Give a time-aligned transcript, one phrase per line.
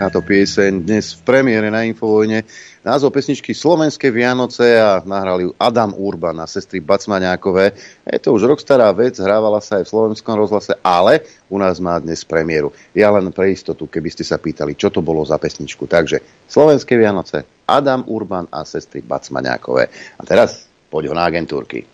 [0.00, 2.48] táto pieseň dnes v premiére na Infovojne.
[2.80, 7.76] Názov pesničky Slovenské Vianoce a nahrali ju Adam Urban a sestry Bacmaňákové.
[8.08, 11.76] Je to už rok stará vec, hrávala sa aj v slovenskom rozhlase, ale u nás
[11.84, 12.72] má dnes premiéru.
[12.96, 15.84] Ja len pre istotu, keby ste sa pýtali, čo to bolo za pesničku.
[15.84, 20.16] Takže Slovenské Vianoce, Adam Urban a sestry Bacmaňákové.
[20.16, 21.84] A teraz poď ho na agentúrky.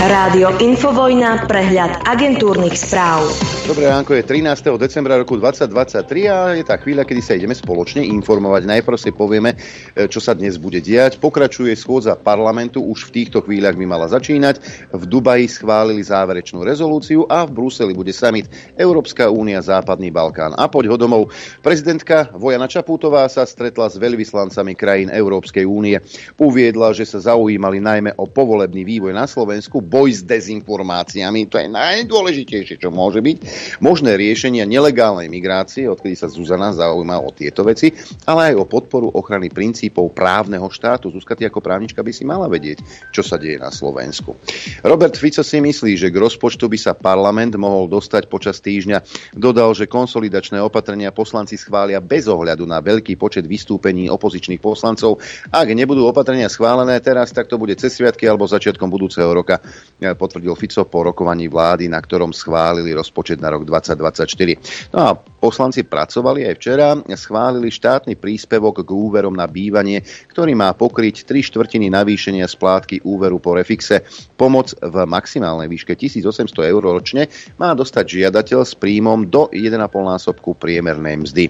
[0.00, 3.20] Rádio Infovojna, prehľad agentúrnych správ.
[3.68, 4.80] Dobré ránko, je 13.
[4.80, 8.64] decembra roku 2023 a je tá chvíľa, kedy sa ideme spoločne informovať.
[8.64, 11.20] Najprv si povieme, e, čo sa dnes bude diať.
[11.20, 14.88] Pokračuje schôdza parlamentu, už v týchto chvíľach by mala začínať.
[14.88, 18.48] V Dubaji schválili záverečnú rezolúciu a v Bruseli bude summit
[18.80, 20.56] Európska únia, Západný Balkán.
[20.56, 21.28] A poď ho domov.
[21.60, 26.00] Prezidentka Vojana Čapútová sa stretla s veľvyslancami krajín Európskej únie.
[26.40, 31.66] Uviedla, že sa zaujímali najmä o povolebný vývoj na Slovensku, boj s dezinformáciami, to je
[31.66, 33.38] najdôležitejšie, čo môže byť,
[33.82, 37.90] možné riešenia nelegálnej migrácie, odkedy sa Zuzana zaujíma o tieto veci,
[38.22, 41.10] ale aj o podporu ochrany princípov právneho štátu.
[41.10, 44.38] Zuzka, ty ako právnička by si mala vedieť, čo sa deje na Slovensku.
[44.86, 49.02] Robert Fico si myslí, že k rozpočtu by sa parlament mohol dostať počas týždňa.
[49.34, 55.18] Dodal, že konsolidačné opatrenia poslanci schvália bez ohľadu na veľký počet vystúpení opozičných poslancov.
[55.50, 59.58] Ak nebudú opatrenia schválené teraz, tak to bude cez sviatky alebo začiatkom budúceho roka.
[60.00, 64.96] Potvrdil Fico po rokovaní vlády, na ktorom schválili rozpočet na rok 2024.
[64.96, 70.00] No a poslanci pracovali aj včera, schválili štátny príspevok k úverom na bývanie,
[70.32, 74.00] ktorý má pokryť 3 štvrtiny navýšenia splátky úveru po refixe.
[74.40, 77.28] Pomoc v maximálnej výške 1800 eur ročne
[77.60, 81.44] má dostať žiadateľ s príjmom do 1,5 násobku priemernej mzdy.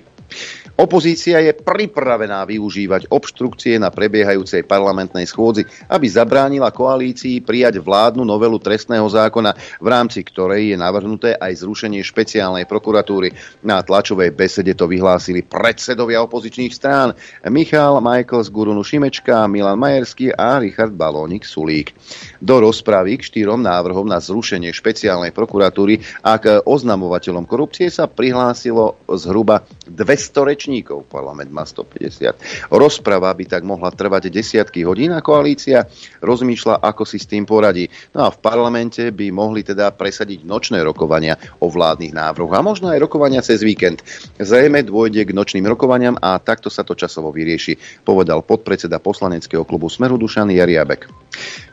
[0.81, 8.57] Opozícia je pripravená využívať obštrukcie na prebiehajúcej parlamentnej schôdzi, aby zabránila koalícii prijať vládnu novelu
[8.57, 13.29] trestného zákona, v rámci ktorej je navrhnuté aj zrušenie špeciálnej prokuratúry.
[13.61, 17.13] Na tlačovej besede to vyhlásili predsedovia opozičných strán
[17.53, 21.93] Michal Michael z Gurunu Šimečka, Milan Majerský a Richard Balónik Sulík.
[22.41, 28.97] Do rozpravy k štyrom návrhom na zrušenie špeciálnej prokuratúry a k oznamovateľom korupcie sa prihlásilo
[29.13, 32.71] zhruba 200 rečníkov rečníkov, parlament má 150.
[32.71, 35.91] Rozprava by tak mohla trvať desiatky hodín a koalícia
[36.23, 37.91] rozmýšľa, ako si s tým poradí.
[38.15, 42.87] No a v parlamente by mohli teda presadiť nočné rokovania o vládnych návrhoch a možno
[42.95, 44.07] aj rokovania cez víkend.
[44.39, 49.91] Zrejme dôjde k nočným rokovaniam a takto sa to časovo vyrieši, povedal podpredseda poslaneckého klubu
[49.91, 51.11] Smeru Dušan Jariabek.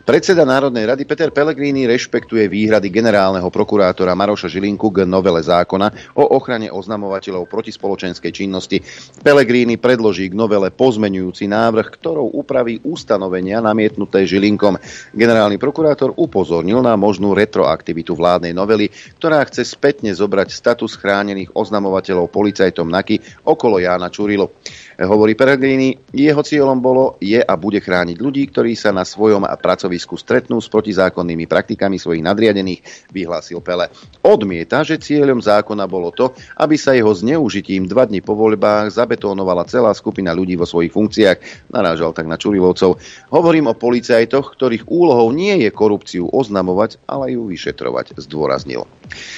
[0.08, 6.32] Predseda Národnej rady Peter Pellegrini rešpektuje výhrady generálneho prokurátora Maroša Žilinku k novele zákona o
[6.32, 8.80] ochrane oznamovateľov proti spoločenskej činnosti.
[9.20, 14.80] Pellegrini predloží k novele pozmenujúci návrh, ktorou upraví ustanovenia namietnuté Žilinkom.
[15.12, 18.88] Generálny prokurátor upozornil na možnú retroaktivitu vládnej novely,
[19.20, 24.56] ktorá chce spätne zobrať status chránených oznamovateľov policajtom NAKY okolo Jána Čurilu.
[24.98, 30.18] Hovorí Pellegrini, jeho cieľom bolo, je a bude chrániť ľudí, ktorí sa na svojom pracovisku
[30.18, 32.82] stretnú s protizákonnými praktikami svojich nadriadených,
[33.14, 33.94] vyhlásil Pele.
[34.26, 39.70] Odmieta, že cieľom zákona bolo to, aby sa jeho zneužitím dva dni po voľbách zabetónovala
[39.70, 42.98] celá skupina ľudí vo svojich funkciách, narážal tak na Čurilovcov.
[43.30, 48.90] Hovorím o policajtoch, ktorých úlohou nie je korupciu oznamovať, ale ju vyšetrovať, zdôraznil.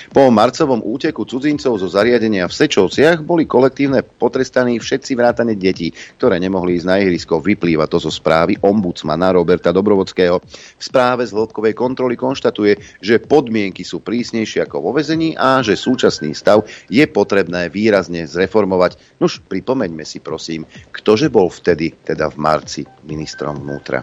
[0.09, 6.41] Po marcovom úteku cudzincov zo zariadenia v Sečovciach boli kolektívne potrestaní všetci vrátane detí, ktoré
[6.41, 7.37] nemohli ísť na ihrisko.
[7.39, 10.41] Vyplýva to zo správy ombudsmana Roberta Dobrovodského.
[10.41, 15.77] V správe z hĺbkovej kontroly konštatuje, že podmienky sú prísnejšie ako vo vezení a že
[15.77, 19.21] súčasný stav je potrebné výrazne zreformovať.
[19.21, 24.01] Nuž, pripomeňme si prosím, ktože bol vtedy, teda v marci, ministrom vnútra.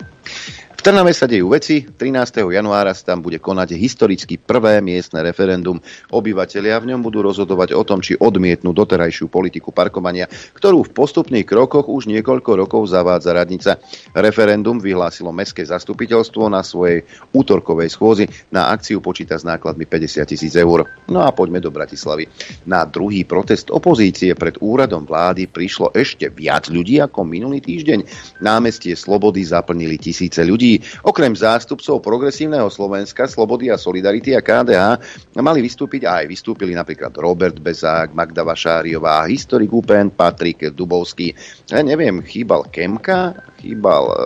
[0.76, 1.82] Trnave sa dejú veci.
[1.88, 2.46] 13.
[2.52, 5.80] januára sa tam bude konať historicky prvé miestne referendum.
[6.12, 11.48] Obyvatelia v ňom budú rozhodovať o tom, či odmietnú doterajšiu politiku parkovania, ktorú v postupných
[11.48, 13.78] krokoch už niekoľko rokov zavádza radnica.
[14.12, 18.24] Referendum vyhlásilo Mestské zastupiteľstvo na svojej útorkovej schôzi.
[18.52, 20.84] Na akciu počíta s nákladmi 50 tisíc eur.
[21.06, 22.26] No a poďme do Bratislavy.
[22.68, 27.98] Na druhý protest opozície pred úradom vlády prišlo ešte viac ľudí ako minulý týždeň.
[28.42, 30.65] Námestie Slobody zaplnili tisíce ľudí.
[31.06, 34.84] Okrem zástupcov progresívneho Slovenska, Slobody a Solidarity a KDH
[35.38, 41.32] mali vystúpiť a aj vystúpili napríklad Robert Bezák, Magda Vašáriová, historik UPN Patrik Dubovský.
[41.70, 44.16] Ja neviem, chýbal Kemka, chýbal e,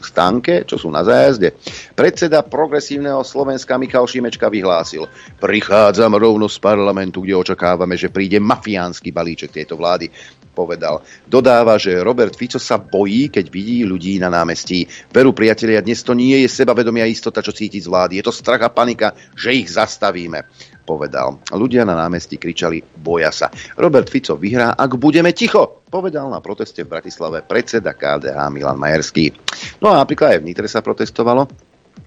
[0.00, 1.56] Stanke, čo sú na zájazde.
[1.96, 5.08] Predseda progresívneho Slovenska Michal Šimečka vyhlásil,
[5.40, 10.08] prichádzam rovno z parlamentu, kde očakávame, že príde mafiánsky balíček tejto vlády.
[10.56, 11.04] Povedal.
[11.28, 14.88] Dodáva, že Robert Fico sa bojí, keď vidí ľudí na námestí.
[15.12, 18.16] Veru, priatelia, dnes to nie je sebavedomia istota, čo cíti z vlády.
[18.16, 21.42] Je to strach a panika, že ich zastavíme povedal.
[21.50, 23.50] Ľudia na námestí kričali boja sa.
[23.74, 29.34] Robert Fico vyhrá, ak budeme ticho, povedal na proteste v Bratislave predseda KDH Milan Majerský.
[29.82, 31.50] No a napríklad aj v Nitre sa protestovalo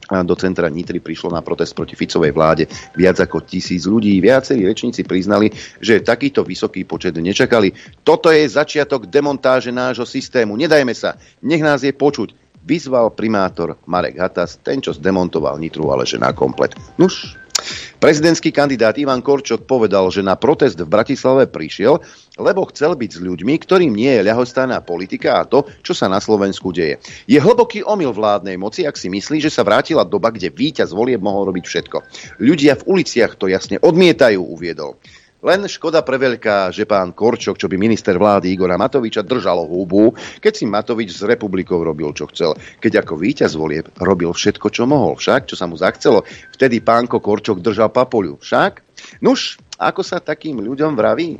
[0.09, 2.65] do centra Nitry prišlo na protest proti Ficovej vláde
[2.97, 4.17] viac ako tisíc ľudí.
[4.17, 7.73] Viacerí rečníci priznali, že takýto vysoký počet nečakali.
[8.01, 10.57] Toto je začiatok demontáže nášho systému.
[10.57, 11.15] Nedajme sa,
[11.45, 12.33] nech nás je počuť.
[12.59, 16.75] Vyzval primátor Marek Hatas, ten, čo zdemontoval Nitru, ale že na komplet.
[16.99, 17.39] Nuž,
[17.99, 21.99] Prezidentský kandidát Ivan Korčok povedal, že na protest v Bratislave prišiel,
[22.39, 26.23] lebo chcel byť s ľuďmi, ktorým nie je ľahostajná politika a to, čo sa na
[26.23, 27.03] Slovensku deje.
[27.27, 31.19] Je hlboký omyl vládnej moci, ak si myslí, že sa vrátila doba, kde víťaz volieb
[31.19, 31.97] mohol robiť všetko.
[32.39, 34.95] Ľudia v uliciach to jasne odmietajú, uviedol.
[35.39, 40.11] Len škoda preveľká, že pán Korčok, čo by minister vlády Igora Matoviča držal hubu,
[40.43, 42.59] keď si Matovič s republikou robil, čo chcel.
[42.83, 45.15] Keď ako víťaz volieb robil všetko, čo mohol.
[45.15, 48.35] Však, čo sa mu zachcelo, vtedy pánko Korčok držal papuľu.
[48.43, 48.83] Však?
[49.23, 51.39] Nuž, ako sa takým ľuďom vraví?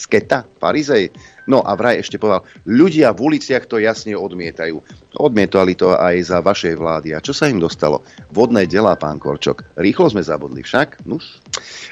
[0.00, 1.12] sketa, farizej.
[1.50, 4.78] No a vraj ešte povedal, ľudia v uliciach to jasne odmietajú.
[5.18, 7.10] Odmietali to aj za vašej vlády.
[7.10, 8.06] A čo sa im dostalo?
[8.30, 9.74] Vodné delá, pán Korčok.
[9.74, 11.02] Rýchlo sme zabudli však.
[11.10, 11.42] Nuž.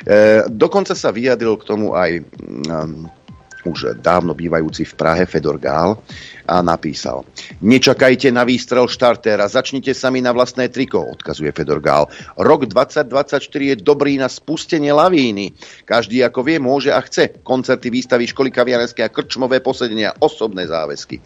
[0.07, 3.11] E, dokonca sa vyjadril k tomu aj um,
[3.69, 6.01] už dávno bývajúci v Prahe Fedor Gál
[6.49, 7.29] a napísal
[7.61, 12.09] Nečakajte na výstrel štartéra, začnite sami na vlastné triko, odkazuje Fedor Gál.
[12.41, 15.53] Rok 2024 je dobrý na spustenie lavíny.
[15.85, 17.43] Každý ako vie, môže a chce.
[17.45, 21.21] Koncerty, výstavy, školy, kaviarenské a krčmové posedenia, osobné záväzky.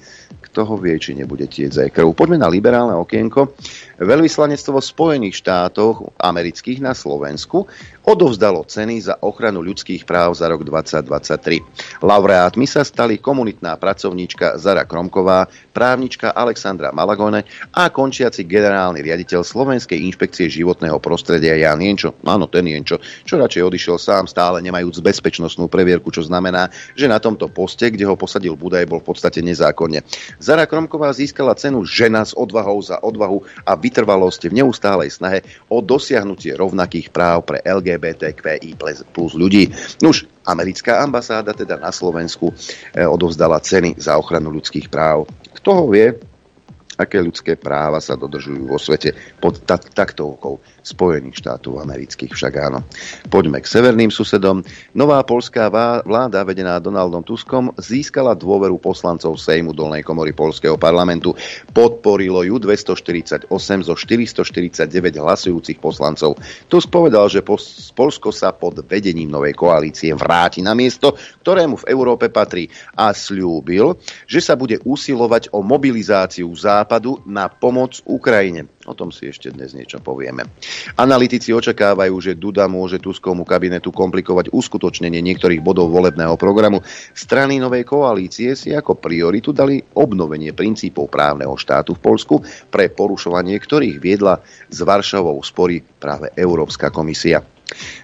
[0.53, 2.13] Kto ho vie, či nebude tieť aj krv.
[2.13, 3.57] Poďme na liberálne okienko.
[3.97, 7.65] Veľvyslanectvo Spojených štátov amerických na Slovensku
[8.05, 12.05] odovzdalo ceny za ochranu ľudských práv za rok 2023.
[12.05, 20.05] Laureátmi sa stali komunitná pracovníčka Zara Kromková, právnička Alexandra Malagone a končiaci generálny riaditeľ Slovenskej
[20.05, 22.13] inšpekcie životného prostredia Jan Jenčo.
[22.29, 27.17] Áno, ten Jenčo, čo radšej odišiel sám, stále nemajúc bezpečnostnú previerku, čo znamená, že na
[27.17, 30.05] tomto poste, kde ho posadil Budaj, bol v podstate nezákonne.
[30.43, 35.79] Zara Kromková získala cenu žena s odvahou za odvahu a vytrvalosť v neustálej snahe o
[35.79, 38.75] dosiahnutie rovnakých práv pre LGBTQI
[39.15, 39.71] plus ľudí.
[40.03, 45.31] Nuž, americká ambasáda teda na Slovensku eh, odovzdala ceny za ochranu ľudských práv.
[45.55, 46.11] Kto ho vie,
[46.99, 49.63] aké ľudské práva sa dodržujú vo svete pod
[49.95, 52.83] taktovkou Spojených štátov amerických však áno.
[53.31, 54.67] Poďme k severným susedom.
[54.99, 55.71] Nová polská
[56.03, 61.39] vláda vedená Donaldom Tuskom získala dôveru poslancov Sejmu Dolnej komory polského parlamentu.
[61.71, 63.47] Podporilo ju 248
[63.87, 64.91] zo 449
[65.23, 66.35] hlasujúcich poslancov.
[66.67, 67.47] Tusk povedal, že
[67.95, 71.15] Polsko sa pod vedením novej koalície vráti na miesto,
[71.47, 72.67] ktorému v Európe patrí
[72.99, 73.95] a slúbil,
[74.27, 78.67] že sa bude usilovať o mobilizáciu Západu na pomoc Ukrajine.
[78.83, 80.43] O tom si ešte dnes niečo povieme.
[80.97, 86.81] Analytici očakávajú, že Duda môže Tuskovmu kabinetu komplikovať uskutočnenie niektorých bodov volebného programu.
[87.13, 92.35] Strany novej koalície si ako prioritu dali obnovenie princípov právneho štátu v Polsku,
[92.73, 97.52] pre porušovanie ktorých viedla s Varšavou spory práve Európska komisia.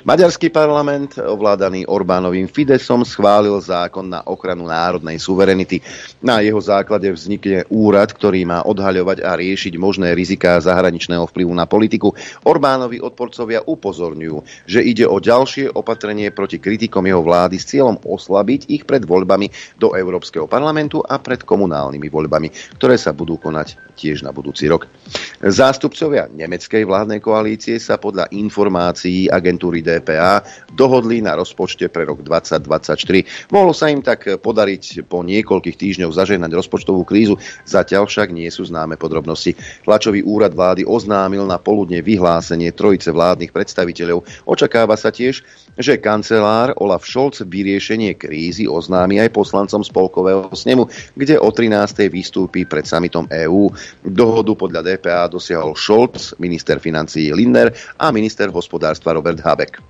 [0.07, 5.85] Maďarský parlament, ovládaný Orbánovým Fidesom, schválil zákon na ochranu národnej suverenity.
[6.25, 11.69] Na jeho základe vznikne úrad, ktorý má odhaľovať a riešiť možné riziká zahraničného vplyvu na
[11.69, 12.15] politiku.
[12.47, 18.73] Orbánovi odporcovia upozorňujú, že ide o ďalšie opatrenie proti kritikom jeho vlády s cieľom oslabiť
[18.73, 22.49] ich pred voľbami do Európskeho parlamentu a pred komunálnymi voľbami,
[22.81, 24.87] ktoré sa budú konať tiež na budúci rok.
[25.43, 33.51] Zástupcovia nemeckej vládnej koalície sa podľa informácií agentúry DPA dohodli na rozpočte pre rok 2024.
[33.51, 37.37] Mohlo sa im tak podariť po niekoľkých týždňoch zažehnať rozpočtovú krízu,
[37.67, 39.59] zatiaľ však nie sú známe podrobnosti.
[39.85, 44.25] Tlačový úrad vlády oznámil na poludne vyhlásenie trojice vládnych predstaviteľov.
[44.47, 45.43] Očakáva sa tiež,
[45.79, 52.11] že kancelár Olaf Scholz vyriešenie krízy oznámi aj poslancom spolkového snemu, kde o 13.
[52.11, 53.71] vystúpi pred samitom EÚ.
[54.03, 59.81] Dohodu podľa DPA dosiahol Scholz, minister financií Lindner a minister hospodárstva Robert Habeck.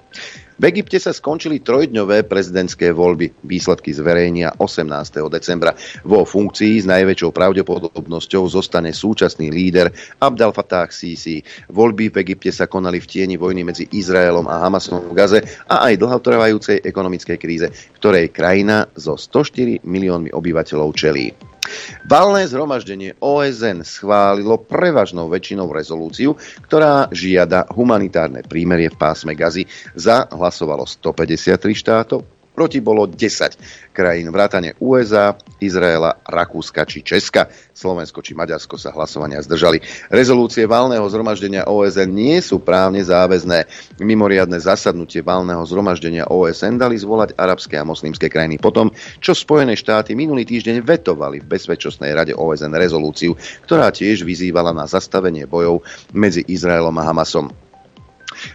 [0.59, 3.31] V Egypte sa skončili trojdňové prezidentské voľby.
[3.47, 4.91] Výsledky zverejnia 18.
[5.31, 5.71] decembra.
[6.03, 11.47] Vo funkcii s najväčšou pravdepodobnosťou zostane súčasný líder Abdel Fattah Sisi.
[11.71, 15.87] Voľby v Egypte sa konali v tieni vojny medzi Izraelom a Hamasom v Gaze a
[15.87, 17.71] aj dlhotrvajúcej ekonomickej kríze,
[18.03, 21.58] ktorej krajina so 104 miliónmi obyvateľov čelí.
[22.09, 29.69] Valné zhromaždenie OSN schválilo prevažnou väčšinou rezolúciu, ktorá žiada humanitárne prímerie v pásme Gazy.
[29.99, 37.47] Za hlasovalo 153 štátov, proti bolo 10 krajín, vrátane USA, Izraela, Rakúska či Česka.
[37.71, 39.79] Slovensko či Maďarsko sa hlasovania zdržali.
[40.11, 43.71] Rezolúcie valného zhromaždenia OSN nie sú právne záväzné.
[44.03, 48.91] Mimoriadne zasadnutie valného zhromaždenia OSN dali zvolať arabské a moslimské krajiny potom,
[49.23, 54.91] čo Spojené štáty minulý týždeň vetovali v Bezpečnostnej rade OSN rezolúciu, ktorá tiež vyzývala na
[54.91, 57.68] zastavenie bojov medzi Izraelom a Hamasom.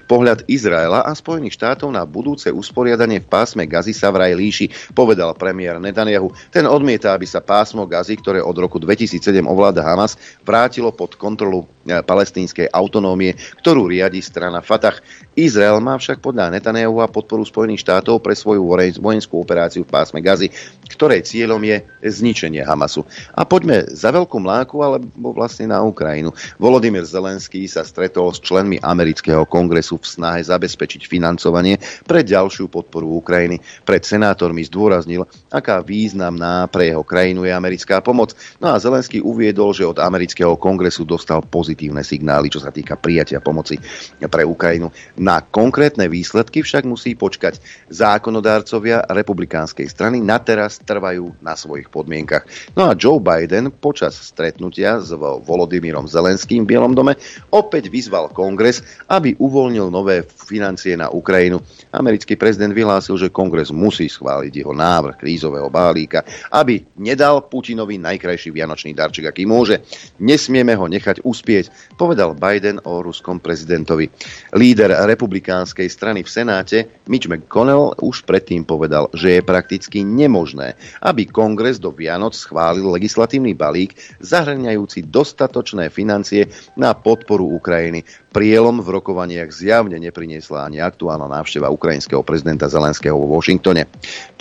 [0.06, 5.34] Pohľad Izraela a Spojených štátov na budúce usporiadanie v pásme Gazy sa vraj líši, povedal
[5.34, 6.30] premiér Netanyahu.
[6.54, 10.16] Ten odmieta, aby sa pásmo Gazy, ktoré od roku 2007 ovláda Hamas,
[10.46, 13.34] vrátilo pod kontrolu e, palestínskej autonómie,
[13.66, 15.02] ktorú riadi strana Fatah.
[15.34, 18.62] Izrael má však podľa Netanyahu a podporu Spojených štátov pre svoju
[19.02, 20.54] vojenskú operáciu v pásme Gazy,
[20.94, 23.02] ktorej cieľom je zničenie Hamasu.
[23.34, 26.30] A poďme za veľkú mláku, alebo vlastne na Ukrajinu.
[26.62, 33.22] Volodymyr Zelenský sa stretol s členmi amerického kongresu v snahe zabezpečiť financovanie pre ďalšiu podporu
[33.22, 33.62] Ukrajiny.
[33.86, 38.34] Pred senátormi zdôraznil, aká významná pre jeho krajinu je americká pomoc.
[38.58, 43.40] No a Zelenský uviedol, že od amerického kongresu dostal pozitívne signály, čo sa týka prijatia
[43.40, 43.78] pomoci
[44.26, 44.90] pre Ukrajinu.
[45.20, 47.62] Na konkrétne výsledky však musí počkať.
[47.94, 52.48] Zákonodárcovia republikánskej strany na teraz trvajú na svojich podmienkach.
[52.74, 57.20] No a Joe Biden počas stretnutia s Volodymyrom Zelenským v Bielom dome
[57.54, 59.53] opäť vyzval kongres, aby uvoľnil
[59.94, 61.62] nové financie na Ukrajinu.
[61.94, 68.50] Americký prezident vyhlásil, že kongres musí schváliť jeho návrh krízového balíka, aby nedal Putinovi najkrajší
[68.50, 69.86] vianočný darček, aký môže.
[70.18, 74.10] Nesmieme ho nechať uspieť, povedal Biden o ruskom prezidentovi.
[74.58, 80.74] Líder republikánskej strany v Senáte Mitch McConnell už predtým povedal, že je prakticky nemožné,
[81.06, 83.94] aby kongres do Vianoc schválil legislatívny balík
[84.24, 88.02] zahrňajúci dostatočné financie na podporu Ukrajiny.
[88.34, 93.86] Prielom v rokovaniach zjavne nepriniesla ani aktuálna návšteva ukrajinského prezidenta Zelenského vo Washingtone.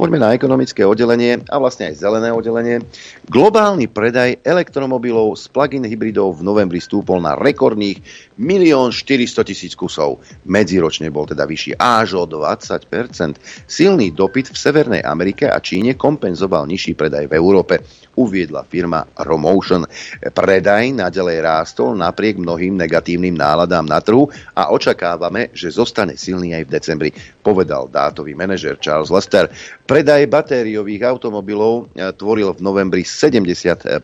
[0.01, 2.81] Poďme na ekonomické oddelenie a vlastne aj zelené oddelenie.
[3.29, 8.01] Globálny predaj elektromobilov s plug-in hybridov v novembri stúpol na rekordných
[8.41, 10.25] 1 400 000 kusov.
[10.49, 16.65] Medziročne bol teda vyšší až o 20% Silný dopyt v Severnej Amerike a Číne kompenzoval
[16.65, 17.85] nižší predaj v Európe
[18.17, 19.89] uviedla firma Romotion.
[20.21, 26.65] Predaj nadalej rástol napriek mnohým negatívnym náladám na trhu a očakávame, že zostane silný aj
[26.69, 27.11] v decembri,
[27.41, 29.49] povedal dátový manažer Charles Lester.
[29.87, 34.03] Predaj batériových automobilov eh, tvoril v novembri 70%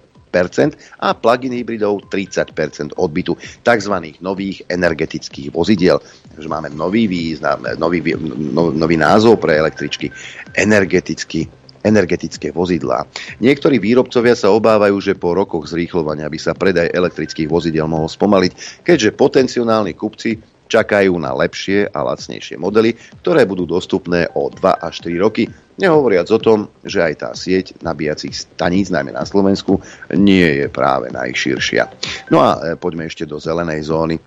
[1.00, 3.32] a plug-in hybridov 30% odbytu
[3.64, 3.94] tzv.
[4.20, 5.98] nových energetických vozidiel.
[6.36, 10.12] Takže máme nový význam, nový, no, nový názov pre električky.
[10.54, 11.48] Energeticky
[11.82, 13.06] energetické vozidlá.
[13.38, 18.82] Niektorí výrobcovia sa obávajú, že po rokoch zrýchlovania by sa predaj elektrických vozidel mohol spomaliť,
[18.86, 22.94] keďže potenciálni kupci čakajú na lepšie a lacnejšie modely,
[23.24, 25.48] ktoré budú dostupné o 2 až 3 roky,
[25.80, 29.80] nehovoriac o tom, že aj tá sieť nabíjacích staníc, najmä na Slovensku,
[30.12, 31.88] nie je práve najširšia.
[32.28, 34.20] No a e, poďme ešte do zelenej zóny.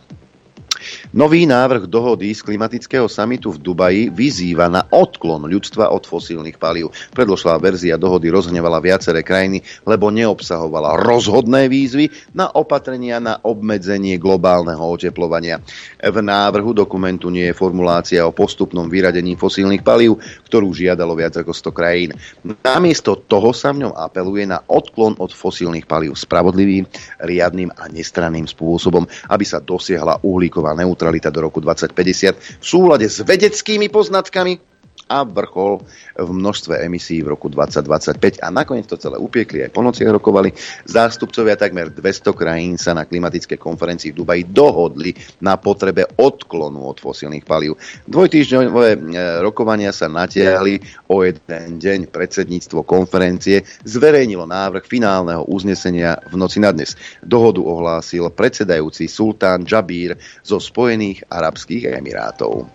[1.12, 6.94] Nový návrh dohody z klimatického samitu v Dubaji vyzýva na odklon ľudstva od fosílnych palív.
[7.14, 14.82] Predložlá verzia dohody rozhnevala viaceré krajiny, lebo neobsahovala rozhodné výzvy na opatrenia na obmedzenie globálneho
[14.82, 15.62] oteplovania.
[16.02, 20.18] V návrhu dokumentu nie je formulácia o postupnom vyradení fosílnych palív,
[20.50, 22.10] ktorú žiadalo viac ako 100 krajín.
[22.44, 26.88] Namiesto toho sa v ňom apeluje na odklon od fosílnych palív spravodlivým,
[27.22, 33.22] riadnym a nestranným spôsobom, aby sa dosiahla uhlíková neutralita do roku 2050 v súlade s
[33.22, 34.71] vedeckými poznatkami
[35.12, 35.84] a vrchol
[36.15, 38.39] v množstve emisí v roku 2025.
[38.39, 40.56] A nakoniec to celé upiekli, aj po nociach rokovali.
[40.88, 45.12] Zástupcovia takmer 200 krajín sa na klimatickej konferencii v Dubaji dohodli
[45.44, 47.75] na potrebe odklonu od fosílnych palív.
[48.08, 48.98] Dvojtýždňové e,
[49.44, 50.80] rokovania sa natiahli
[51.12, 52.00] o jeden deň.
[52.08, 56.96] Predsedníctvo konferencie zverejnilo návrh finálneho uznesenia v noci na dnes.
[57.20, 60.15] Dohodu ohlásil predsedajúci sultán Jabír
[60.46, 62.70] zo Spojených Arabských Emirátov.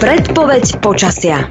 [0.00, 1.48] Predpoveď počasia.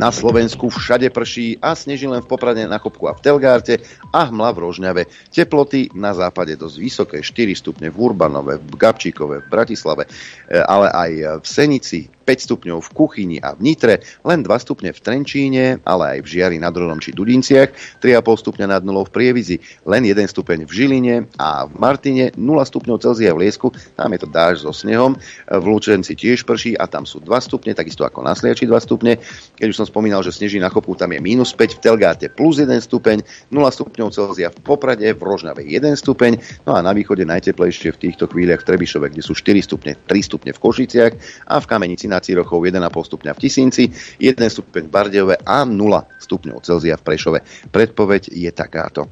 [0.00, 3.84] Na Slovensku všade prší a sneží len v Poprade na Kopku a v Telgárte
[4.16, 5.02] a hmla v Rožňave.
[5.28, 10.88] Teploty na západe dosť vysoké, 4 stupne v Urbanove, v Gabčíkove, v Bratislave, e, ale
[10.88, 15.80] aj v Senici, 5 stupňov v Kuchyni a v Nitre, len 2 stupne v Trenčíne,
[15.86, 19.56] ale aj v Žiari nad Rodom či Dudinciach, 3,5 stupňa nad nulou v Prievizi,
[19.88, 24.20] len 1 stupeň v Žiline a v Martine 0 stupňov Celzia v Liesku, tam je
[24.20, 25.16] to dáž so snehom,
[25.48, 29.16] v Lučenci tiež prší a tam sú 2 stupne, takisto ako na Sliači 2 stupne.
[29.56, 32.60] Keď už som spomínal, že sneží na Chopu, tam je minus 5, v Telgáte plus
[32.60, 36.36] 1 stupeň, 0 stupňov Celzia v Poprade, v Rožňave 1 stupeň,
[36.66, 40.26] no a na východe najteplejšie v týchto chvíľach v Trebišove, kde sú 4 stupne, 3
[40.26, 41.12] stupne v Košiciach
[41.46, 43.84] a v Kamenici Nad Cirochou 1,5 stupňa v Tisínci,
[44.18, 45.78] 1 stupeň v Bardejove a 0
[46.18, 47.38] stupňov Celzia v Prešove.
[47.70, 49.06] Predpoveď je takáto.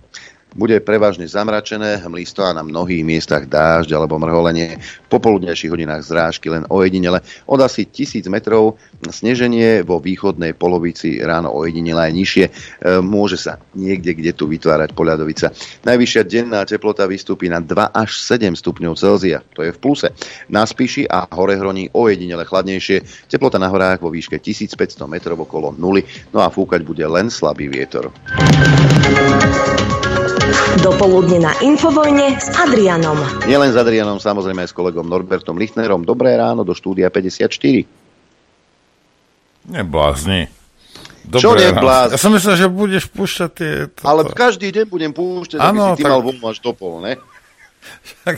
[0.59, 4.83] Bude prevažne zamračené, hmlisto a na mnohých miestach dážď alebo mrholenie.
[5.07, 7.23] V popoludnejších hodinách zrážky len ojedinele.
[7.47, 8.75] Od asi 1000 metrov
[9.07, 12.45] sneženie vo východnej polovici ráno ojedinele aj nižšie.
[12.51, 12.53] E,
[12.99, 15.55] môže sa niekde, kde tu vytvárať poľadovica.
[15.87, 19.47] Najvyššia denná teplota vystúpi na 2 až 7 stupňov Celzia.
[19.55, 20.11] To je v pluse.
[20.51, 23.31] Na Spiši a Horehroní ojedinele chladnejšie.
[23.31, 26.03] Teplota na horách vo výške 1500 metrov okolo nuly.
[26.35, 28.11] No a fúkať bude len slabý vietor.
[30.81, 33.21] Dopoludne na Infovojne s Adrianom.
[33.45, 36.09] Nielen s Adrianom, samozrejme aj s kolegom Norbertom Lichnerom.
[36.09, 37.53] Dobré ráno do štúdia 54.
[39.69, 40.49] Neblázni.
[41.29, 42.17] Dobré Čo neblázni?
[42.17, 43.73] Ja som myslel, že budeš púšťať tie...
[43.93, 44.09] Toto.
[44.09, 46.13] Ale každý deň budem púšťať, ano, aby si ty tak...
[46.17, 47.21] mal voľno až do pol, ne?
[48.25, 48.37] Tak,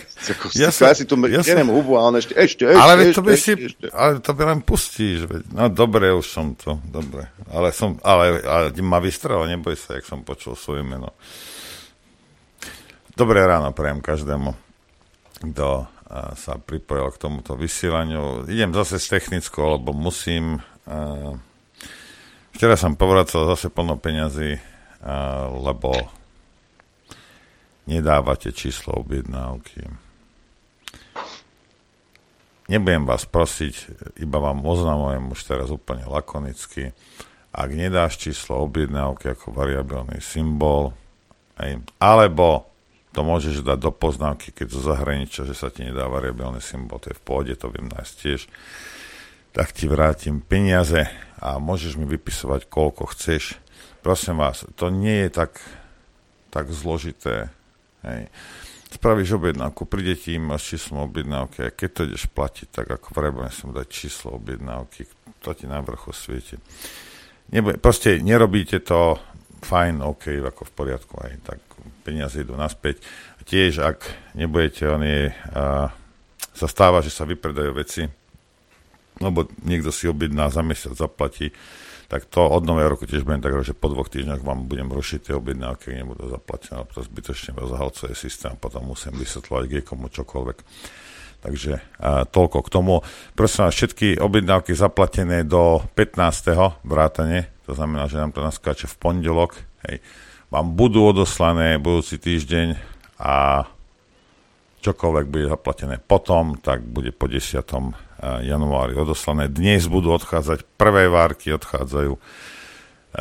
[0.59, 1.63] ja, sa, ja si tu ja sa...
[1.63, 3.87] hubu a on ešte, ešte, ešte, ale ešte, to by si, ešte.
[3.91, 5.27] Ale to by len pustíš.
[5.27, 5.43] Veď.
[5.55, 7.31] No dobre, už som to, dobre.
[7.51, 11.15] Ale, som, ale, ale ma vystrel, neboj sa, jak som počul svoje meno.
[13.11, 14.55] Dobré ráno prajem každému,
[15.51, 15.91] kto
[16.39, 18.47] sa pripojil k tomuto vysielaniu.
[18.47, 20.63] Idem zase s technickou, lebo musím...
[22.55, 24.63] Včera som povracal zase plno peňazí,
[25.59, 25.91] lebo
[27.91, 29.91] nedávate číslo objednávky.
[32.71, 33.75] Nebudem vás prosiť,
[34.23, 36.95] iba vám oznamujem už teraz úplne lakonicky.
[37.51, 40.95] Ak nedáš číslo objednávky ako variabilný symbol,
[41.99, 42.70] alebo
[43.11, 47.11] to môžeš dať do poznámky, keď zo zahraničia, že sa ti nedá variabilný symbol, to
[47.11, 48.41] je v pohode, to viem nájsť tiež.
[49.51, 51.11] Tak ti vrátim peniaze
[51.43, 53.59] a môžeš mi vypisovať, koľko chceš.
[54.07, 55.59] Prosím vás, to nie je tak,
[56.55, 57.51] tak zložité.
[58.07, 58.31] Hej.
[58.91, 63.11] Spravíš objednávku, príde ti im s číslom objednávky a keď to ideš platiť, tak ako
[63.11, 65.07] variabilný som dať číslo objednávky,
[65.43, 66.59] to ti na vrchu svieti.
[67.51, 69.19] Nebude, proste nerobíte to
[69.67, 71.61] fajn, OK, ako v poriadku, aj tak
[72.11, 72.99] peniaze idú naspäť.
[73.47, 75.07] Tiež, ak nebudete, on
[76.51, 78.03] sa stáva, že sa vypredajú veci,
[79.23, 81.55] lebo niekto si objedná za mesiac, zaplatí,
[82.11, 85.31] tak to od nového roku tiež budem tak, že po dvoch týždňoch vám budem rušiť
[85.31, 90.59] tie objednávky, nebudú zaplatené, to zbytočne rozhalcuje systém, potom musím vysvetľovať komu čokoľvek.
[91.41, 92.95] Takže a, toľko k tomu.
[93.39, 96.83] Prosím vás, všetky objednávky zaplatené do 15.
[96.83, 99.55] vrátane, to znamená, že nám to naskáče v pondelok,
[99.87, 100.03] hej,
[100.51, 102.75] vám budú odoslané budúci týždeň
[103.23, 103.65] a
[104.83, 107.55] čokoľvek bude zaplatené potom, tak bude po 10.
[108.21, 109.49] Eh, januári odoslané.
[109.49, 112.21] Dnes budú odchádzať, prvé várky odchádzajú eh,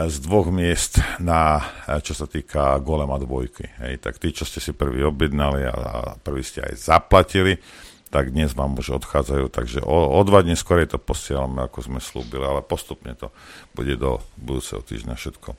[0.10, 3.70] z dvoch miest na, eh, čo sa týka Golema dvojky.
[3.80, 7.62] Hej, tak tí, čo ste si prvý objednali a, prvý ste aj zaplatili,
[8.10, 12.02] tak dnes vám už odchádzajú, takže o, o dva dní skôr to posielame, ako sme
[12.02, 13.30] slúbili, ale postupne to
[13.78, 15.54] bude do budúceho týždňa všetko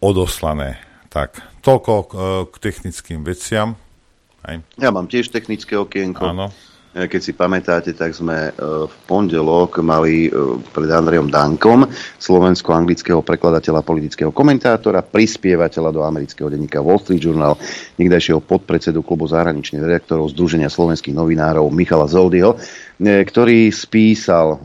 [0.00, 0.80] odoslané.
[1.08, 3.78] Tak, toľko k, e, k technickým veciam.
[4.44, 4.60] Aj.
[4.78, 6.22] Ja mám tiež technické okienko.
[6.22, 6.52] Áno.
[6.92, 8.52] E, keď si pamätáte, tak sme e,
[8.84, 10.28] v pondelok mali
[10.76, 11.88] pred Andrejom Dankom,
[12.20, 17.56] slovensko-anglického prekladateľa, politického komentátora, prispievateľa do amerického denníka Wall Street Journal,
[17.96, 22.60] niekdajšieho podpredsedu klubu zahraničných redaktorov Združenia slovenských novinárov Michala Zoldyho,
[23.00, 24.60] ktorý spísal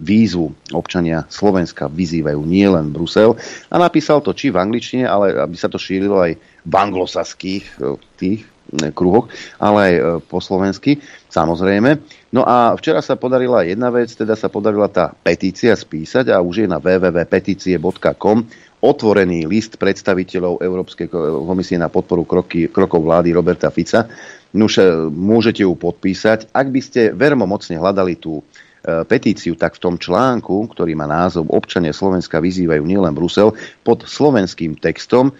[0.00, 3.36] výzvu občania Slovenska vyzývajú nielen Brusel
[3.68, 8.00] a napísal to či v angličtine, ale aby sa to šírilo aj v anglosaských e,
[8.16, 8.48] tých e,
[8.92, 9.28] kruhoch,
[9.60, 12.00] ale aj e, po slovensky, samozrejme.
[12.32, 16.64] No a včera sa podarila jedna vec, teda sa podarila tá petícia spísať a už
[16.64, 18.38] je na www.petície.com
[18.80, 21.12] otvorený list predstaviteľov Európskej
[21.44, 24.08] komisie na podporu kroky, krokov vlády Roberta Fica.
[24.56, 24.80] Nuž
[25.12, 26.48] môžete ju podpísať.
[26.56, 28.40] Ak by ste vermomocne hľadali tú
[28.80, 33.52] petíciu, tak v tom článku, ktorý má názov Občania Slovenska vyzývajú nielen Brusel,
[33.84, 35.34] pod slovenským textom e,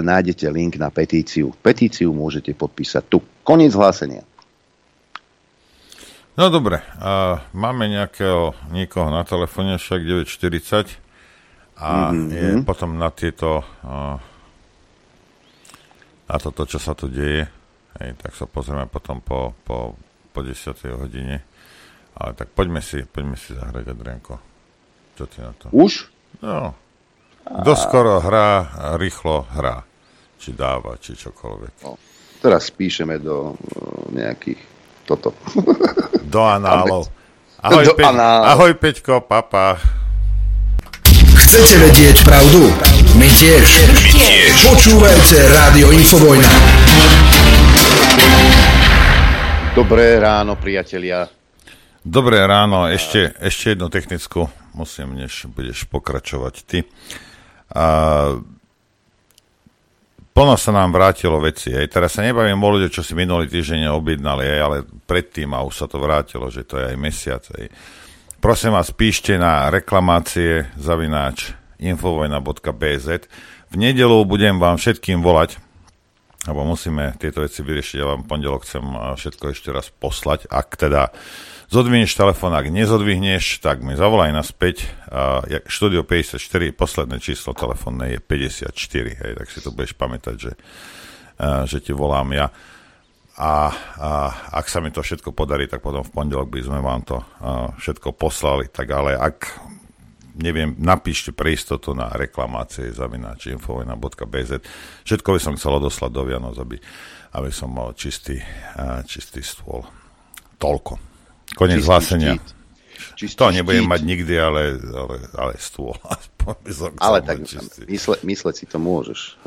[0.00, 1.52] nájdete link na petíciu.
[1.60, 3.20] Petíciu môžete podpísať tu.
[3.44, 4.24] Koniec hlásenia.
[6.36, 11.00] No dobre, a máme nejakého, niekoho na telefóne, však 940
[11.76, 12.28] a mm-hmm.
[12.32, 13.64] je potom na tieto
[16.26, 17.46] na toto, čo sa tu deje,
[18.02, 19.94] hej, tak sa pozrieme potom po, po,
[20.34, 20.74] po 10.
[20.98, 21.46] hodine.
[22.16, 24.34] Ale tak poďme si, poďme si zahrať, Adrianko.
[25.16, 25.68] Čo ty na to?
[25.68, 26.08] Už?
[26.40, 26.72] No.
[27.46, 29.84] Kto skoro hrá, rýchlo hrá.
[30.40, 31.84] Či dáva, či čokoľvek.
[31.84, 32.00] No.
[32.40, 33.56] Teraz píšeme do uh,
[34.12, 34.60] nejakých
[35.04, 35.32] toto.
[36.26, 37.06] Do análov.
[37.62, 38.42] Ahoj, do anál.
[38.50, 39.78] ahoj Peťko, papa.
[41.38, 42.66] Chcete vedieť pravdu?
[43.14, 43.62] My tiež.
[43.62, 44.50] My tiež.
[44.66, 46.50] Počúvajte Rádio Infovojna.
[49.72, 51.30] Dobré ráno, priatelia.
[52.06, 54.46] Dobré ráno, ešte, ešte jednu technickú,
[54.78, 56.86] musím, než budeš pokračovať ty.
[57.74, 58.38] A,
[60.30, 63.90] plno sa nám vrátilo veci, aj teraz sa nebavím o ľudia, čo si minulý týždeň
[63.90, 67.42] objednali, aj, ale predtým a už sa to vrátilo, že to je aj mesiac.
[67.42, 67.66] Aj.
[68.38, 73.08] Prosím vás, píšte na reklamácie zavináč infovojna.bz.
[73.66, 75.58] V nedelu budem vám všetkým volať,
[76.46, 77.98] lebo musíme tieto veci vyriešiť.
[77.98, 80.46] Ja vám pondelok chcem všetko ešte raz poslať.
[80.46, 81.10] Ak teda
[81.70, 84.86] zodvihneš telefón, ak nezodvihneš, tak mi zavolaj naspäť.
[85.10, 86.38] Uh, štúdio 54,
[86.74, 88.70] posledné číslo telefónne je 54,
[89.22, 90.52] hej, tak si to budeš pamätať, že,
[91.42, 92.46] uh, že ti volám ja.
[93.36, 93.68] A,
[94.00, 94.10] a
[94.56, 97.68] ak sa mi to všetko podarí, tak potom v pondelok by sme vám to uh,
[97.76, 98.72] všetko poslali.
[98.72, 99.66] Tak ale ak
[100.36, 104.52] neviem, napíšte pre istotu na reklamácie zavináč infovojna.bz.
[105.04, 106.76] Všetko by som chcel odoslať do Vianoc, aby,
[107.36, 108.36] aby som mal čistý,
[109.08, 109.84] čistý stôl.
[110.60, 111.15] Toľko.
[111.56, 112.36] Konec hlásenia.
[113.16, 113.92] Čistý to nebudem štít.
[113.96, 115.96] mať nikdy, ale, ale, ale stôl.
[117.00, 117.48] ale tak
[117.88, 119.40] mysle, mysleť si to môžeš.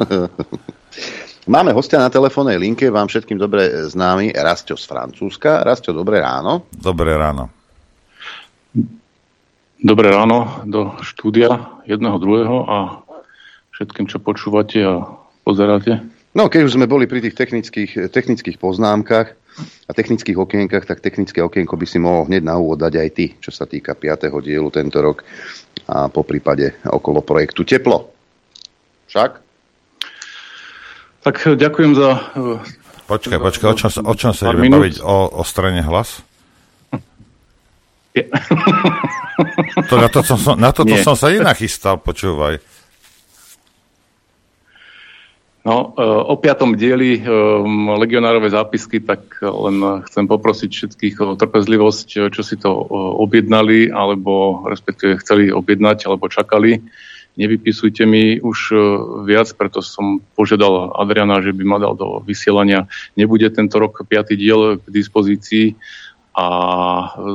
[1.54, 5.62] Máme hostia na telefónnej linke, vám všetkým dobre známy, Rastio z Francúzska.
[5.62, 6.66] Rastio, dobré ráno.
[6.74, 7.54] Dobré ráno.
[9.80, 12.78] Dobré ráno do štúdia jedného, druhého a
[13.72, 15.08] všetkým, čo počúvate a
[15.48, 16.04] pozeráte.
[16.36, 21.44] No, keď už sme boli pri tých technických, technických poznámkach a technických okienkach, tak technické
[21.44, 24.30] okienko by si mohol hneď na úvod dať aj ty, čo sa týka 5.
[24.42, 25.24] dielu tento rok
[25.90, 28.14] a po prípade okolo projektu Teplo.
[29.10, 29.32] Však?
[31.26, 32.10] Tak ďakujem za...
[33.10, 35.02] Počkaj, počkaj, o čom, o čom sa ideme baviť?
[35.02, 36.22] O, o strane hlas?
[39.90, 41.02] To, na, to som, na toto Nie.
[41.02, 42.60] som sa nenachystal, počúvaj.
[45.70, 52.34] No, e, o piatom dieli um, legionárove zápisky, tak len chcem poprosiť všetkých o trpezlivosť,
[52.34, 52.74] čo si to
[53.22, 56.82] objednali, alebo respektíve chceli objednať, alebo čakali.
[57.38, 58.74] Nevypisujte mi už
[59.30, 62.90] viac, preto som požiadal Adriana, že by ma dal do vysielania.
[63.14, 65.78] Nebude tento rok piatý diel k dispozícii,
[66.40, 66.46] a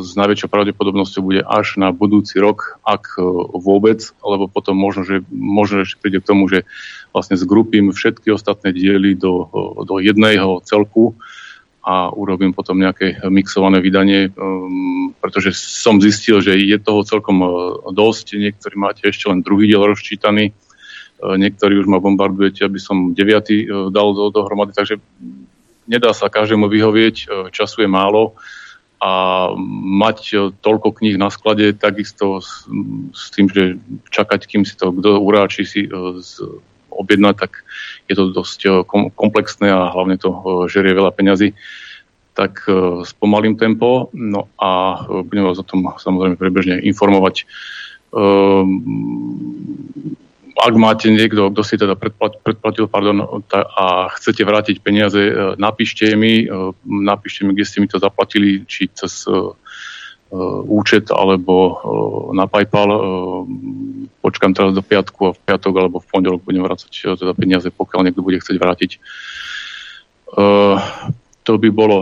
[0.01, 5.21] s najväčšou pravdepodobnosťou bude až na budúci rok, ak e, vôbec, lebo potom možno, že,
[5.29, 6.65] možno ešte príde k tomu, že
[7.13, 11.21] vlastne zgrupím všetky ostatné diely do, e, do jedného celku
[11.85, 17.45] a urobím potom nejaké mixované vydanie, um, pretože som zistil, že je toho celkom
[17.93, 18.41] dosť.
[18.41, 20.57] Niektorí máte ešte len druhý diel rozčítaný,
[21.21, 24.97] niektorí už ma bombardujete, aby som deviatý dal do, dohromady, takže
[25.85, 28.33] nedá sa každému vyhovieť, času je málo
[29.03, 29.53] a
[30.01, 32.67] mať e, toľko kníh na sklade, takisto s,
[33.13, 33.79] s tým, že
[34.11, 36.19] čakať, kým si to kto uráči si uh,
[36.95, 37.67] objednať, tak
[38.07, 38.73] je to dosť uh,
[39.13, 40.31] komplexné a hlavne to
[40.71, 41.53] žerie veľa peňazí.
[42.35, 42.67] Tak
[43.07, 47.47] spomalím tempo, no a budem vás o tom samozrejme prebežne informovať.
[48.11, 48.83] Ehm,
[50.55, 56.47] ak máte niekto, kto si teda predplatil, pardon, a chcete vrátiť peniaze, e, napíšte mi,
[56.47, 59.55] e, napíšte mi, kde ste mi to zaplatili, či cez uh,
[60.67, 61.79] účet alebo
[62.35, 62.91] na PayPal.
[64.19, 68.01] Počkám teraz do piatku a v piatok alebo v pondelok budem vrácať teda peniaze, pokiaľ
[68.03, 68.91] niekto bude chcieť vrátiť.
[71.45, 71.99] To by bolo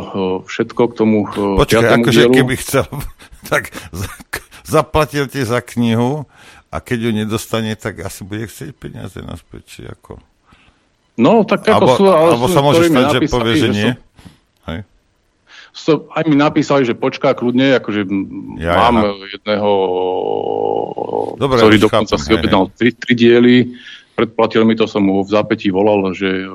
[0.48, 1.28] všetko k tomu
[1.60, 2.88] Počkaj, akože keby chcel,
[3.52, 3.68] tak
[4.64, 6.24] zaplatil ti za knihu
[6.72, 10.16] a keď ju nedostane, tak asi bude chcieť peniaze naspäť, či ako?
[11.20, 12.04] No, tak ako alebo, sú...
[12.08, 13.90] Alebo sa môže stať, že povie, že nie?
[14.64, 14.80] Hej.
[15.76, 18.08] So, aj mi napísali, že počká kľudne, akože
[18.56, 19.36] ja, mám ja.
[19.36, 19.70] jedného,
[21.36, 23.56] Dobre, ktorý dokonca chápem, si objednal tri, tri diely,
[24.16, 26.48] predplatil mi to, som mu v zápätí volal, že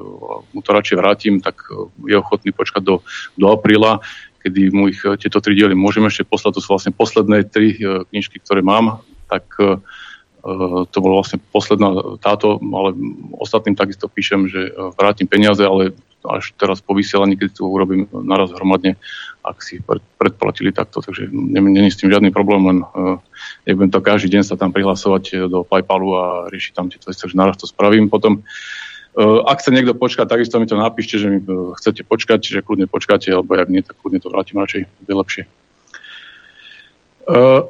[0.53, 1.61] mu to radšej vrátim, tak
[2.05, 3.05] je ochotný počkať do,
[3.37, 4.01] do apríla,
[4.41, 8.05] kedy mu ich tieto tri diely môžem ešte poslať, to sú vlastne posledné tri e,
[8.09, 9.81] knižky, ktoré mám, tak Eh,
[10.91, 12.93] to bolo vlastne posledná táto, ale
[13.35, 15.97] ostatným takisto píšem, že eh, vrátim peniaze, ale
[16.27, 18.99] až teraz po vysielaní, keď to urobím naraz hromadne,
[19.47, 19.79] ak si
[20.19, 23.15] predplatili takto, takže není s tým žiadny problém, len uh,
[23.63, 27.37] nebudem to každý deň sa tam prihlasovať do Paypalu a riešiť tam tieto veci, takže
[27.37, 28.43] naraz to spravím potom.
[29.17, 31.39] Ak chce niekto počkať, takisto mi to napíšte, že mi
[31.79, 35.43] chcete počkať, že kľudne počkáte, alebo ak nie, tak kľudne to vrátim radšej, bude lepšie.
[37.27, 37.61] Eh,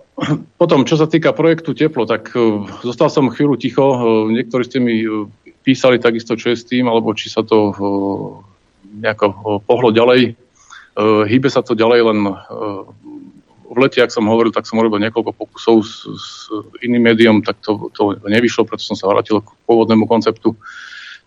[0.62, 3.86] potom, čo sa týka projektu Teplo, tak eh, zostal som chvíľu ticho.
[3.89, 4.02] Eh,
[4.38, 5.02] niektorí ste mi
[5.65, 7.74] písali takisto, čo je s tým, alebo či sa to
[9.04, 10.39] nejako pohlo ďalej.
[10.98, 12.20] Hýbe sa to ďalej, len
[13.67, 16.30] v lete, ak som hovoril, tak som urobil niekoľko pokusov s, s
[16.82, 20.56] iným médium, tak to, to nevyšlo, preto som sa vrátil k pôvodnému konceptu.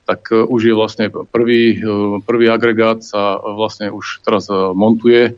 [0.08, 1.78] Tak už je vlastne prvý,
[2.24, 5.36] prvý agregát sa vlastne už teraz montuje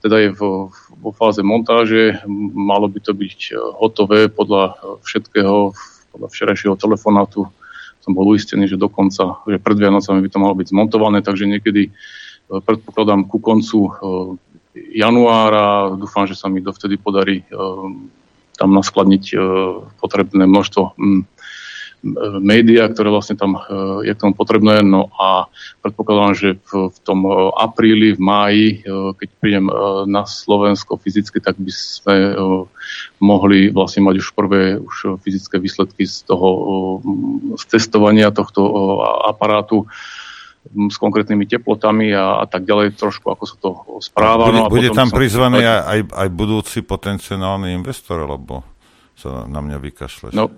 [0.00, 2.20] teda je vo, vo fáze montáže,
[2.52, 5.72] malo by to byť hotové podľa všetkého,
[6.12, 7.48] podľa včerajšieho telefonátu
[8.00, 11.92] som bol uistený, že dokonca, že pred Vianocami by to malo byť zmontované, takže niekedy
[12.48, 13.92] predpokladám ku koncu
[14.74, 15.92] januára.
[15.96, 17.44] Dúfam, že sa mi dovtedy podarí
[18.56, 19.24] tam naskladniť
[20.00, 20.96] potrebné množstvo
[22.40, 23.60] média, ktoré vlastne tam e,
[24.08, 24.80] je k tomu potrebné.
[24.80, 25.52] No a
[25.84, 29.66] predpokladám, že v, v tom e, apríli, v máji, e, keď prídem
[30.08, 32.16] na Slovensko fyzicky, tak by sme
[33.20, 36.48] mohli vlastne mať už prvé už fyzické výsledky z toho
[37.56, 38.64] z testovania tohto
[39.28, 39.84] aparátu
[40.70, 43.70] s konkrétnymi teplotami a, a tak ďalej, trošku ako sa to
[44.04, 44.44] správa.
[44.48, 48.60] Bude, no bude tam prizvaný aj, aj budúci potenciálny investor, alebo
[49.16, 50.32] sa na mňa vykašleš?
[50.36, 50.52] No,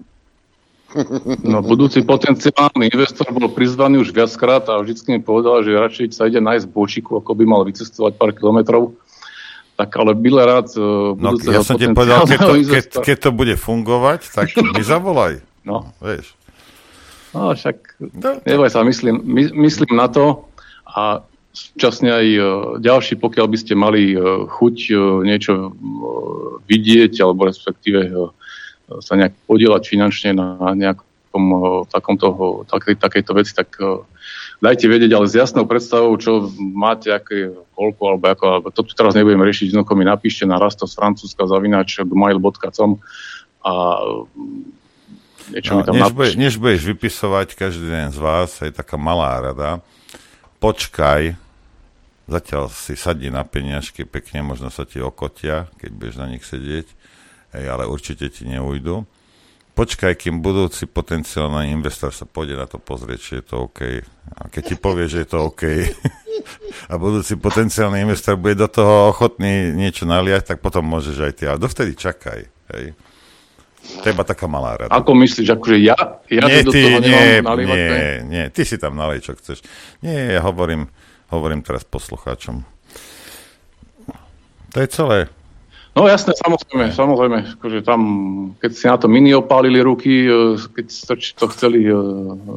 [1.42, 6.28] No, budúci potenciálny investor bol prizvaný už viackrát a vždycky mi povedal, že radšej sa
[6.28, 8.92] ide nájsť bočiku, ako by mal vycestovať pár kilometrov.
[9.80, 13.30] Tak ale byle rád uh, no, ja som ti povedal, keď to, keď, keď to
[13.32, 15.40] bude fungovať, tak mi zavolaj.
[15.64, 15.96] No.
[16.04, 16.36] Vieš.
[17.32, 20.44] No, však no, neboj sa, myslím, my, myslím na to
[20.84, 21.24] a
[21.56, 22.46] súčasne aj uh,
[22.84, 24.76] ďalší, pokiaľ by ste mali uh, chuť
[25.24, 25.72] niečo
[26.68, 28.12] vidieť, alebo respektíve
[29.00, 32.26] sa nejak podielať finančne na nejakom takomto,
[32.68, 33.78] takej, takejto veci, tak
[34.62, 38.92] dajte vedieť, ale s jasnou predstavou, čo máte, aké, koľko, alebo ako, alebo to tu
[38.94, 43.02] teraz nebudem riešiť, jednoducho mi napíšte na rasto z Francúzska zavinač gmail.com
[43.66, 43.72] a
[45.50, 48.94] niečo no, mi tam než, bude, než budeš vypisovať každý deň z vás, je taká
[48.94, 49.82] malá rada,
[50.62, 51.34] počkaj,
[52.30, 56.86] zatiaľ si sadí na peniažky pekne, možno sa ti okotia, keď budeš na nich sedieť
[57.54, 59.04] hej, ale určite ti neujdu.
[59.72, 64.04] Počkaj, kým budúci potenciálny investor sa pôjde na to pozrieť, či je to OK.
[64.36, 65.64] A keď ti povie, že je to OK
[66.92, 71.42] a budúci potenciálny investor bude do toho ochotný niečo naliať, tak potom môžeš aj ty.
[71.48, 72.44] Ale dovtedy čakaj.
[72.76, 72.92] Hej.
[73.82, 74.92] To je iba taká malá rada.
[74.94, 75.96] Ako myslíš, akože ja,
[76.30, 77.76] ja nie, do ty, toho nie, nalívať?
[77.76, 79.64] Nie, nie, ty si tam nalej, čo chceš.
[80.04, 80.86] Nie, ja hovorím,
[81.32, 82.62] hovorím teraz poslucháčom.
[84.72, 85.32] To je celé.
[85.92, 88.00] No jasné, samozrejme, samozrejme, akože tam,
[88.56, 90.86] keď si na to mini opálili ruky, e, keď
[91.36, 91.92] to, chceli e,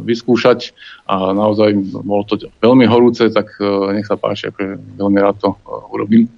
[0.08, 0.72] vyskúšať
[1.04, 5.52] a naozaj bolo to veľmi horúce, tak e, nech sa páči, akože veľmi rád to
[5.92, 6.32] urobím.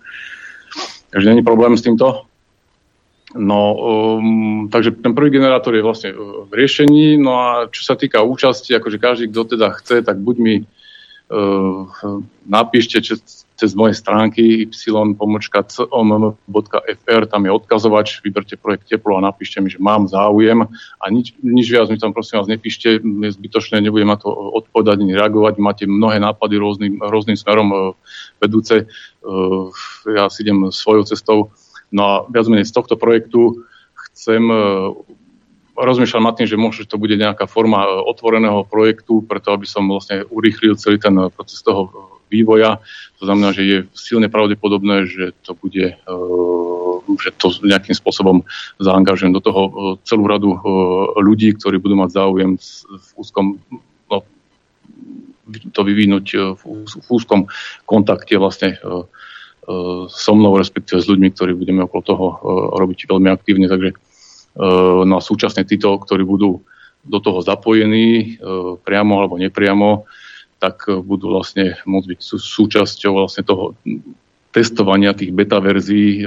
[1.14, 2.26] Takže není problém s týmto.
[3.38, 3.78] No,
[4.18, 8.74] um, takže ten prvý generátor je vlastne v riešení, no a čo sa týka účasti,
[8.74, 11.84] akože každý, kto teda chce, tak buď mi uh,
[12.48, 13.20] napíšte, čo,
[13.58, 15.14] cez moje stránky y.com.fr,
[17.26, 20.70] tam je odkazovač, vyberte projekt Teplo a napíšte mi, že mám záujem.
[21.02, 25.02] A nič, nič viac mi tam prosím vás nepíšte, je zbytočné, nebudem na to odpovedať
[25.02, 27.98] ani reagovať, máte mnohé nápady rôznym, rôznym smerom e,
[28.38, 29.34] vedúce, e,
[30.14, 31.50] ja si idem svojou cestou,
[31.90, 33.66] no a viac menej z tohto projektu
[34.14, 34.94] chcem e,
[35.74, 40.30] rozmýšľam nad tým, že možno to bude nejaká forma otvoreného projektu, preto aby som vlastne
[40.30, 42.80] urýchlil celý ten proces toho vývoja.
[43.20, 48.44] To znamená, že je silne pravdepodobné, že to bude, eh, že to nejakým spôsobom
[48.78, 50.60] zaangažujem do toho eh, celú radu eh,
[51.24, 53.60] ľudí, ktorí budú mať záujem v úzkom
[54.12, 54.18] no,
[55.72, 56.62] to vyvinúť v,
[57.08, 57.48] úzkom
[57.88, 58.76] kontakte vlastne
[60.08, 62.26] so mnou, respektíve s ľuďmi, ktorí budeme okolo toho
[62.72, 63.68] robiť veľmi aktívne.
[63.68, 63.96] Takže
[65.04, 66.64] no a súčasne títo, ktorí budú
[67.04, 68.40] do toho zapojení
[68.88, 70.08] priamo alebo nepriamo,
[70.58, 73.78] tak e, budú vlastne môcť byť súčasťou vlastne toho
[74.52, 76.26] testovania tých beta verzií e,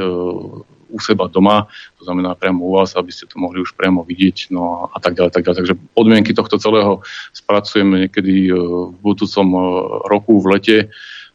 [0.90, 4.50] u seba doma, to znamená priamo u vás, aby ste to mohli už priamo vidieť,
[4.50, 5.58] no a tak ďalej, tak ďalej.
[5.62, 8.54] Takže podmienky tohto celého spracujeme niekedy e,
[8.90, 9.46] v budúcom
[10.06, 10.76] roku v lete,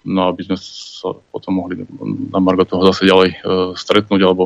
[0.06, 1.82] no aby sme sa potom mohli
[2.30, 3.42] na Margo toho zase ďalej
[3.74, 4.46] stretnúť alebo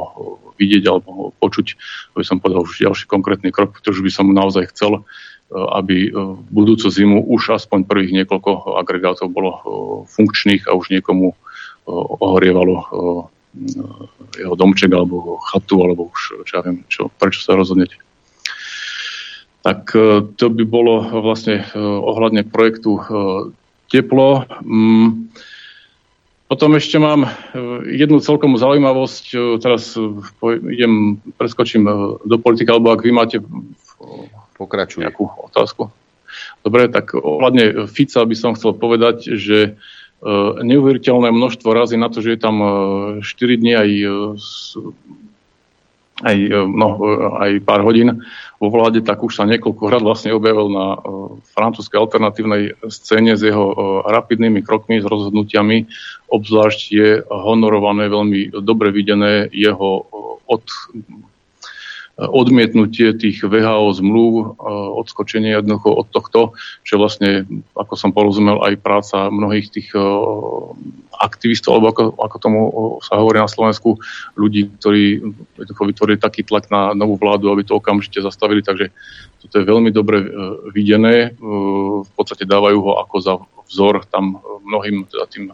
[0.55, 1.67] vidieť alebo počuť,
[2.15, 6.13] aby som povedal už ďalší konkrétny krok, pretože by som naozaj chcel Eh, aby eh,
[6.13, 9.61] v budúcu zimu už aspoň prvých niekoľko agregátov bolo eh,
[10.05, 11.33] funkčných a už niekomu
[11.89, 12.85] ohorievalo
[14.37, 17.97] jeho domček alebo chatu, alebo už čo ja viem, čo, prečo sa rozhodnete.
[19.65, 19.89] Tak
[20.37, 23.01] to by bolo vlastne ohľadne projektu
[23.89, 24.45] Teplo.
[24.61, 25.33] Mm,
[26.45, 27.25] potom ešte mám
[27.89, 29.97] jednu celkom zaujímavosť, teraz
[30.69, 31.89] idem, preskočím
[32.21, 33.41] do politika, alebo ak vy máte
[34.59, 35.07] Pokračuj.
[35.07, 35.87] Nejakú otázku.
[36.61, 39.71] Dobre, tak ohľadne Fica by som chcel povedať, že e,
[40.59, 42.55] neuveriteľné množstvo razy na to, že je tam
[43.23, 44.11] 4 e, dní aj e,
[46.19, 46.35] aj,
[46.67, 46.99] no,
[47.39, 48.27] aj pár hodín
[48.59, 50.99] vo vláde, tak už sa niekoľkokrát vlastne objavil na
[51.55, 53.71] francúzskej alternatívnej scéne s jeho
[54.03, 55.87] rapidnými krokmi, s rozhodnutiami.
[56.27, 60.11] Obzvlášť je honorované, veľmi dobre videné jeho
[60.43, 60.63] od
[62.19, 64.43] odmietnutie tých VHO zmluv, e,
[64.99, 66.39] odskočenie jednoducho od tohto,
[66.83, 67.47] čo vlastne,
[67.79, 70.03] ako som porozumel, aj práca mnohých tých e,
[71.15, 72.59] aktivistov, alebo ako, ako tomu
[72.99, 73.95] sa hovorí na Slovensku,
[74.35, 75.23] ľudí, ktorí
[75.55, 78.91] jednoducho vytvorili taký tlak na novú vládu, aby to okamžite zastavili, takže
[79.39, 80.27] toto je veľmi dobre e,
[80.75, 81.31] videné.
[81.39, 83.33] V podstate dávajú ho ako za
[83.69, 85.45] vzor tam mnohým teda tým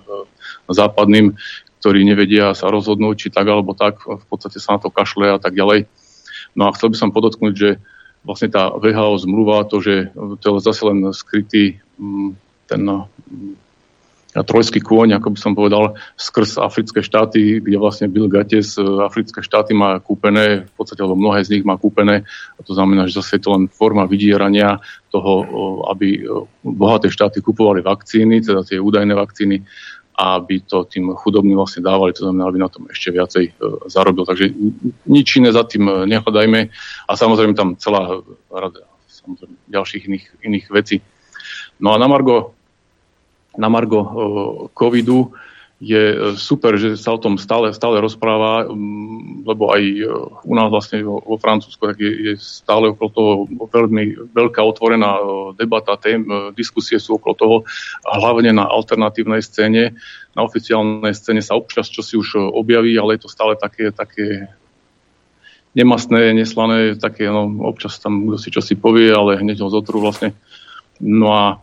[0.71, 1.35] západným,
[1.83, 5.37] ktorí nevedia sa rozhodnúť, či tak alebo tak, v podstate sa na to kašle a
[5.37, 5.85] tak ďalej.
[6.55, 7.69] No a chcel by som podotknúť, že
[8.25, 10.09] vlastne tá VHO zmluva, to, že
[10.41, 12.33] to je zase len skrytý mm,
[12.65, 13.53] ten mm,
[14.43, 19.71] trojský kôň, ako by som povedal, skrz africké štáty, kde vlastne Bill Gates africké štáty
[19.71, 23.39] má kúpené, v podstate, alebo mnohé z nich má kúpené, a to znamená, že zase
[23.39, 25.47] je to len forma vydierania toho,
[25.87, 26.27] aby
[26.59, 29.63] bohaté štáty kupovali vakcíny, teda tie údajné vakcíny,
[30.15, 33.51] aby to tým chudobným vlastne dávali, to znamená, aby na tom ešte viacej e,
[33.91, 34.23] zarobil.
[34.23, 34.47] Takže
[35.11, 36.59] nič iné za tým e, nehľadajme
[37.07, 40.97] a samozrejme tam celá rada samozrejme, ďalších iných, iných vecí.
[41.83, 42.55] No a na Margo,
[43.59, 44.09] na Margo e,
[44.71, 45.35] covidu
[45.83, 48.63] je e, super, že sa o tom stále, stále rozpráva,
[49.43, 50.07] lebo aj e,
[50.47, 53.31] u nás vlastne vo, vo Francúzsku je, je stále okolo toho
[53.67, 55.23] veľmi veľká otvorená e,
[55.59, 56.23] debata, tém,
[56.55, 57.55] diskusie sú okolo toho,
[58.07, 59.99] hlavne na alternatívnej scéne.
[60.35, 64.47] Na oficiálnej scéne sa občas čo si už objaví, ale je to stále také, také
[65.75, 69.99] nemastné, neslané, také, no, občas tam kto si čo si povie, ale hneď ho zotrú
[69.99, 70.31] vlastne.
[71.03, 71.59] No a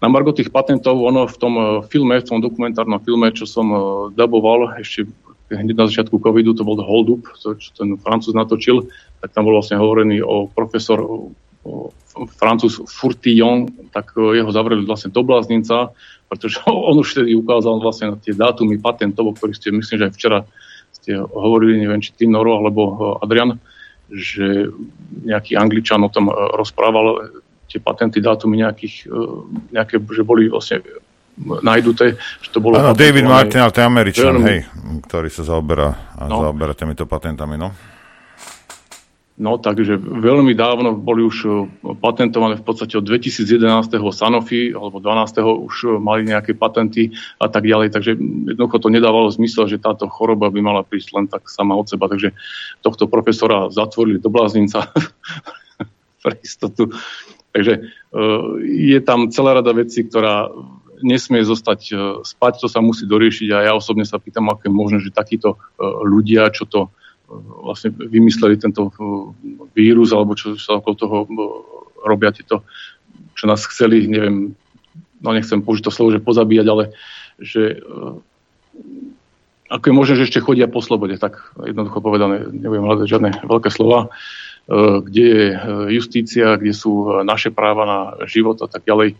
[0.00, 3.66] na margo tých patentov, ono v tom eh, filme, v tom dokumentárnom filme, čo som
[3.70, 3.80] eh,
[4.16, 5.06] daboval ešte
[5.50, 8.86] hneď na začiatku covidu, to bol Hold Up, to, čo ten francúz natočil,
[9.20, 11.02] tak tam bol vlastne hovorený o profesor
[11.60, 11.92] o
[12.40, 15.92] francúz Furtillon, tak eh, jeho zavreli vlastne do bláznica,
[16.32, 20.06] pretože on už vtedy ukázal vlastne na tie dátumy patentov, o ktorých ste, myslím, že
[20.08, 20.38] aj včera
[20.90, 22.82] ste hovorili, neviem, či Tim Noro alebo
[23.22, 23.56] Adrian,
[24.10, 24.68] že
[25.22, 27.30] nejaký angličan o tom rozprával,
[27.70, 29.22] tie patenty, dátumy nejakých, e,
[29.70, 30.82] nejaké, že boli vlastne
[31.40, 32.76] najduté, že to bolo...
[32.76, 34.44] Áno, David Martin, ale to je Američan, veľmi...
[34.44, 34.58] hej,
[35.08, 35.88] ktorý sa zaoberá,
[36.26, 36.42] no.
[36.44, 37.72] zaoberá týmito patentami, no.
[39.40, 41.50] No, takže veľmi dávno boli už e,
[41.96, 43.88] patentované v podstate od 2011.
[44.12, 45.40] Sanofi, alebo 12.
[45.40, 47.08] už e, mali nejaké patenty
[47.40, 51.24] a tak ďalej, takže jednoducho to nedávalo zmysel, že táto choroba by mala prísť len
[51.24, 52.36] tak sama od seba, takže
[52.84, 54.92] tohto profesora zatvorili do bláznica
[56.22, 56.92] pre istotu.
[57.50, 57.80] Takže e,
[58.90, 60.50] je tam celá rada vecí, ktorá
[61.02, 63.48] nesmie zostať e, spať, to sa musí doriešiť.
[63.50, 66.80] A ja osobne sa pýtam, ako je možné, že takíto e, ľudia, čo to
[67.62, 68.90] vlastne vymysleli tento
[69.70, 71.16] vírus, alebo čo sa okolo toho
[72.02, 72.66] robia tieto,
[73.38, 74.58] čo nás chceli, neviem,
[75.22, 76.90] no nechcem použiť to slovo, že pozabíjať, ale
[77.38, 77.78] že
[79.70, 83.70] ako je možné, že ešte chodia po slobode, tak jednoducho povedané, nebudem hľadať žiadne veľké
[83.70, 84.10] slova,
[84.68, 85.58] kde je e,
[85.98, 89.18] justícia, kde sú e, naše práva na život a tak ďalej.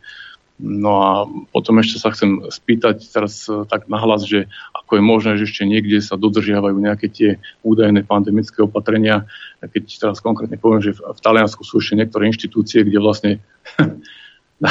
[0.60, 1.10] No a
[1.56, 4.44] potom ešte sa chcem spýtať teraz tak nahlas, že
[4.76, 7.30] ako je možné, že ešte niekde sa dodržiavajú nejaké tie
[7.64, 9.24] údajné pandemické opatrenia.
[9.64, 13.32] Keď teraz konkrétne poviem, že v Taliansku sú ešte niektoré inštitúcie, kde vlastne
[14.64, 14.70] na,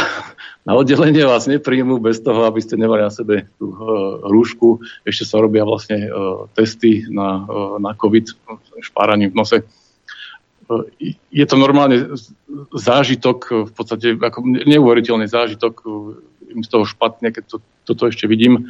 [0.62, 3.74] na oddelenie vás nepríjmu bez toho, aby ste nemali na sebe tú
[4.30, 4.86] rúšku.
[5.10, 6.06] Ešte sa robia vlastne
[6.54, 7.50] testy na,
[7.82, 8.30] na COVID,
[8.86, 9.58] špáraním v nose
[11.34, 12.14] je to normálne
[12.74, 15.82] zážitok, v podstate ako neuveriteľný zážitok,
[16.50, 18.70] im z toho špatne, keď to, toto ešte vidím.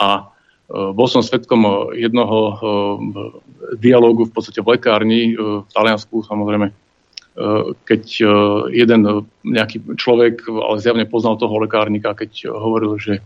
[0.00, 2.38] A e, bol som svetkom jednoho
[3.76, 6.72] dialógu v podstate v lekárni v Taliansku, samozrejme,
[7.88, 8.02] keď
[8.68, 9.00] jeden
[9.40, 13.24] nejaký človek, ale zjavne poznal toho lekárnika, keď hovoril, že,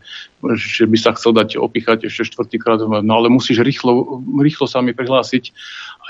[0.55, 4.95] že by sa chcel dať opichať ešte štvrtýkrát, no ale musíš rýchlo, rýchlo sa mi
[4.95, 5.51] prihlásiť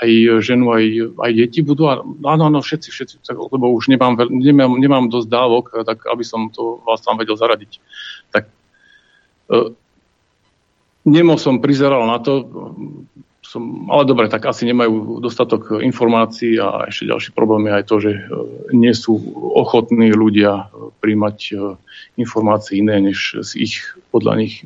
[0.05, 0.09] aj
[0.45, 0.85] ženu, aj,
[1.25, 1.89] aj deti budú.
[1.89, 6.53] Áno, áno, všetci, všetci, tak, lebo už nemám, nemám, nemám dosť dávok, tak aby som
[6.53, 7.81] to vás tam vedel zaradiť.
[8.29, 8.45] Tak
[11.01, 12.45] nemo som prizeral na to,
[13.57, 17.95] som, ale dobre, tak asi nemajú dostatok informácií a ešte ďalší problém je aj to,
[17.97, 18.21] že e,
[18.77, 19.17] nie sú
[19.57, 21.53] ochotní ľudia e, príjmať e,
[22.21, 23.75] informácie iné než z ich
[24.13, 24.65] podľa nich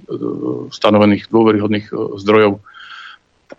[0.71, 1.87] stanovených dôveryhodných
[2.19, 2.59] zdrojov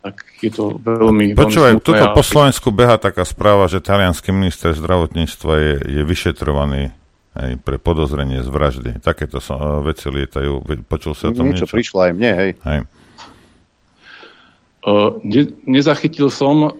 [0.03, 1.37] tak je to veľmi...
[1.37, 6.91] Počúvaj, tuto po Slovensku beha taká správa, že talianský minister zdravotníctva je, je vyšetrovaný
[7.37, 8.91] aj pre podozrenie z vraždy.
[9.05, 10.65] Takéto som, veci lietajú.
[10.89, 11.69] Počul sa o tom niečo?
[11.69, 12.51] Niečo prišlo aj mne, hej.
[12.65, 12.81] hej.
[14.83, 16.75] Ne, nezachytil som,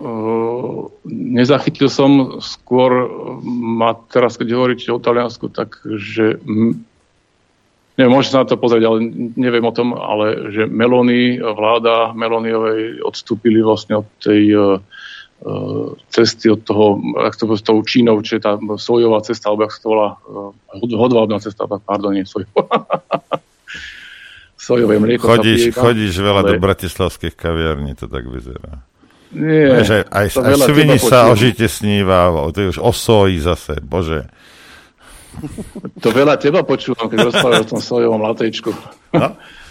[1.07, 3.07] nezachytil som skôr,
[3.47, 6.43] ma teraz keď hovoríte o Taliansku, tak že
[7.95, 8.99] neviem, môžete sa na to pozrieť, ale
[9.39, 14.51] neviem o tom, ale že Melony, vláda Meloniovej odstúpili vlastne od tej
[16.11, 19.75] cesty od toho, ak to s tou Čínou, či je tá sojová cesta, alebo ak
[19.75, 20.09] sa to volá,
[20.79, 22.67] hodvábna cesta, pardon, nie sojová.
[24.63, 25.27] sojové mlieko.
[25.27, 26.49] Chodíš, chodíš veľa ale...
[26.55, 28.87] do bratislavských kaviarní, to tak vyzerá.
[29.33, 34.29] Nie, že aj, aj svini sa ožite sníva, to je už o soji zase, bože.
[36.05, 38.71] To veľa teba počúvam, keď rozprávaš o tom sojovom latečku.
[39.17, 39.33] No?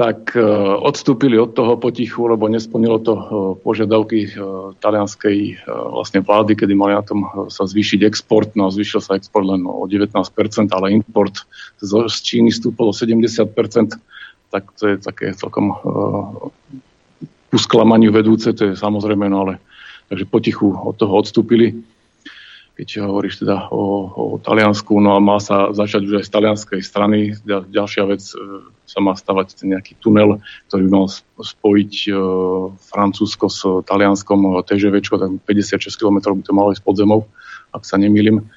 [0.00, 3.24] tak uh, odstúpili od toho potichu, lebo nesplnilo to uh,
[3.60, 9.20] požiadavky uh, talianskej vlastne vlády, kedy mali na tom sa zvýšiť export, no zvýšil sa
[9.20, 10.08] export len o 19%,
[10.72, 11.44] ale import
[11.84, 13.44] z Číny stúpol o 70%,
[14.48, 15.76] tak to je také celkom
[17.50, 19.54] ku sklamaniu vedúce, to je samozrejme, no ale
[20.08, 21.76] takže potichu od toho odstúpili
[22.80, 26.80] keď hovoríš teda o, o Taliansku, no a má sa začať už aj z talianskej
[26.80, 27.36] strany.
[27.44, 30.40] Ďalšia vec, e, sa má stavať ten nejaký tunel,
[30.72, 31.06] ktorý by mal
[31.36, 32.12] spojiť e,
[32.80, 37.28] Francúzsko s Talianskom TGV, tak 56 km by to malo ísť pod zemou,
[37.76, 38.48] ak sa nemýlim.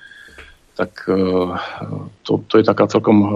[0.80, 1.20] Tak e,
[2.24, 3.30] to, to je taká celkom e,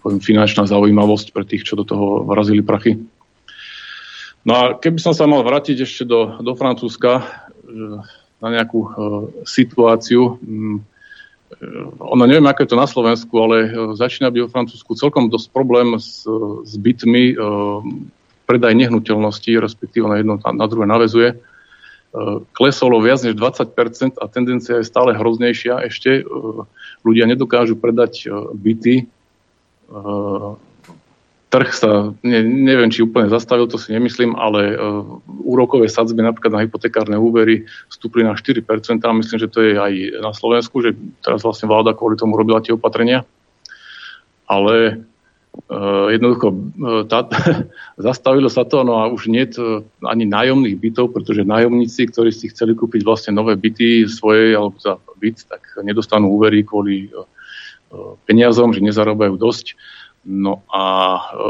[0.00, 3.04] poviem, finančná zaujímavosť pre tých, čo do toho vrazili prachy.
[4.48, 7.24] No a keby som sa mal vrátiť ešte do, do Francúzska, e,
[8.40, 8.90] na nejakú uh,
[9.44, 10.40] situáciu.
[10.40, 10.82] Um,
[12.00, 15.52] ono neviem, aké je to na Slovensku, ale uh, začína byť vo Francúzsku celkom dosť
[15.52, 16.24] problém s,
[16.64, 17.36] s bytmi.
[17.36, 17.84] Uh,
[18.48, 21.38] predaj nehnuteľnosti, respektíve na jedno na druhé navezuje.
[22.10, 25.86] Uh, klesolo viac než 20% a tendencia je stále hroznejšia.
[25.86, 26.66] Ešte uh,
[27.06, 28.26] ľudia nedokážu predať
[28.56, 29.06] byty
[31.50, 35.02] trh sa, ne, neviem, či úplne zastavil, to si nemyslím, ale uh,
[35.42, 38.62] úrokové sadzby napríklad na hypotekárne úvery vstúpli na 4%.
[39.02, 39.92] A myslím, že to je aj
[40.22, 40.94] na Slovensku, že
[41.26, 43.26] teraz vlastne vláda kvôli tomu robila tie opatrenia.
[44.46, 45.02] Ale
[45.66, 47.26] uh, jednoducho uh, tá,
[48.06, 49.42] zastavilo sa to, no a už nie
[50.06, 55.02] ani nájomných bytov, pretože nájomníci, ktorí si chceli kúpiť vlastne nové byty svoje, alebo za
[55.18, 57.26] byt, tak nedostanú úvery kvôli uh,
[58.22, 59.74] peniazom, že nezarobajú dosť.
[60.20, 60.84] No a
[61.16, 61.40] e,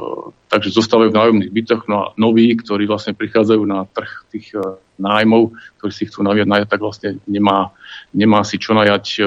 [0.46, 4.62] takže zostávajú v nájomných bytoch, no a noví, ktorí vlastne prichádzajú na trh tých e,
[4.94, 7.74] nájmov, ktorí si chcú naviať najať, tak vlastne nemá,
[8.14, 9.22] nemá si čo najať, e,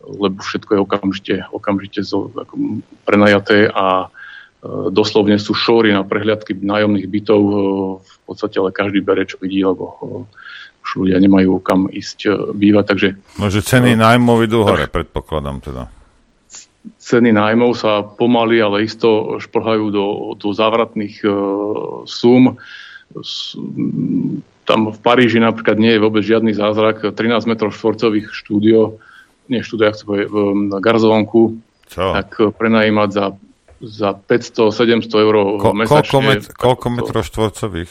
[0.00, 6.56] lebo všetko je okamžite, okamžite zo, ako prenajaté a e, doslovne sú šóry na prehliadky
[6.56, 7.54] nájomných bytov, e,
[8.00, 10.24] v podstate ale každý bere, čo vidí, lebo e,
[10.88, 13.08] už ľudia nemajú kam ísť e, bývať, takže...
[13.36, 15.99] No, že ceny e, nájmov idú hore, predpokladám teda
[17.10, 20.06] ceny nájmov sa pomaly, ale isto šplhajú do,
[20.38, 21.32] do závratných uh,
[22.06, 22.62] súm.
[23.18, 23.58] S,
[24.62, 27.02] tam v Paríži napríklad nie je vôbec žiadny zázrak.
[27.02, 29.02] 13 m štvorcových štúdio,
[29.50, 30.36] nie štúdio, ak sa povie, v
[30.78, 31.58] Garzovonku,
[31.90, 32.14] Čo?
[32.14, 33.26] tak prenajímať za,
[33.82, 35.90] za 500-700 eur Ko, mesačne.
[35.90, 37.90] Koľko, met, koľko metrov štvorcových?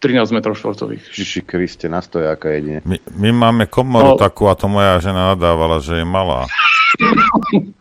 [0.00, 1.12] 13 metrov štvorcových.
[1.12, 2.80] Žiši Kriste, na stojáka jedine.
[2.88, 4.18] My, my máme komoru no.
[4.18, 6.48] takú a to moja žena nadávala, že je malá.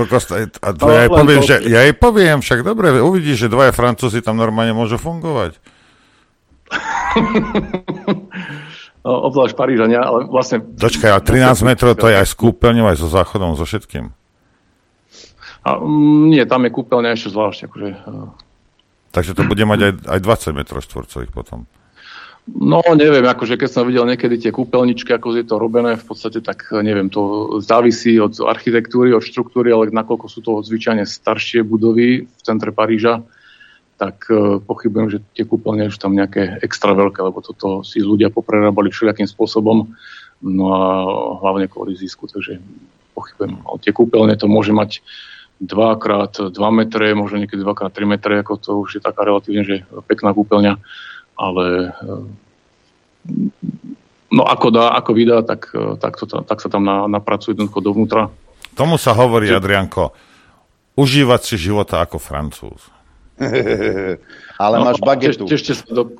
[0.00, 3.72] Kokos, a to ja, jej poviem, že, ja jej poviem, však dobre, uvidíš, že dvaja
[3.76, 5.60] Francúzi tam normálne môžu fungovať.
[9.04, 10.64] no, obzvlášť Parížania, ale vlastne...
[10.64, 14.16] Dočkaj, a 13 metrov to je aj s kúpeľňou, aj so záchodom, so všetkým.
[15.60, 17.68] A, mm, nie, tam je kúpeľňa ešte zvlášť.
[17.68, 17.90] Akože,
[19.10, 21.66] Takže to bude mať aj, aj 20 m štvorcových potom.
[22.50, 26.42] No neviem, akože keď som videl niekedy tie kúpeľničky, ako je to robené, v podstate
[26.42, 32.26] tak neviem, to závisí od architektúry, od štruktúry, ale nakoľko sú to zvyčajne staršie budovy
[32.26, 33.22] v centre Paríža,
[34.00, 38.32] tak uh, pochybujem, že tie kúpeľne sú tam nejaké extra veľké, lebo toto si ľudia
[38.32, 39.92] poprerábali všelijakým spôsobom,
[40.42, 40.84] no a
[41.44, 42.58] hlavne kvôli zisku, takže
[43.12, 43.60] pochybujem.
[43.62, 45.04] Ale tie kúpeľne to môže mať
[45.60, 49.28] 2 krát 2 metre, možno niekedy 2 krát 3 metre, ako to už je taká
[49.28, 50.80] relatívne, že pekná kúpeľňa,
[51.40, 52.22] ale eh,
[54.28, 57.80] no ako dá, ako vydá, tak, eh, tak, to, tak sa tam na, napracuje jednoducho
[57.80, 58.28] dovnútra.
[58.76, 59.56] Tomu sa hovorí, že...
[59.56, 60.12] Adrianko,
[61.00, 62.92] užívať si života ako francúz.
[64.62, 65.48] ale no, máš bagetu.
[65.48, 66.12] Ešte, ešte sa do,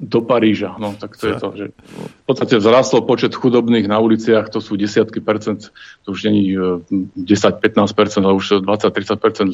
[0.00, 0.72] do Paríža.
[0.80, 4.80] No, tak to je to, že v podstate vzrastol počet chudobných na uliciach, to sú
[4.80, 5.68] desiatky percent,
[6.08, 9.52] to už není 10-15 e, percent, ale už 20-30 percent,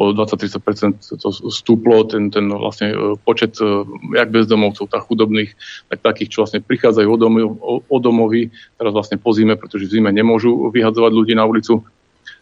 [0.00, 3.84] o 20-30 percent to stúplo, ten, ten vlastne e, počet e,
[4.16, 5.52] jak bezdomovcov, tak chudobných,
[5.92, 8.48] tak takých, čo vlastne prichádzajú o, domy, o, o domovy,
[8.80, 11.84] teraz vlastne po zime, pretože v zime nemôžu vyhadzovať ľudí na ulicu,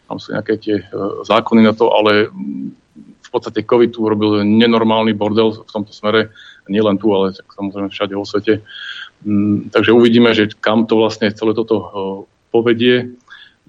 [0.07, 0.75] tam sú nejaké tie
[1.23, 2.27] zákony na to, ale
[3.31, 6.35] v podstate COVID urobil nenormálny bordel v tomto smere,
[6.71, 8.63] nielen tu, ale tak samozrejme všade vo svete.
[9.27, 11.85] Mm, takže uvidíme, že kam to vlastne celé toto e,
[12.49, 13.13] povedie.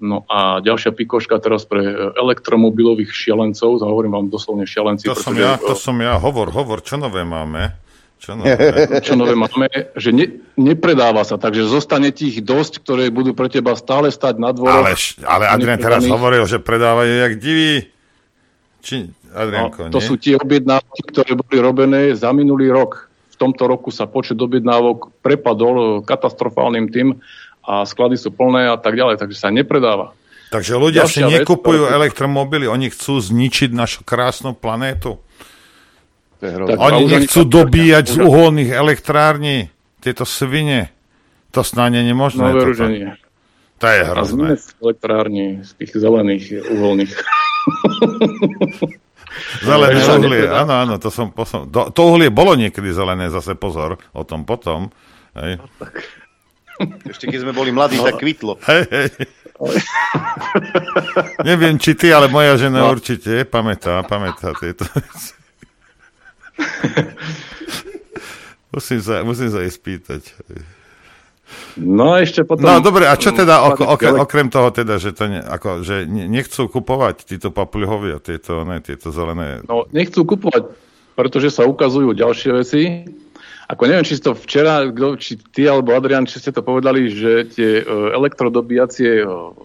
[0.03, 5.05] No a ďalšia pikoška teraz pre elektromobilových šialencov, hovorím vám doslovne šialenci.
[5.05, 7.77] To som ja, to som ja, hovor, hovor, čo nové máme?
[8.17, 8.55] Čo nové,
[9.05, 9.67] čo nové máme?
[9.93, 10.25] Že ne,
[10.55, 14.73] nepredáva sa, takže zostane tých dosť, ktoré budú pre teba stále stať na dvore.
[14.73, 17.87] Ale, ale Adrian teraz hovoril, že predávajú jak divý.
[18.83, 20.07] Či, Adrianko, no, to nie?
[20.07, 23.09] sú tie objednávky, ktoré boli robené za minulý rok.
[23.33, 27.17] V tomto roku sa počet objednávok prepadol katastrofálnym tým,
[27.63, 30.11] a sklady sú plné a tak ďalej, takže sa nepredáva.
[30.51, 35.17] Takže ľudia Ďalšia si nekupujú vec, elektromobily, oni chcú zničiť našu krásnu planétu.
[36.43, 39.71] Tak, oni nechcú dobíjať z uholných elektrární
[40.03, 40.91] tieto svine.
[41.55, 42.43] To snáne nemožné.
[42.43, 43.15] No, veru, nie.
[43.79, 44.45] To je hrozné.
[44.51, 47.13] A z elektrární, z tých zelených uholných.
[49.67, 51.69] Zelené uhlie, áno, áno, to som posom...
[51.73, 54.93] To, to uhlie bolo niekedy zelené, zase pozor, o tom potom.
[55.33, 55.57] Hej.
[55.61, 55.93] No, tak.
[57.11, 58.05] Ešte keď sme boli mladí, no.
[58.05, 58.57] tak kvitlo.
[58.65, 59.09] Hej, hej.
[61.47, 62.91] Neviem, či ty, ale moja žena no.
[62.91, 64.83] určite pamätá, pamätá tieto
[68.73, 70.21] musím, sa, musím sa jej spýtať.
[71.79, 72.69] No ešte potom...
[72.69, 76.05] No dobre, a čo teda ok, ok, okrem toho teda, že, to ne, ako, že
[76.07, 79.65] nechcú kupovať títo papuľhovia, tieto, ne, tieto zelené...
[79.65, 80.69] No nechcú kupovať,
[81.17, 82.81] pretože sa ukazujú ďalšie veci,
[83.73, 87.47] ako neviem, či to včera, kdo, či ty alebo Adrian, či ste to povedali, že
[87.47, 89.55] tie uh, elektrodobíjacie uh,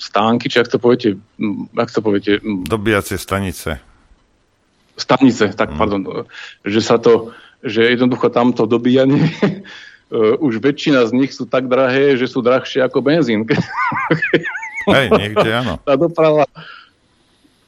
[0.00, 1.20] stánky, či ak to poviete,
[1.76, 2.42] ak to poviete...
[2.42, 3.78] Dobíjacie stanice.
[4.98, 5.78] Stanice, tak mm.
[5.78, 6.02] pardon.
[6.64, 7.34] Že sa to,
[7.64, 9.30] že jednoducho tamto dobíjanie,
[10.12, 13.48] už väčšina z nich sú tak drahé, že sú drahšie ako benzín.
[14.94, 15.80] Hej, niekde áno.
[15.88, 16.44] Tá doprava,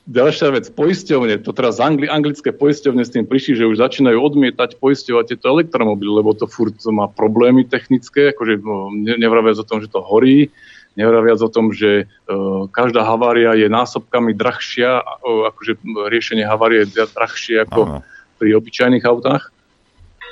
[0.07, 4.79] Ďalšia vec, poisťovne, to teraz angli, anglické poisťovne s tým prišli, že už začínajú odmietať
[4.79, 9.91] poisťovať tieto elektromobily, lebo to furt má problémy technické, akože no, nevraviac o tom, že
[9.91, 10.55] to horí,
[10.95, 17.03] nevraviac o tom, že uh, každá havária je násobkami drahšia, uh, akože riešenie havárie je
[17.11, 17.99] drahšie ako Aha.
[18.39, 19.51] pri obyčajných autách,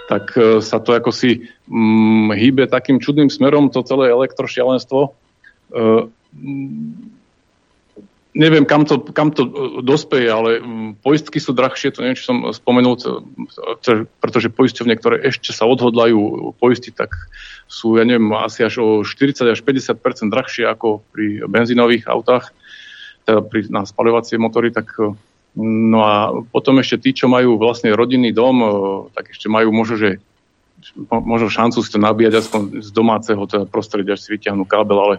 [0.06, 5.14] tak uh, sa to ako si um, hýbe takým čudným smerom, to celé elektrošialenstvo.
[5.74, 6.08] Uh,
[8.34, 9.50] neviem, kam to, kam to e,
[9.86, 10.58] dospeje, ale
[11.00, 12.98] poistky sú drahšie, to neviem, či som spomenul,
[14.18, 17.14] pretože poisťovne, ktoré ešte sa odhodlajú poistiť, tak
[17.70, 22.50] sú, ja neviem, asi až o 40 až 50% drahšie ako pri benzínových autách,
[23.24, 25.14] teda pri, na spaľovacie motory, tak e,
[25.62, 26.14] no a
[26.50, 28.68] potom ešte tí, čo majú vlastne rodinný dom, e,
[29.14, 30.10] tak ešte majú možno, že
[31.08, 35.16] možno šancu si to nabíjať aspoň z domáceho teda prostredia, až si vyťahnú kábel, ale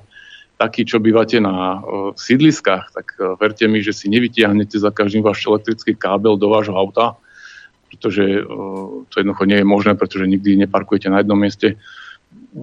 [0.55, 5.19] takí, čo bývate na uh, sídliskách, tak uh, verte mi, že si nevytiahnete za každým
[5.19, 7.19] váš elektrický kábel do vášho auta,
[7.91, 11.75] pretože uh, to jednoducho nie je možné, pretože nikdy neparkujete na jednom mieste.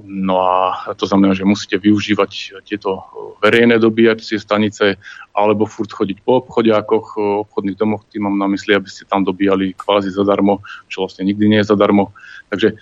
[0.09, 0.57] No a
[0.97, 3.05] to znamená, že musíte využívať tieto
[3.45, 4.97] verejné dobíjacie stanice
[5.37, 9.77] alebo furt chodiť po obchodiakoch, obchodných domoch, tým mám na mysli, aby ste tam dobíjali
[9.77, 12.09] kvázi zadarmo, čo vlastne nikdy nie je zadarmo.
[12.53, 12.77] Takže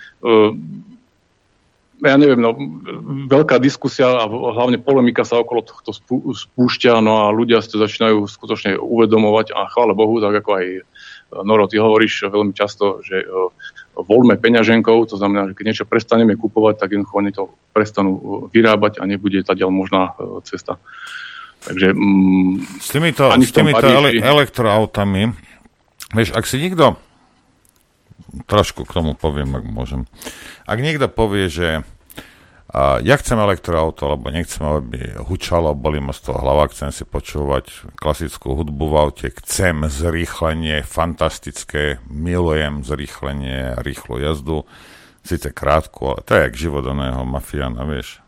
[2.00, 2.56] ja neviem, no,
[3.28, 5.92] veľká diskusia a hlavne polemika sa okolo tohto
[6.32, 10.66] spúšťa, no a ľudia si to začínajú skutočne uvedomovať a chvále Bohu, tak ako aj
[10.80, 10.82] e,
[11.44, 13.54] Noro, ty hovoríš veľmi často, že uh,
[13.94, 18.98] voľme peňaženkou, to znamená, že keď niečo prestaneme kupovať, tak jednoducho oni to prestanú vyrábať
[18.98, 20.82] a nebude ďalej možná uh, cesta.
[21.62, 25.30] Takže, um, s týmito, s týmito ele- elektroautami,
[26.16, 26.98] vieš, ak si nikto
[28.46, 30.08] trošku k tomu poviem, ak môžem.
[30.64, 31.68] Ak niekto povie, že
[32.70, 37.02] a ja chcem elektroauto, lebo nechcem, aby hučalo, boli ma z toho hlava, chcem si
[37.02, 44.70] počúvať klasickú hudbu v aute, chcem zrýchlenie, fantastické, milujem zrýchlenie, rýchlu jazdu,
[45.26, 48.22] síce krátku, ale to je jak život oného mafiána, vieš.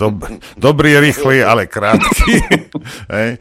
[0.00, 0.26] Dob,
[0.56, 2.32] dobrý, rýchly, ale krátky.
[3.14, 3.38] Hej.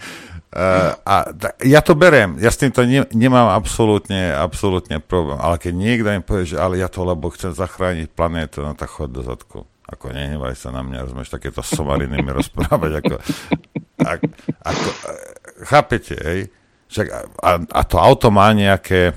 [0.51, 5.55] Uh, a da, ja to beriem, ja s týmto ne, nemám absolútne, absolútne problém, ale
[5.55, 9.15] keď niekto mi povie, že ale ja to lebo chcem zachrániť planétu, no tak chod
[9.15, 9.63] do zadku.
[9.87, 13.15] Ako nehnevaj sa na mňa, rozumieš, takéto somariny mi rozprávať, ako,
[14.03, 14.25] ako,
[14.59, 14.87] ako
[15.71, 16.39] chápete, hej?
[16.91, 17.07] Však,
[17.39, 19.15] a, a to auto má nejaké,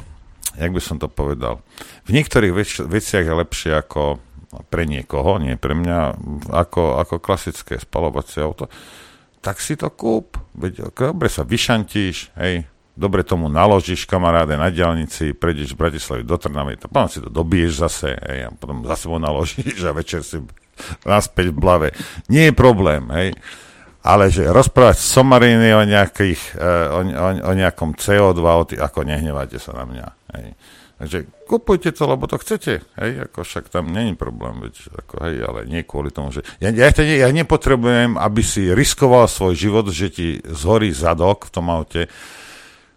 [0.55, 1.67] jak by som to povedal,
[2.07, 4.23] v niektorých vec, veciach je lepšie ako
[4.71, 6.15] pre niekoho, nie pre mňa,
[6.55, 8.71] ako, ako klasické spalovacie auto
[9.45, 10.41] tak si to kúp.
[10.57, 12.65] Veď, dobre sa vyšantíš, hej,
[12.97, 17.29] dobre tomu naložíš kamaráde na diálnici, prejdeš z Bratislavy do Trnavy, to potom si to
[17.29, 20.41] dobiješ zase, hej, a potom zase ho naložíš a večer si
[21.05, 21.89] naspäť v blave.
[22.33, 23.37] Nie je problém, hej.
[24.01, 29.61] ale že rozprávať somariny o, nejakých, o, o, o nejakom CO2, o tý, ako nehnevajte
[29.61, 30.07] sa na mňa.
[30.39, 30.47] Hej.
[30.95, 32.83] Takže kupujte to, lebo to chcete.
[32.99, 36.43] Hej, ako však tam není problém, veď, ako, hej, ale nie kvôli tomu, že...
[36.59, 41.71] Ja, ja, ja nepotrebujem, aby si riskoval svoj život, že ti zhorí zadok v tom
[41.71, 42.11] aute,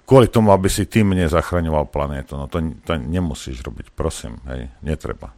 [0.09, 2.33] kvôli tomu, aby si tým nezachraňoval planétu.
[2.39, 5.36] No to, to nemusíš robiť, prosím, hej, netreba.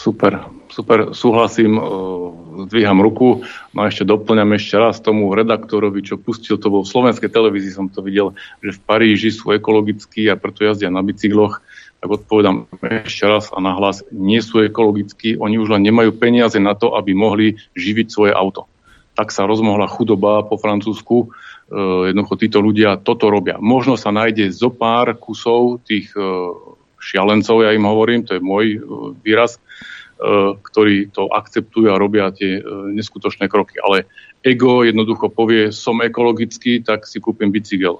[0.00, 1.82] Super, super, súhlasím, e,
[2.72, 3.44] zdvíham ruku.
[3.76, 7.92] No a ešte doplňam ešte raz tomu redaktorovi, čo pustil to vo slovenskej televízii, som
[7.92, 8.32] to videl,
[8.64, 11.60] že v Paríži sú ekologickí a preto jazdia na bicykloch.
[12.00, 16.72] Tak odpovedám ešte raz a nahlas, nie sú ekologickí, oni už len nemajú peniaze na
[16.72, 18.72] to, aby mohli živiť svoje auto.
[19.20, 21.28] Tak sa rozmohla chudoba po Francúzsku.
[21.28, 21.76] E,
[22.08, 23.60] jednoducho títo ľudia toto robia.
[23.60, 26.24] Možno sa nájde zo pár kusov tých e,
[27.00, 28.78] šialencov, ja im hovorím, to je môj e,
[29.24, 29.60] výraz, e,
[30.60, 33.80] ktorí to akceptujú a robia tie e, neskutočné kroky.
[33.80, 34.06] Ale
[34.44, 37.98] ego jednoducho povie, som ekologický, tak si kúpim bicykel.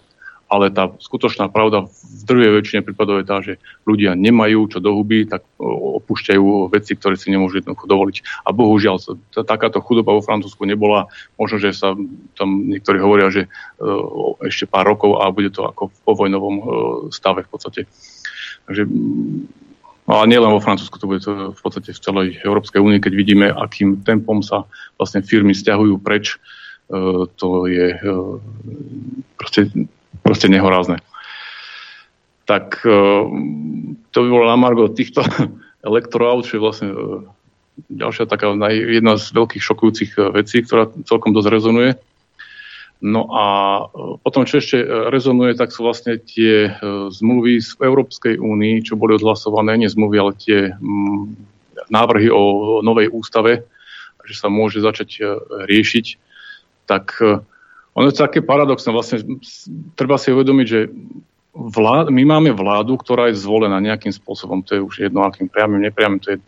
[0.51, 4.99] Ale tá skutočná pravda v drvej väčšine prípadov je tá, že ľudia nemajú čo do
[4.99, 8.17] huby, tak opúšťajú veci, ktoré si nemôžu jednoducho dovoliť.
[8.43, 8.99] A bohužiaľ,
[9.47, 11.07] takáto chudoba vo Francúzsku nebola.
[11.39, 11.95] Možno, že sa
[12.35, 13.47] tam niektorí hovoria, že
[14.43, 16.57] ešte pár rokov a bude to ako v povojnovom
[17.15, 17.81] stave v podstate.
[18.67, 18.85] Takže
[20.11, 23.13] No a nielen vo Francúzsku, to bude to v podstate v celej Európskej únii, keď
[23.15, 24.67] vidíme, akým tempom sa
[24.99, 28.11] vlastne firmy stiahujú preč, e, to je e,
[29.39, 29.71] proste,
[30.27, 30.99] proste nehorázne.
[32.43, 32.99] Tak e,
[34.11, 35.23] to by bolo na Margo týchto
[35.87, 36.89] elektroaut, čo je vlastne
[37.87, 41.91] ďalšia taká jedna z veľkých šokujúcich vecí, ktorá celkom dosť rezonuje.
[43.01, 43.45] No a
[43.89, 46.71] e, potom, čo ešte e, rezonuje, tak sú vlastne tie e,
[47.09, 51.21] zmluvy z Európskej únii, čo boli odhlasované, nie zmluvy, ale tie mm,
[51.89, 53.65] návrhy o novej ústave,
[54.29, 55.25] že sa môže začať
[55.67, 56.07] riešiť.
[56.85, 57.19] Tak
[57.97, 58.93] ono je také paradoxné.
[58.95, 59.41] Vlastne
[59.97, 60.93] treba si uvedomiť, že
[61.57, 64.63] vlád, my máme vládu, ktorá je zvolená nejakým spôsobom.
[64.69, 66.23] To je už jedno, akým priamým, nepriamým.
[66.23, 66.39] To je,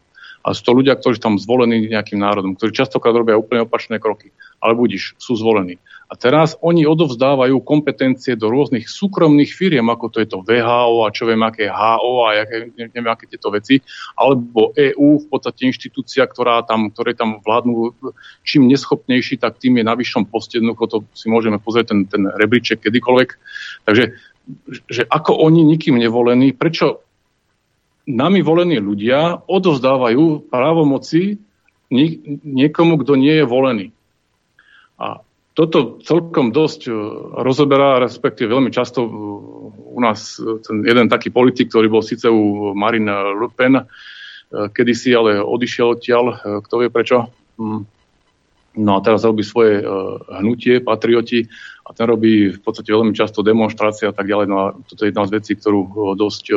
[0.46, 4.30] a sú to ľudia, ktorí tam zvolení nejakým národom, ktorí častokrát robia úplne opačné kroky.
[4.62, 5.82] Ale budiš, sú zvolení.
[6.12, 11.08] A teraz oni odovzdávajú kompetencie do rôznych súkromných firiem, ako to je to VHO a
[11.08, 13.80] čo viem, aké HO a aké, neviem, aké tieto veci,
[14.12, 17.96] alebo EÚ, v podstate inštitúcia, ktorá tam, ktoré tam vládnu,
[18.44, 22.84] čím neschopnejší, tak tým je na vyššom poste, to si môžeme pozrieť ten, ten rebríček
[22.84, 23.30] kedykoľvek.
[23.88, 24.12] Takže
[24.90, 27.00] že ako oni nikým nevolení, prečo
[28.04, 31.40] nami volení ľudia odovzdávajú právomoci
[32.44, 33.86] niekomu, kto nie je volený.
[35.00, 36.92] A toto celkom dosť e,
[37.44, 39.08] rozoberá, respektíve veľmi často e,
[39.92, 43.84] u nás e, ten jeden taký politik, ktorý bol síce u Marine Le Pen,
[44.52, 46.24] kedysi ale odišiel odtiaľ,
[46.60, 47.32] kto vie prečo.
[47.56, 47.88] Mm.
[48.72, 49.80] No a teraz robí svoje
[50.28, 51.44] hnutie, patrioti,
[51.84, 54.46] a ten robí v podstate veľmi často demonstrácie a tak ďalej.
[54.48, 56.52] No a toto je jedna z vecí, ktorú dosť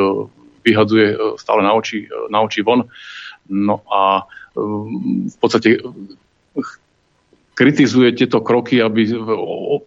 [0.63, 2.87] vyhadzuje stále na oči, na oči von.
[3.47, 5.79] No a v podstate
[7.55, 9.15] kritizuje tieto kroky, aby,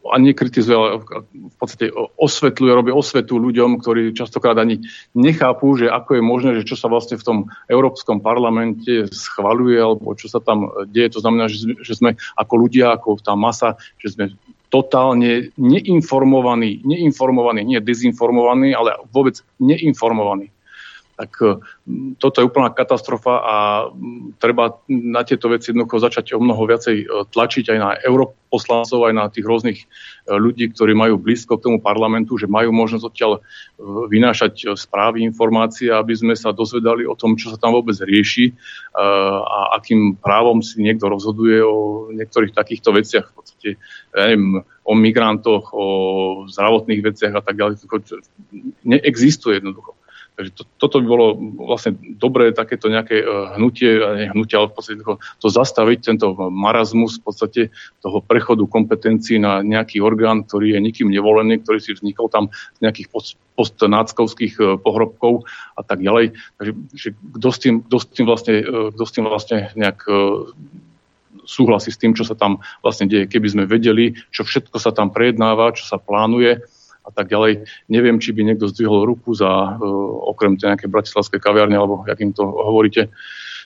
[0.08, 0.90] a nekritizuje, ale
[1.30, 6.64] v podstate osvetľuje, robí osvetu ľuďom, ktorí častokrát ani nechápu, že ako je možné, že
[6.64, 7.38] čo sa vlastne v tom
[7.68, 11.20] Európskom parlamente schvaluje, alebo čo sa tam deje.
[11.20, 14.24] To znamená, že, že sme ako ľudia, ako tá masa, že sme
[14.72, 20.52] totálne neinformovaní, neinformovaní, nie dezinformovaní, ale vôbec neinformovaní
[21.18, 21.58] tak e,
[22.22, 23.54] toto je úplná katastrofa a
[24.38, 29.14] treba na tieto veci jednoducho začať o mnoho viacej e, tlačiť aj na europoslancov, aj
[29.18, 29.86] na tých rôznych e,
[30.38, 33.42] ľudí, ktorí majú blízko k tomu parlamentu, že majú možnosť odtiaľ
[33.82, 38.54] vynášať správy, informácie, aby sme sa dozvedali o tom, čo sa tam vôbec rieši
[38.98, 43.30] a akým právom si niekto rozhoduje o niektorých takýchto veciach.
[43.30, 43.68] V podstate,
[44.12, 45.84] ja neviem, o migrantoch, o
[46.50, 47.86] zdravotných veciach a tak ďalej.
[48.82, 49.98] Neexistuje jednoducho.
[50.38, 51.26] Takže to, toto by bolo
[51.66, 53.98] vlastne dobré takéto nejaké uh, hnutie,
[54.30, 57.62] hnutie, ale v podstate to, to zastaviť, tento marazmus v podstate
[57.98, 62.86] toho prechodu kompetencií na nejaký orgán, ktorý je nikým nevolený, ktorý si vznikol tam z
[62.86, 65.42] nejakých post, postnáckovských uh, pohrobkov
[65.74, 66.38] a tak ďalej.
[66.54, 70.06] Takže že kto, s tým, kto, s tým vlastne, uh, kto s tým vlastne nejak
[71.48, 73.26] súhlasí s tým, čo sa tam vlastne deje.
[73.26, 76.62] Keby sme vedeli, čo všetko sa tam prejednáva, čo sa plánuje,
[77.08, 77.64] a tak ďalej.
[77.88, 79.80] Neviem, či by niekto zdvihol ruku za, uh,
[80.28, 83.08] okrem tej nejakej bratislavskej kaviarne, alebo jak im to hovoríte,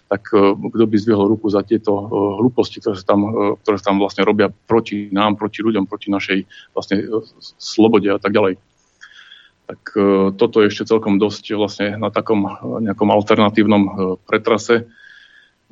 [0.06, 2.06] tak uh, kto by zdvihol ruku za tieto uh,
[2.38, 3.26] hlúposti, ktoré sa, tam,
[3.66, 7.10] ktoré sa tam vlastne robia proti nám, proti ľuďom, proti našej vlastne
[7.58, 8.62] slobode a tak ďalej.
[9.62, 9.82] Tak
[10.36, 12.44] toto je ešte celkom dosť vlastne na takom
[12.82, 13.82] nejakom alternatívnom
[14.28, 14.90] pretrase.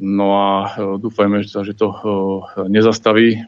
[0.00, 0.48] No a
[0.96, 1.92] dúfajme, že to
[2.70, 3.44] nezastaví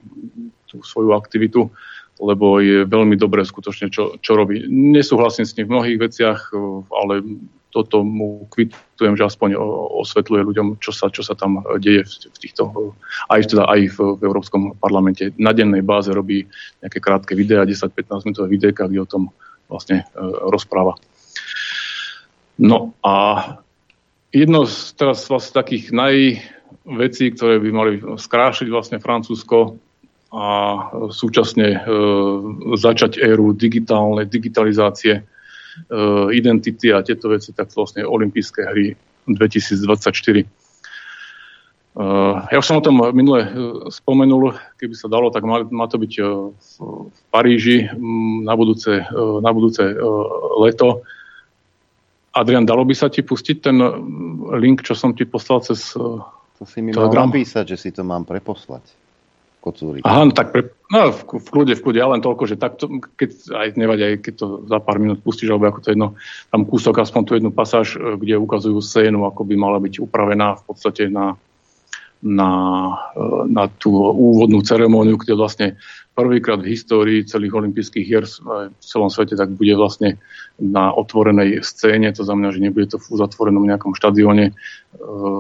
[0.68, 1.72] tú svoju aktivitu,
[2.20, 4.66] lebo je veľmi dobré skutočne, čo, čo robí.
[4.68, 6.52] Nesúhlasím s ním v mnohých veciach,
[6.92, 7.24] ale
[7.72, 9.56] toto mu kvitujem, že aspoň
[10.04, 12.92] osvetľuje ľuďom, čo sa, čo sa tam deje v, týchto,
[13.32, 15.32] aj, teda aj v, v Európskom parlamente.
[15.40, 16.44] Na dennej báze robí
[16.84, 19.32] nejaké krátke videá, 10-15 minútové videjka, kde o tom
[19.72, 20.20] vlastne e,
[20.52, 21.00] rozpráva.
[22.60, 23.40] No a
[24.36, 29.80] jedno z teraz vlastne takých najvecí, ktoré by mali skrášiť vlastne Francúzsko
[30.32, 30.44] a
[31.12, 31.80] súčasne e,
[32.80, 35.28] začať éru digitálnej digitalizácie
[35.72, 38.92] Eh, identity a tieto veci, tak vlastne olympijské hry
[39.24, 40.44] 2024.
[41.92, 43.44] Uh, ja už som o tom minule
[43.92, 46.12] spomenul, keby sa dalo, tak má, to byť
[46.56, 47.84] v Paríži
[48.48, 49.92] na budúce, na budúce
[50.56, 51.04] leto.
[52.32, 53.76] Adrian, dalo by sa ti pustiť ten
[54.56, 58.24] link, čo som ti poslal cez To si mi mal napísať, že si to mám
[58.24, 59.01] preposlať.
[59.62, 60.02] Kocúrik.
[60.02, 62.90] Aha, no tak pre, no, v, v kľude, v kľude, ja len toľko, že takto,
[63.14, 66.08] keď aj nevadí, aj keď to za pár minút pustíš, alebo ako to jedno,
[66.50, 70.58] tam kúsok, aspoň tú jednu pasáž, e, kde ukazujú scénu, ako by mala byť upravená
[70.58, 71.38] v podstate na,
[72.26, 72.50] na,
[73.14, 75.66] e, na tú úvodnú ceremóniu, kde vlastne
[76.18, 80.18] prvýkrát v histórii celých olympijských hier v celom svete tak bude vlastne
[80.58, 84.54] na otvorenej scéne, to znamená, že nebude to v uzatvorenom nejakom štadióne e,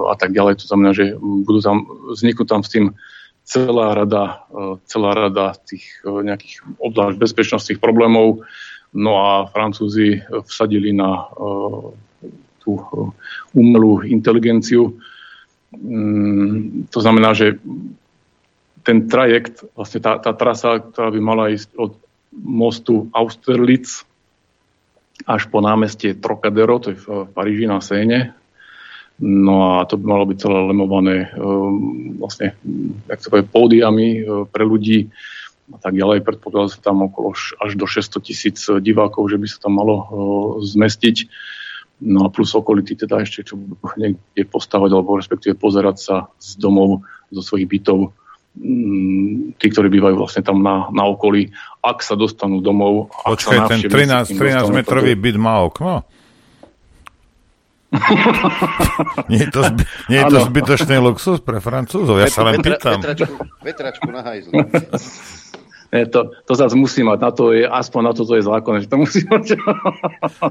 [0.06, 2.94] a tak ďalej, to znamená, že budú tam, vzniknú tam s tým
[3.44, 8.46] celá rada, e, celá rada tých e, nejakých obzvlášť bezpečnostných problémov.
[8.92, 11.24] No a Francúzi vsadili na e,
[12.62, 12.78] tú
[13.52, 14.94] umelú inteligenciu.
[15.74, 17.58] Mm, to znamená, že
[18.86, 21.98] ten trajekt, vlastne tá, tá trasa, ktorá by mala ísť od
[22.34, 24.06] mostu Austerlitz
[25.26, 28.34] až po námestie Trocadero, to je v Paríži na Séne,
[29.22, 32.58] No a to by malo byť celé lemované ehm, vlastne,
[33.06, 34.20] jak to povie, pódiami e,
[34.50, 35.14] pre ľudí
[35.70, 36.26] a tak ďalej.
[36.26, 39.94] Predpokladá sa tam okolo až do 600 tisíc divákov, že by sa tam malo
[40.58, 41.30] zmestiť.
[42.02, 43.54] No a plus okolity teda ešte, čo
[43.94, 48.10] niekde postavať, alebo respektíve pozerať sa z domov, zo svojich bytov,
[48.58, 53.14] mm, tí, ktorí bývajú vlastne tam na, na okolí, ak sa dostanú domov.
[53.22, 56.02] Počkaj, ten 13, 13 metrový byt má okno?
[59.30, 63.04] Nie je to, zby, nie je to zbytočný luxus pre Francúzov, ja sa len pýtam.
[63.04, 64.52] Vetračku, vetračku na hajzlu.
[65.92, 68.80] Nie, to, to zase musí mať, na to je, aspoň na to to je zákon,
[68.80, 69.60] že to musí mať.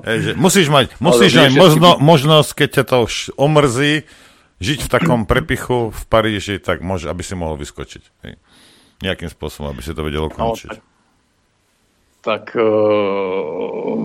[0.06, 4.06] Ej, že musíš mať, musíš mať možno, možnosť, keď ťa to už omrzí,
[4.62, 8.04] žiť v takom prepichu v Paríži, tak môže, aby si mohol vyskočiť.
[8.22, 8.38] Hej.
[9.02, 10.70] Nejakým spôsobom, aby si to vedelo končiť.
[10.70, 10.91] No, tak
[12.54, 12.66] e,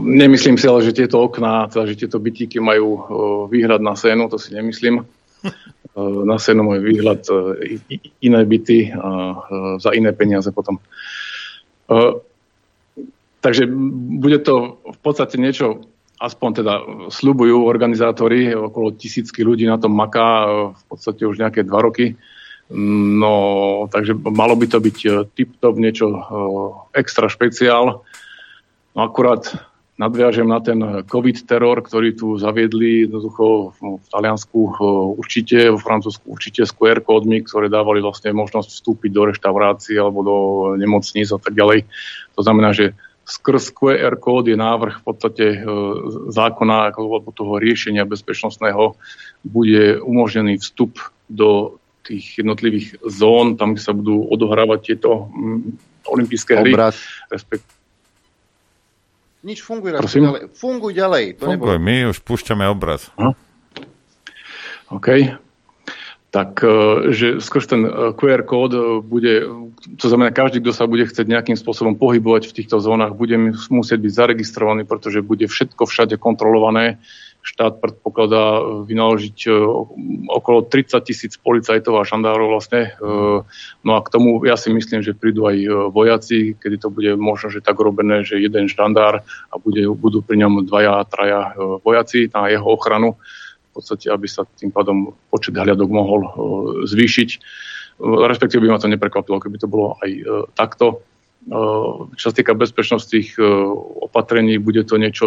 [0.03, 3.01] nemyslím si ale, že tieto okná, teda, že tieto bytíky majú e,
[3.53, 5.05] výhľad na sénu, to si nemyslím.
[5.05, 5.05] E,
[6.25, 7.35] na sénu majú výhľad e,
[8.25, 9.37] iné byty a e,
[9.81, 10.81] za iné peniaze potom.
[10.81, 12.21] E,
[13.45, 13.69] takže
[14.17, 15.85] bude to v podstate niečo,
[16.17, 16.75] aspoň teda
[17.13, 22.17] slubujú organizátori, okolo tisícky ľudí na tom maká e, v podstate už nejaké dva roky.
[22.71, 26.21] No, takže malo by to byť e, tip-top, niečo uh,
[26.99, 28.03] extra špeciál.
[28.91, 29.55] No akurát
[29.95, 34.75] nadviažem na ten COVID teror, ktorý tu zaviedli jednoducho v Taliansku uh,
[35.15, 40.27] určite, vo Francúzsku určite s QR kódmi, ktoré dávali vlastne možnosť vstúpiť do reštaurácií alebo
[40.27, 40.37] do
[40.75, 41.87] nemocníc a tak ďalej.
[42.35, 45.47] To znamená, že skrz QR kód je návrh v podstate
[46.31, 48.95] zákona alebo toho riešenia bezpečnostného
[49.43, 56.63] bude umožnený vstup do tých jednotlivých zón, tam, kde sa budú odohrávať tieto mm, olympijské
[56.63, 56.73] hry.
[56.73, 57.03] Obraz.
[57.27, 57.67] Respekt...
[59.47, 60.55] Nič funguje, ďalej.
[60.55, 61.25] Funguj ďalej.
[61.39, 63.11] To Funguj, my už púšťame obraz.
[63.15, 63.35] Aha.
[64.91, 65.39] OK.
[66.35, 66.71] Tak, e,
[67.17, 69.47] že skrz ten e, QR kód e, bude,
[69.97, 73.99] to znamená, každý, kto sa bude chcieť nejakým spôsobom pohybovať v týchto zónach, bude musieť
[74.05, 77.01] byť zaregistrovaný, pretože bude všetko všade kontrolované
[77.47, 78.59] štát predpokladá
[78.91, 79.51] vynaložiť e,
[80.27, 82.91] okolo 30 tisíc policajtov a šandárov vlastne.
[82.91, 83.07] E,
[83.87, 87.15] no a k tomu ja si myslím, že prídu aj e, vojaci, kedy to bude
[87.15, 91.55] možno, že tak robené, že jeden štandár a bude, budú pri ňom dvaja, traja
[91.87, 93.15] vojaci na jeho ochranu,
[93.71, 96.21] v podstate, aby sa tým pádom počet hľadok mohol
[96.89, 97.31] zvýšiť.
[98.01, 100.11] Respektíve by ma to neprekvapilo, keby to bolo aj
[100.57, 101.05] takto
[102.17, 103.39] čo sa týka bezpečnostných
[104.03, 105.27] opatrení, bude to niečo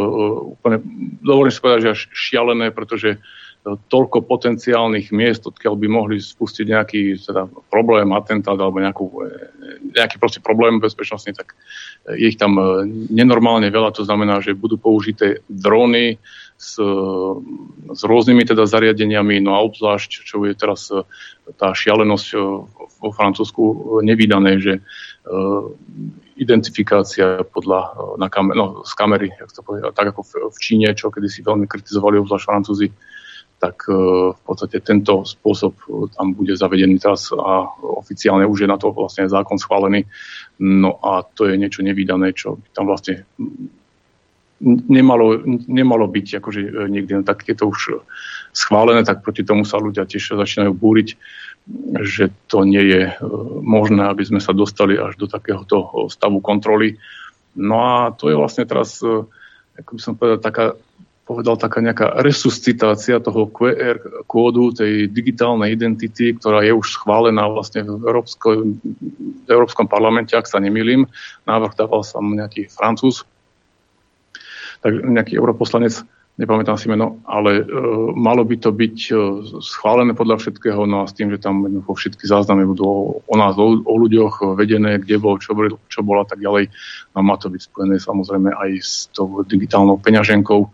[0.59, 0.83] úplne,
[1.23, 3.23] dovolím si povedať, že až šialené, pretože
[3.63, 9.05] toľko potenciálnych miest, odkiaľ by mohli spustiť nejaký teda, problém, atentát alebo nejakú,
[9.99, 11.59] nejaký proste problém bezpečnostný, tak
[12.07, 12.55] je ich tam
[13.11, 16.15] nenormálne veľa, to znamená, že budú použité dróny
[16.55, 16.79] s,
[17.91, 20.87] s rôznymi teda zariadeniami, no a obzvlášť, čo je teraz
[21.59, 22.27] tá šialenosť
[22.99, 23.63] vo Francúzsku
[24.07, 24.73] nevydané, že
[26.39, 30.87] identifikácia podľa, na kamer, no, z kamery, jak to povie, tak ako v, v Číne,
[30.95, 32.87] čo kedysi veľmi kritizovali obzvlášť Francúzi,
[33.59, 33.93] tak e,
[34.31, 37.67] v podstate tento spôsob e, tam bude zavedený teraz a
[37.99, 40.07] oficiálne už je na to vlastne zákon schválený.
[40.63, 43.27] No a to je niečo nevydané, čo by tam vlastne
[44.63, 47.99] nemalo, nemalo byť akože e, niekde, no tak je to už
[48.55, 51.19] schválené, tak proti tomu sa ľudia tiež začínajú búriť,
[51.99, 53.01] že to nie je
[53.61, 56.95] možné, aby sme sa dostali až do takéhoto stavu kontroly.
[57.59, 59.03] No a to je vlastne teraz,
[59.77, 60.65] ako by som povedal, taká
[61.29, 67.85] povedal, taká nejaká resuscitácia toho QR kódu, tej digitálnej identity, ktorá je už schválená vlastne
[67.85, 71.05] v, Európsko, v Európskom parlamente, ak sa nemýlim.
[71.45, 73.29] Návrh dával sa nejaký Francúz,
[74.81, 76.01] tak nejaký europoslanec,
[76.41, 77.63] nepamätám si meno, ale e,
[78.17, 79.13] malo by to byť e,
[79.61, 83.35] schválené podľa všetkého, no a s tým, že tam vo všetky záznamy budú o, o
[83.37, 86.73] nás, o, o ľuďoch vedené, kde bol, čo, bol, čo bolo a tak ďalej.
[87.13, 90.73] No má to byť spojené samozrejme aj s tou digitálnou peňaženkou,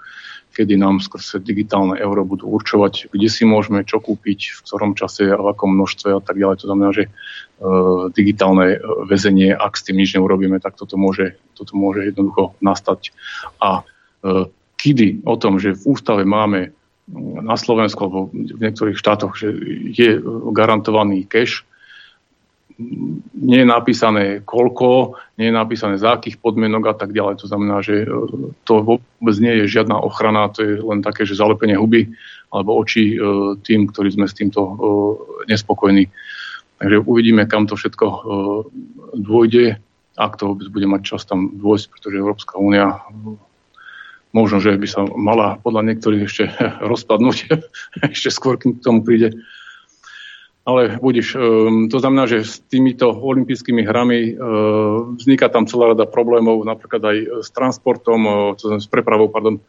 [0.56, 5.28] kedy nám skrze digitálne euro budú určovať, kde si môžeme čo kúpiť, v ktorom čase
[5.28, 6.64] a v akom množstve a tak ďalej.
[6.64, 7.10] To znamená, že e,
[8.16, 8.78] digitálne e,
[9.12, 13.12] väzenie, ak s tým nič neurobíme, tak toto môže, toto môže jednoducho nastať.
[13.60, 13.84] A
[14.24, 14.48] e,
[14.80, 16.72] kedy o tom, že v ústave máme
[17.44, 19.54] na Slovensku alebo v niektorých štátoch, že
[19.94, 20.18] je
[20.56, 21.68] garantovaný cash,
[23.36, 27.40] nie je napísané koľko, nie je napísané za akých podmienok a tak ďalej.
[27.40, 28.08] To znamená, že e,
[28.68, 32.12] to vôbec nie je žiadna ochrana, to je len také, že zalepenie huby
[32.52, 33.18] alebo očí e,
[33.64, 34.74] tým, ktorí sme s týmto e,
[35.48, 36.12] nespokojní.
[36.76, 38.06] Takže uvidíme, kam to všetko
[39.16, 39.80] dôjde,
[40.20, 43.00] ak to vôbec bude mať čas tam dôjsť, pretože Európska únia
[44.36, 46.52] možno, že by sa mala podľa niektorých ešte
[46.92, 47.38] rozpadnúť,
[48.12, 49.40] ešte skôr, kým k tomu príde
[50.66, 56.10] ale budiš, ehm, to znamená, že s týmito olympijskými hrami ehm, vzniká tam celá rada
[56.10, 59.62] problémov, napríklad aj s transportom, to znamená, s prepravou pardon,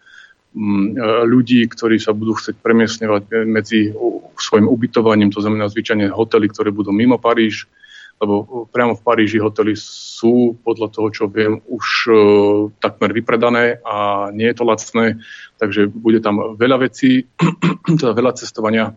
[0.57, 3.93] mm, e, ľudí, ktorí sa budú chcieť premiesňovať medzi
[4.41, 7.69] svojim ubytovaním, to znamená zvyčajne hotely, ktoré budú mimo Paríž,
[8.17, 12.13] lebo priamo v Paríži hotely sú, podľa toho, čo viem, už e,
[12.81, 15.21] takmer vypredané a nie je to lacné,
[15.61, 17.29] takže bude tam veľa vecí,
[18.01, 18.97] teda veľa cestovania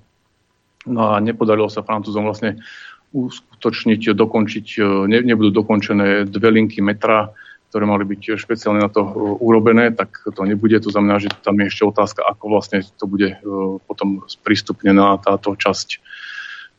[0.87, 2.63] No a nepodarilo sa Francúzom vlastne
[3.11, 7.33] uskutočniť, dokončiť, e, ne, nebudú dokončené dve linky metra,
[7.69, 9.11] ktoré mali byť špeciálne na to e,
[9.43, 10.77] urobené, tak to nebude.
[10.79, 13.37] To znamená, že tam je ešte otázka, ako vlastne to bude e,
[13.83, 15.99] potom sprístupnená táto časť,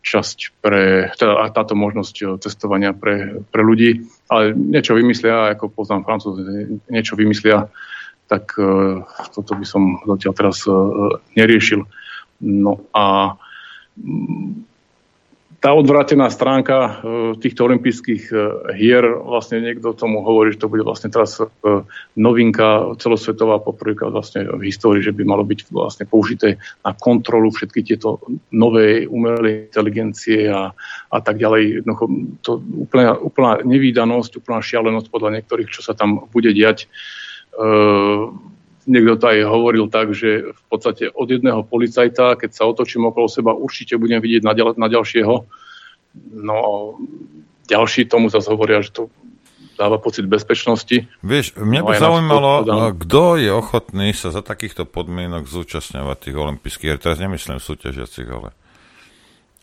[0.00, 4.06] časť pre, teda táto možnosť cestovania pre, pre ľudí.
[4.30, 6.40] Ale niečo vymyslia, ako poznám Francúz,
[6.88, 7.68] niečo vymyslia,
[8.30, 8.54] tak
[9.34, 10.62] toto by som zatiaľ teraz
[11.34, 11.82] neriešil.
[12.46, 13.34] No a
[15.60, 16.90] tá odvrátená stránka e,
[17.36, 18.36] týchto olympijských e,
[18.80, 21.44] hier, vlastne niekto tomu hovorí, že to bude vlastne teraz e,
[22.16, 27.84] novinka celosvetová poprvýkrát vlastne v histórii, že by malo byť vlastne použité na kontrolu všetky
[27.84, 30.72] tieto nové umelé inteligencie a,
[31.12, 31.84] a tak ďalej.
[31.84, 32.04] Jednoducho,
[32.40, 36.88] to úplná, úplná nevýdanosť, úplná šialenosť podľa niektorých, čo sa tam bude diať
[38.90, 43.30] niekto to aj hovoril tak, že v podstate od jedného policajta, keď sa otočím okolo
[43.30, 45.34] seba, určite budem vidieť na, ďal, na ďalšieho.
[46.34, 46.58] No
[47.70, 49.02] ďalší tomu zase hovoria, že to
[49.78, 51.08] dáva pocit bezpečnosti.
[51.24, 52.50] Vieš, mňa no by zaujímalo,
[53.00, 57.00] kto je ochotný sa za takýchto podmienok zúčastňovať tých olympijských hier.
[57.00, 58.50] Teraz nemyslím súťažiacich, ale,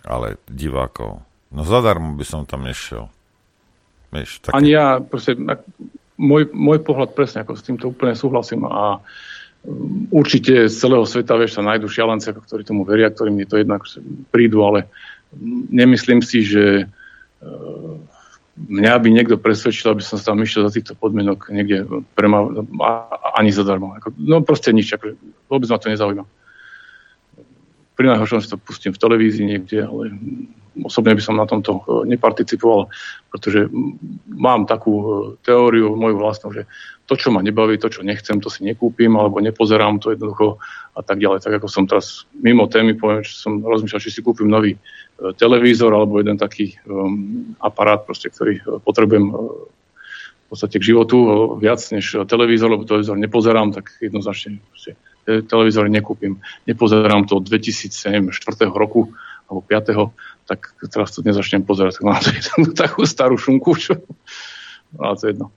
[0.02, 1.22] ale divákov.
[1.54, 3.14] No zadarmo by som tam nešiel.
[4.10, 4.58] Vieš, také...
[4.58, 5.38] Ani ja, proste,
[6.18, 11.38] môj, môj pohľad presne, ako s týmto úplne súhlasím a um, určite z celého sveta,
[11.38, 13.86] vieš, sa nájdú šialenci, ktorí tomu veria, ktorým je to jednak
[14.34, 14.90] prídu, ale
[15.70, 17.96] nemyslím si, že uh,
[18.58, 21.86] mňa by niekto presvedčil, aby som sa tam išiel za týchto podmienok niekde
[22.18, 22.50] prema,
[23.38, 23.94] ani zadarmo.
[24.18, 25.14] No proste nič, ako,
[25.46, 26.26] vôbec ma to nezaujíma.
[27.98, 30.14] Pri najhoršom si to pustím v televízii niekde, ale
[30.84, 32.92] osobne by som na tomto e, neparticipoval,
[33.32, 33.72] pretože
[34.28, 35.08] mám takú e,
[35.42, 36.70] teóriu moju vlastnú, že
[37.08, 40.60] to, čo ma nebaví, to, čo nechcem, to si nekúpim alebo nepozerám to jednoducho
[40.94, 41.40] a tak ďalej.
[41.42, 44.80] Tak ako som teraz mimo témy, poviem, že som rozmýšľal, či si kúpim nový e,
[45.40, 51.18] televízor alebo jeden taký um, aparát, proste, ktorý potrebujem v podstate k životu
[51.60, 54.96] viac než televízor, lebo televízor nepozerám, tak jednoznačne proste,
[55.28, 56.40] televízor nekúpim.
[56.64, 58.32] Nepozerám to od 2004
[58.72, 59.12] roku
[59.48, 62.24] alebo 5 tak teraz to nezačnem pozerať, tak mám
[62.88, 64.00] takú starú šunku, čo...
[64.96, 65.48] Ale to je jedno.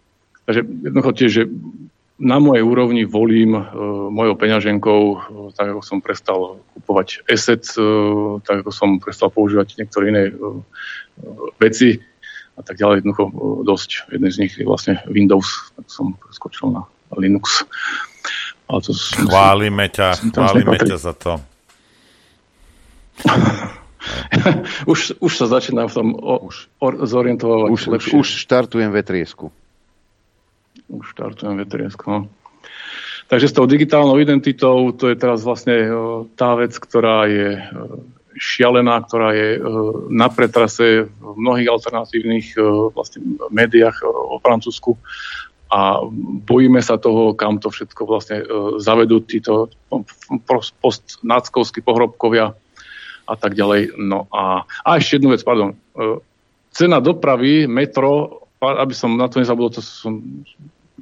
[0.44, 1.44] Takže jednoducho tiež, že
[2.20, 3.64] na mojej úrovni volím uh,
[4.10, 5.20] mojou peňaženkou, uh,
[5.54, 10.58] tak ako som prestal kupovať asset, uh, tak ako som prestal používať niektoré iné uh,
[11.62, 12.02] veci
[12.58, 13.06] a tak ďalej.
[13.06, 14.10] Jednoducho uh, dosť.
[14.10, 16.82] Jeden z nich je vlastne Windows, tak som skočil na
[17.14, 17.62] Linux.
[18.66, 21.32] Ale to chválime ťa, chválime ťa za to.
[24.92, 26.72] už, už sa začína v tom o, už.
[27.04, 28.14] zorientovať už, lepšie.
[28.16, 29.52] Už štartujem vetriesku
[30.90, 32.04] už štartujem vetriesku.
[32.10, 32.18] No.
[33.30, 35.88] Takže s tou digitálnou identitou, to je teraz vlastne e,
[36.34, 37.64] tá vec, ktorá je e,
[38.34, 39.60] šialená, ktorá je e,
[40.10, 42.58] na pretrase v mnohých alternatívnych
[42.90, 44.98] vlastne médiách o Francúzsku
[45.70, 46.02] a
[46.42, 48.42] bojíme sa toho, kam to všetko vlastne
[48.82, 49.70] zavedú títo
[50.82, 52.58] postnáckovskí pohrobkovia
[53.30, 53.94] a tak ďalej.
[53.94, 55.78] No a, a ešte jednu vec, pardon.
[56.74, 60.42] Cena dopravy, metro, aby som na to nezabudol, to som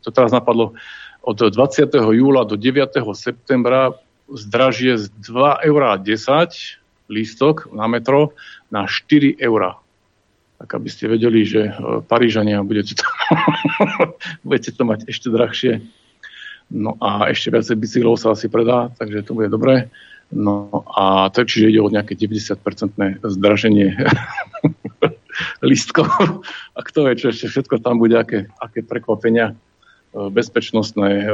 [0.05, 0.77] to teraz napadlo,
[1.25, 1.91] od 20.
[1.93, 2.95] júla do 9.
[3.17, 3.97] septembra
[4.29, 5.83] zdražie z 2,10 eur
[7.09, 8.37] lístok na metro
[8.69, 9.81] na 4 eur.
[10.61, 11.73] Tak aby ste vedeli, že e,
[12.05, 13.07] Parížania budete to,
[14.47, 15.73] budete to mať ešte drahšie.
[16.69, 19.89] No a ešte viacej bicyklov sa asi predá, takže to bude dobré.
[20.29, 23.97] No a to čiže ide o nejaké 90-percentné zdraženie
[25.69, 26.09] lístkov.
[26.77, 29.57] A kto vie, čo ešte všetko tam bude, aké, aké prekvapenia
[30.13, 31.33] bezpečnostné,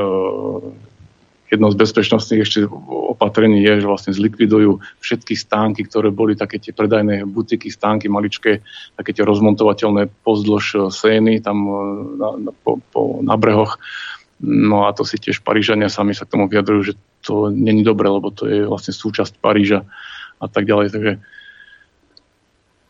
[1.55, 2.61] jedno z bezpečnostných ešte
[3.15, 8.59] opatrení je, že vlastne zlikvidujú všetky stánky, ktoré boli také tie predajné butiky, stánky maličké,
[8.99, 11.63] také tie rozmontovateľné pozdĺž sény tam
[12.19, 13.79] na, na, po, po, na brehoch.
[14.43, 18.11] No a to si tiež Parížania sami sa k tomu vyjadrujú, že to není dobre,
[18.11, 19.87] lebo to je vlastne súčasť Paríža
[20.43, 20.89] a tak ďalej.
[20.91, 21.13] Takže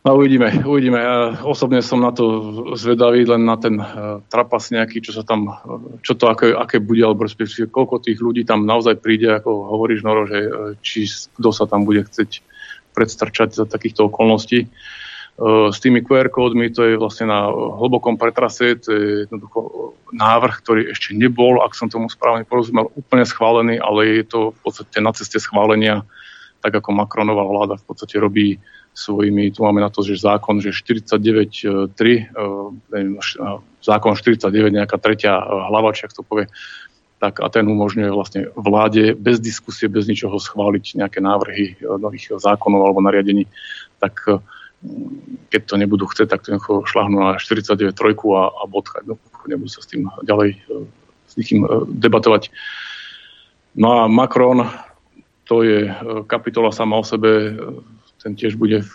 [0.04, 1.00] No uvidíme, uvidíme.
[1.00, 2.24] Ja osobne som na to
[2.76, 6.76] zvedavý, len na ten uh, trapas nejaký, čo sa tam, uh, čo to aké, aké
[6.76, 11.08] bude, alebo respektíve koľko tých ľudí tam naozaj príde, ako hovoríš Noro, že uh, či
[11.08, 12.44] kto sa tam bude chcieť
[12.92, 14.68] predstrčať za takýchto okolností.
[14.68, 15.03] Uh,
[15.74, 20.82] s tými QR kódmi to je vlastne na hlbokom pretrase, to je jednoducho návrh, ktorý
[20.94, 25.10] ešte nebol, ak som tomu správne porozumel, úplne schválený, ale je to v podstate na
[25.10, 26.06] ceste schválenia,
[26.62, 28.62] tak ako Macronová vláda v podstate robí
[28.94, 32.30] svojimi, tu máme na to, že zákon, že 49.3, e,
[33.82, 36.46] zákon 49, nejaká tretia hlava, či ak to povie,
[37.18, 42.86] tak a ten umožňuje vlastne vláde bez diskusie, bez ničoho schváliť nejaké návrhy nových zákonov
[42.86, 43.50] alebo nariadení,
[43.98, 44.30] tak
[45.50, 49.00] keď to nebudú chcieť, tak to šlahnú na 49 trojku a, a bodka.
[49.06, 50.58] No, nebudú sa s tým ďalej
[51.28, 52.50] s nikým debatovať.
[53.74, 54.70] No a Macron,
[55.44, 55.90] to je
[56.26, 57.58] kapitola sama o sebe,
[58.22, 58.92] ten tiež bude v,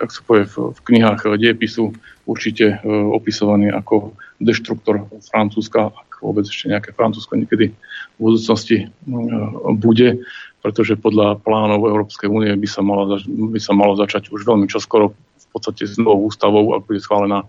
[0.00, 1.92] ak sa povie, v, knihách diepisu
[2.24, 7.72] určite e, opisovaný ako deštruktor Francúzska, vôbec ešte nejaké Francúzsko niekedy
[8.16, 8.86] v budúcnosti e,
[9.74, 10.22] bude,
[10.60, 15.14] pretože podľa plánov Európskej únie by sa, malo, by sa malo začať už veľmi čoskoro
[15.14, 17.46] v podstate s novou ústavou, ak bude schválená,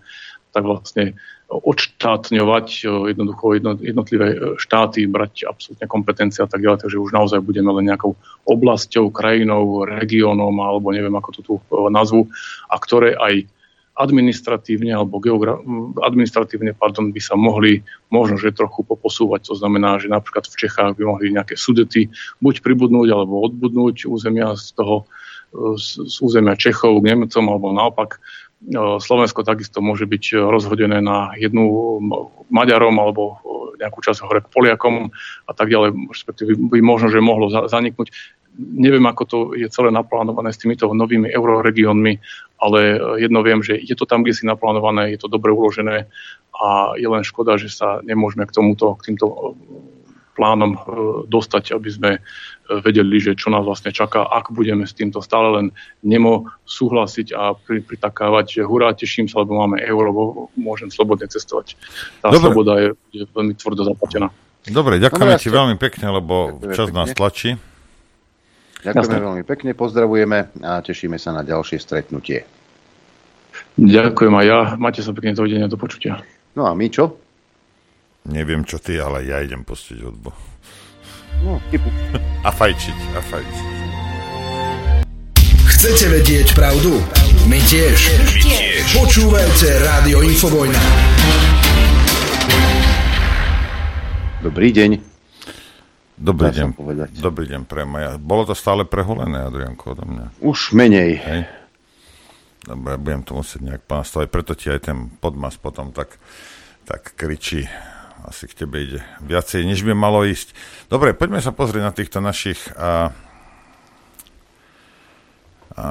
[0.50, 1.14] tak vlastne
[1.50, 7.74] odštátňovať jednoducho jednotlivé e, štáty, brať absolútne kompetencie a tak ďalej, takže už naozaj budeme
[7.74, 8.14] len nejakou
[8.46, 12.30] oblasťou, krajinou, regiónom alebo neviem ako to tu e, nazvu
[12.70, 13.50] a ktoré aj
[14.00, 15.60] administratívne alebo geogra-
[16.00, 19.52] administratívne pardon, by sa mohli možno, že trochu poposúvať.
[19.52, 22.08] To znamená, že napríklad v Čechách by mohli nejaké sudety
[22.40, 25.04] buď pribudnúť alebo odbudnúť územia z toho
[25.52, 28.18] e, z územia Čechov k Nemcom alebo naopak
[29.00, 31.96] Slovensko takisto môže byť rozhodené na jednu
[32.52, 33.40] Maďarom alebo
[33.80, 35.08] nejakú časť hore k Poliakom
[35.48, 38.12] a tak ďalej, respektíve by možno, že mohlo zaniknúť.
[38.60, 42.20] Neviem, ako to je celé naplánované s týmito novými euroregiónmi,
[42.60, 46.12] ale jedno viem, že je to tam, kde si naplánované, je to dobre uložené
[46.52, 49.56] a je len škoda, že sa nemôžeme k tomuto, k týmto
[50.36, 50.78] plánom
[51.26, 52.10] dostať, aby sme
[52.80, 55.66] vedeli, že čo nás vlastne čaká, ak budeme s týmto stále len
[56.06, 60.22] nemo súhlasiť a pri, pritakávať, že hurá, teším sa, lebo máme euro, lebo
[60.54, 61.74] môžem slobodne cestovať.
[62.22, 62.40] Tá Dobre.
[62.40, 64.30] sloboda je, je veľmi tvrdo zaplatená.
[64.70, 66.98] Dobre, ďakujeme no, ti veľmi pekne, lebo čas pekne.
[67.04, 67.56] nás tlačí.
[68.80, 69.26] Ďakujeme Jasne.
[69.28, 72.48] veľmi pekne, pozdravujeme a tešíme sa na ďalšie stretnutie.
[73.76, 74.60] Ďakujem aj ja.
[74.80, 76.24] Máte sa pekne dovidenia, do počutia.
[76.56, 77.16] No a my čo?
[78.28, 80.30] Neviem čo ty, ale ja idem pustiť hudbu.
[81.44, 81.56] No,
[82.48, 83.66] a fajčiť, a fajčiť.
[85.80, 87.00] Chcete vedieť pravdu?
[87.48, 87.96] My tiež.
[88.20, 88.84] My tiež.
[88.92, 90.82] Počúvajte Rádio Infovojna.
[94.44, 95.09] Dobrý deň.
[96.20, 96.76] Dobrý deň,
[97.16, 98.20] dobrý deň pre mňa.
[98.20, 100.36] Bolo to stále preholené, Adrianko, odo mňa?
[100.44, 101.16] Už menej.
[101.16, 101.40] Hej.
[102.60, 106.20] Dobre, budem to musieť nejak ponastaviť, preto ti aj ten podmas potom tak,
[106.84, 107.64] tak kričí.
[108.28, 110.52] Asi k tebe ide viacej, než by malo ísť.
[110.92, 112.68] Dobre, poďme sa pozrieť na týchto našich...
[112.76, 113.16] A,
[115.72, 115.84] a,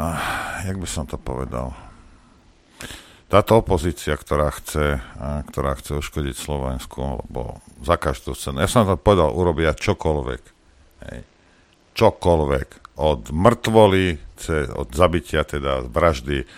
[0.70, 1.74] jak by som to povedal?
[3.30, 4.98] Táto opozícia, ktorá chce,
[5.54, 10.44] ktorá chce uškodiť Slovensku, alebo za každú cenu, ja som to povedal, urobia čokoľvek.
[11.06, 11.20] Hej.
[11.94, 12.98] Čokoľvek.
[13.00, 14.18] Od mŕtvoly,
[14.74, 16.50] od zabitia, teda vraždy,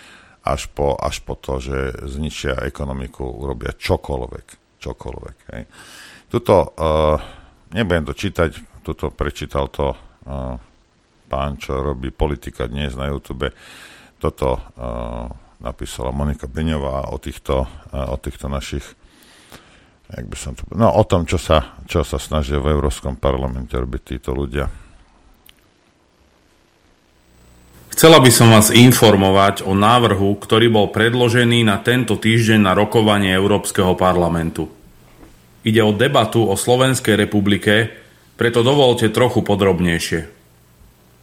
[0.41, 4.79] až po, až po to, že zničia ekonomiku, urobia čokoľvek.
[4.81, 5.37] Čokoľvek.
[5.53, 5.63] Hej.
[6.31, 7.19] Tuto, uh,
[7.75, 10.55] nebudem to čítať, tuto prečítal to uh,
[11.27, 13.51] pán, čo robí politika dnes na YouTube.
[14.17, 18.83] Toto uh, napísala Monika Beňová o týchto, o týchto našich
[20.11, 23.71] jak by som to, no o tom, čo sa, čo sa snažia v Európskom parlamente
[23.71, 24.67] robiť títo ľudia.
[27.91, 33.35] Chcela by som vás informovať o návrhu, ktorý bol predložený na tento týždeň na rokovanie
[33.35, 34.71] Európskeho parlamentu.
[35.61, 37.93] Ide o debatu o Slovenskej republike,
[38.39, 40.21] preto dovolte trochu podrobnejšie.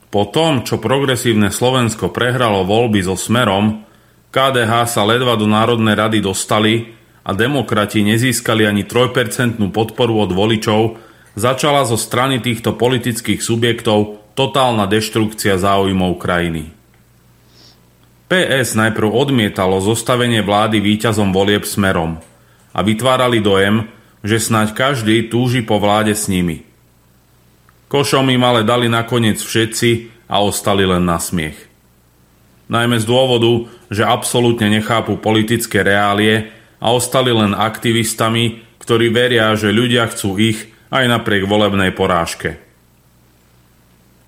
[0.08, 3.87] Po tom, čo progresívne Slovensko prehralo voľby so Smerom,
[4.28, 6.92] KDH sa ledva do Národnej rady dostali
[7.24, 11.00] a demokrati nezískali ani 3% podporu od voličov,
[11.32, 16.68] začala zo strany týchto politických subjektov totálna deštrukcia záujmov krajiny.
[18.28, 22.20] PS najprv odmietalo zostavenie vlády víťazom volieb smerom
[22.76, 23.88] a vytvárali dojem,
[24.20, 26.68] že snáď každý túži po vláde s nimi.
[27.88, 31.67] Košom im ale dali nakoniec všetci a ostali len na smiech
[32.68, 39.74] najmä z dôvodu, že absolútne nechápu politické reálie a ostali len aktivistami, ktorí veria, že
[39.74, 42.60] ľudia chcú ich aj napriek volebnej porážke.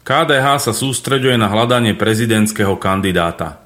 [0.04, 3.62] KDH sa sústreďuje na hľadanie prezidentského kandidáta.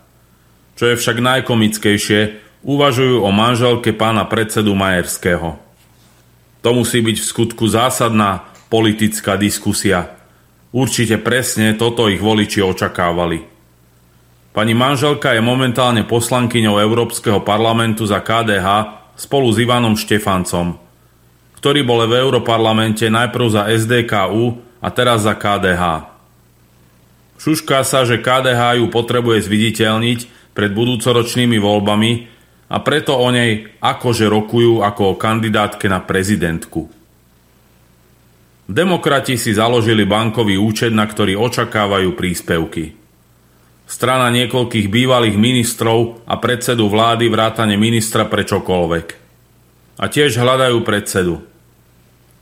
[0.75, 2.21] Čo je však najkomickejšie,
[2.67, 5.57] uvažujú o manželke pána predsedu Majerského.
[6.67, 10.11] To musí byť v skutku zásadná politická diskusia.
[10.75, 13.54] Určite presne toto ich voliči očakávali.
[14.55, 18.87] Pani manželka je momentálne poslankyňou Európskeho parlamentu za KDH
[19.19, 20.79] spolu s Ivanom Štefancom,
[21.59, 26.07] ktorý bol v Európarlamente najprv za SDKU a teraz za KDH.
[27.35, 32.13] Šušká sa, že KDH ju potrebuje zviditeľniť pred budúcoročnými voľbami
[32.71, 36.87] a preto o nej akože rokujú ako o kandidátke na prezidentku.
[38.71, 43.04] Demokrati si založili bankový účet, na ktorý očakávajú príspevky.
[43.85, 49.07] Strana niekoľkých bývalých ministrov a predsedu vlády vrátane ministra pre čokoľvek.
[50.01, 51.45] A tiež hľadajú predsedu.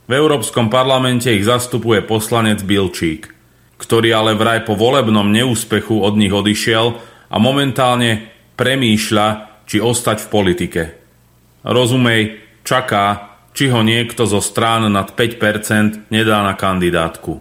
[0.07, 3.27] V Európskom parlamente ich zastupuje poslanec Bilčík,
[3.75, 6.95] ktorý ale vraj po volebnom neúspechu od nich odišiel
[7.27, 9.27] a momentálne premýšľa,
[9.67, 10.83] či ostať v politike.
[11.63, 17.39] Rozumej, čaká, či ho niekto zo strán nad 5% nedá na kandidátku.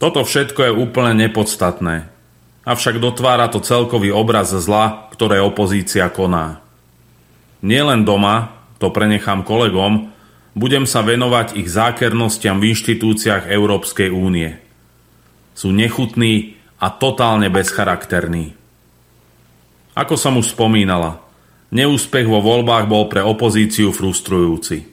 [0.00, 2.13] Toto všetko je úplne nepodstatné
[2.64, 6.64] avšak dotvára to celkový obraz zla, ktoré opozícia koná.
[7.64, 10.12] Nielen doma, to prenechám kolegom,
[10.56, 14.60] budem sa venovať ich zákernostiam v inštitúciách Európskej únie.
[15.56, 18.52] Sú nechutní a totálne bezcharakterní.
[19.94, 21.22] Ako som už spomínala,
[21.70, 24.90] neúspech vo voľbách bol pre opozíciu frustrujúci.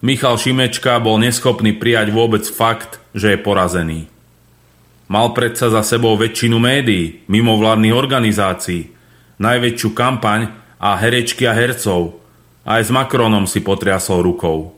[0.00, 4.00] Michal Šimečka bol neschopný prijať vôbec fakt, že je porazený.
[5.10, 8.94] Mal predsa za sebou väčšinu médií, mimovládnych organizácií,
[9.42, 12.22] najväčšiu kampaň a herečky a hercov.
[12.62, 14.70] Aj s Macronom si potriasol rukou.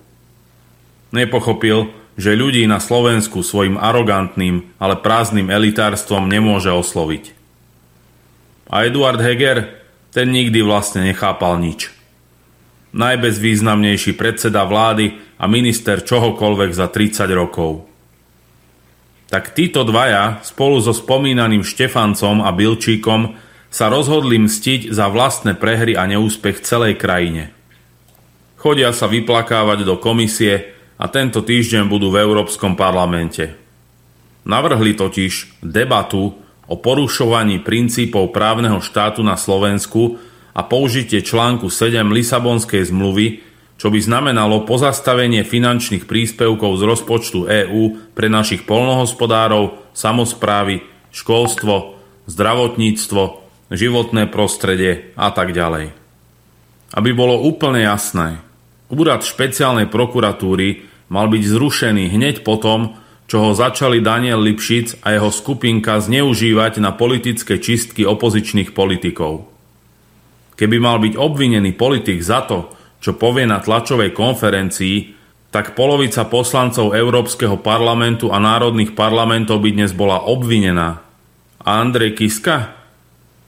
[1.13, 7.37] Nepochopil, že ľudí na Slovensku svojim arogantným, ale prázdnym elitárstvom nemôže osloviť.
[8.73, 9.85] A Eduard Heger,
[10.17, 11.93] ten nikdy vlastne nechápal nič.
[12.97, 17.92] Najbezvýznamnejší predseda vlády a minister čohokoľvek za 30 rokov
[19.33, 23.33] tak títo dvaja spolu so spomínaným Štefancom a Bilčíkom
[23.73, 27.49] sa rozhodli mstiť za vlastné prehry a neúspech celej krajine.
[28.61, 33.57] Chodia sa vyplakávať do komisie a tento týždeň budú v Európskom parlamente.
[34.45, 36.37] Navrhli totiž debatu
[36.69, 40.21] o porušovaní princípov právneho štátu na Slovensku
[40.53, 43.41] a použitie článku 7 Lisabonskej zmluvy
[43.83, 51.99] čo by znamenalo pozastavenie finančných príspevkov z rozpočtu EÚ pre našich polnohospodárov, samozprávy, školstvo,
[52.31, 53.23] zdravotníctvo,
[53.75, 55.91] životné prostredie a tak ďalej.
[56.95, 58.39] Aby bolo úplne jasné,
[58.87, 62.95] úrad špeciálnej prokuratúry mal byť zrušený hneď potom,
[63.27, 69.51] čo ho začali Daniel Lipšic a jeho skupinka zneužívať na politické čistky opozičných politikov.
[70.55, 75.19] Keby mal byť obvinený politik za to, čo povie na tlačovej konferencii,
[75.51, 81.03] tak polovica poslancov Európskeho parlamentu a národných parlamentov by dnes bola obvinená.
[81.61, 82.79] A Andrej Kiska?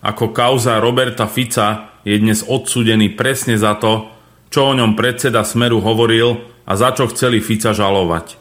[0.05, 4.13] Ako kauza Roberta Fica je dnes odsudený presne za to,
[4.53, 8.37] čo o ňom predseda Smeru hovoril a za čo chceli Fica žalovať.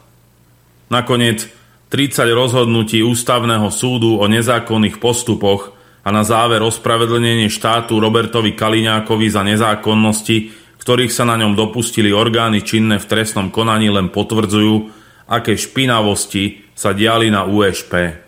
[0.92, 1.48] Nakoniec
[1.88, 5.72] 30 rozhodnutí Ústavného súdu o nezákonných postupoch
[6.04, 12.60] a na záver ospravedlnenie štátu Robertovi Kaliňákovi za nezákonnosti ktorých sa na ňom dopustili orgány
[12.60, 14.92] činné v trestnom konaní, len potvrdzujú,
[15.24, 18.20] aké špinavosti sa diali na USP.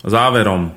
[0.00, 0.72] Záverom,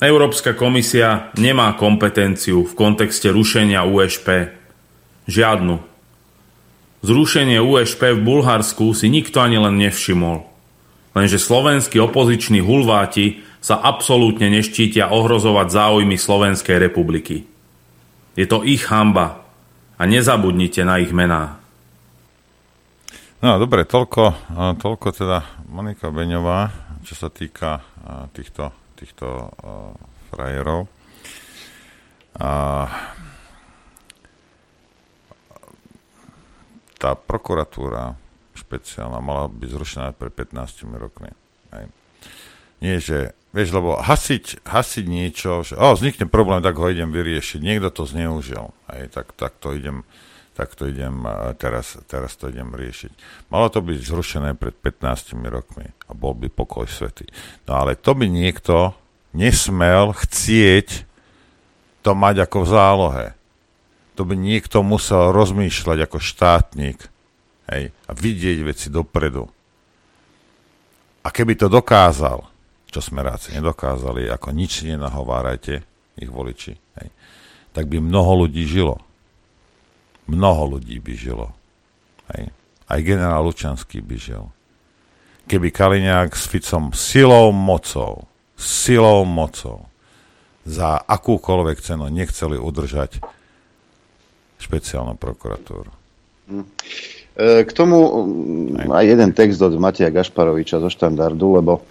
[0.00, 4.56] Európska komisia nemá kompetenciu v kontexte rušenia USP.
[5.28, 5.84] Žiadnu.
[7.04, 10.48] Zrušenie USP v Bulharsku si nikto ani len nevšimol.
[11.12, 17.55] Lenže slovenskí opoziční hulváti sa absolútne neštítia ohrozovať záujmy Slovenskej republiky.
[18.36, 19.40] Je to ich hamba
[19.96, 21.56] a nezabudnite na ich mená.
[23.40, 26.68] No dobre, toľko, toľko teda Monika Beňová,
[27.00, 27.80] čo sa týka
[28.36, 29.48] týchto, týchto
[30.28, 30.84] frajerov.
[32.36, 32.84] A
[37.00, 38.20] tá prokuratúra
[38.52, 41.32] špeciálna mala byť zrušená pred 15 rokmi.
[41.72, 41.84] Hej.
[42.84, 47.64] Nie, že Vieš, lebo hasiť, hasiť niečo, že oh, vznikne problém, tak ho idem vyriešiť.
[47.64, 48.68] Niekto to zneužil.
[48.84, 50.04] Aj, tak, tak to idem,
[50.52, 51.24] tak to idem
[51.56, 53.16] teraz, teraz to idem riešiť.
[53.48, 57.32] Malo to byť zrušené pred 15 rokmi a bol by pokoj svety.
[57.64, 58.92] No ale to by niekto
[59.32, 61.08] nesmel chcieť
[62.04, 63.26] to mať ako v zálohe.
[64.20, 67.08] To by niekto musel rozmýšľať ako štátnik
[67.72, 69.48] hej, a vidieť veci dopredu.
[71.24, 72.52] A keby to dokázal,
[72.90, 75.82] čo smeráci nedokázali, ako nič nenahovárajte,
[76.16, 77.08] ich voliči, hej,
[77.76, 79.02] tak by mnoho ľudí žilo.
[80.26, 81.54] Mnoho ľudí by žilo.
[82.34, 82.50] Hej.
[82.86, 84.44] Aj generál Lučanský by žil.
[85.46, 88.26] Keby Kaliňák s Ficom silou mocou,
[88.58, 89.86] silou mocou
[90.66, 93.22] za akúkoľvek cenu nechceli udržať
[94.58, 95.92] špeciálnu prokuratúru.
[96.50, 96.66] Hm.
[97.36, 98.26] E, k tomu
[98.90, 101.86] aj jeden text od Mateja Gašparoviča zo štandardu, lebo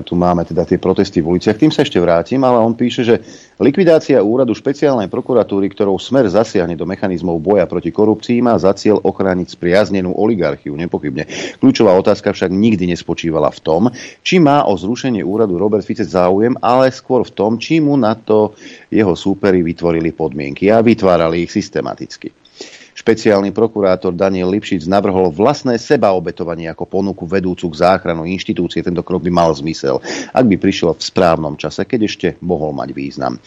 [0.00, 1.60] tu máme teda tie protesty v uliciach.
[1.60, 3.20] Tým sa ešte vrátim, ale on píše, že
[3.60, 9.04] likvidácia úradu špeciálnej prokuratúry, ktorou smer zasiahne do mechanizmov boja proti korupcii, má za cieľ
[9.04, 11.28] ochrániť spriaznenú oligarchiu, nepochybne.
[11.60, 13.82] Kľúčová otázka však nikdy nespočívala v tom,
[14.24, 18.16] či má o zrušenie úradu Robert Fice záujem, ale skôr v tom, či mu na
[18.16, 18.56] to
[18.88, 22.41] jeho súperi vytvorili podmienky a vytvárali ich systematicky.
[23.02, 28.78] Špeciálny prokurátor Daniel Lipšic navrhol vlastné sebaobetovanie ako ponuku vedúcu k záchranu inštitúcie.
[28.78, 29.98] Tento krok by mal zmysel,
[30.30, 33.42] ak by prišiel v správnom čase, keď ešte mohol mať význam.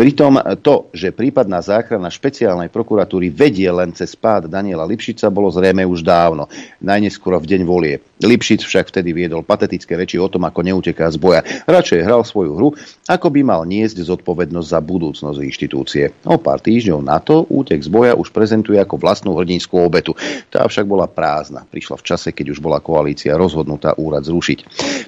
[0.00, 5.84] Pritom to, že prípadná záchrana špeciálnej prokuratúry vedie len cez pád Daniela Lipšica, bolo zrejme
[5.84, 6.48] už dávno,
[6.80, 8.00] najneskôr v deň volie.
[8.24, 11.44] Lipšic však vtedy viedol patetické reči o tom, ako neuteká z boja.
[11.68, 12.68] Radšej hral svoju hru,
[13.12, 16.16] ako by mal niesť zodpovednosť za budúcnosť inštitúcie.
[16.24, 20.16] O pár týždňov na to útek z boja už prezentuje ako vlastnú hrdinskú obetu.
[20.48, 21.68] Tá však bola prázdna.
[21.68, 24.58] Prišla v čase, keď už bola koalícia rozhodnutá úrad zrušiť.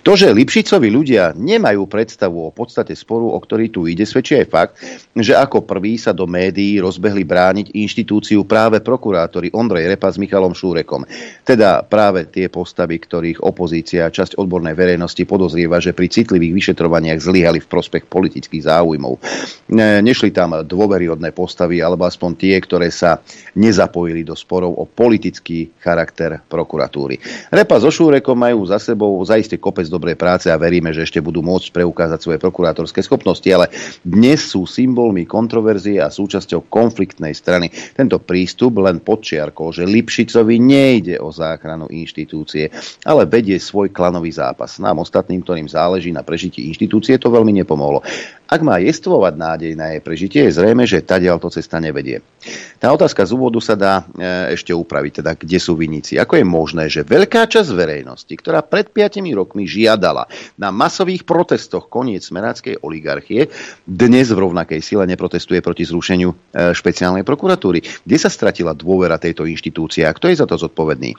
[0.05, 4.49] To, že Lipšicovi ľudia nemajú predstavu o podstate sporu, o ktorý tu ide, svedčí aj
[4.53, 4.82] fakt,
[5.13, 10.57] že ako prvý sa do médií rozbehli brániť inštitúciu práve prokurátori Ondrej Repa s Michalom
[10.57, 11.05] Šúrekom.
[11.45, 17.21] Teda práve tie postavy, ktorých opozícia a časť odbornej verejnosti podozrieva, že pri citlivých vyšetrovaniach
[17.21, 19.21] zlyhali v prospech politických záujmov.
[20.03, 23.21] Nešli tam dôveryhodné postavy, alebo aspoň tie, ktoré sa
[23.57, 27.21] nezapojili do sporov o politický charakter prokuratúry.
[27.53, 31.45] Repa so Šúrekom majú za sebou zaiste kopec dobrej práce a veríme, že ešte budú
[31.45, 33.69] môcť preukázať svoje prokurátorské schopnosti, ale
[34.01, 37.71] dnes sú symbolmi kontroverzie a súčasťou konfliktnej strany.
[37.71, 42.71] Tento prístup len podčiarkol, že Lipšicovi nejde o záchranu inštitúcie,
[43.05, 44.81] ale vedie svoj klanový zápas.
[44.83, 48.03] Nám ostatným, ktorým záleží na prežití inštitúcie, to veľmi nepomohlo.
[48.53, 52.21] Ak má jestvovať nádej na jej prežitie, je zrejme, že tadiaľ to cesta nevedie.
[52.77, 56.21] Tá otázka z úvodu sa dá e, ešte upraviť, teda kde sú viníci.
[56.21, 60.29] Ako je možné, že veľká časť verejnosti, ktorá pred 5 rokmi žiadala
[60.61, 63.49] na masových protestoch koniec smeráckej oligarchie,
[63.89, 66.37] dnes v rovnakej sile neprotestuje proti zrušeniu e,
[66.77, 67.81] špeciálnej prokuratúry.
[68.05, 71.17] Kde sa stratila dôvera tejto inštitúcie a kto je za to zodpovedný?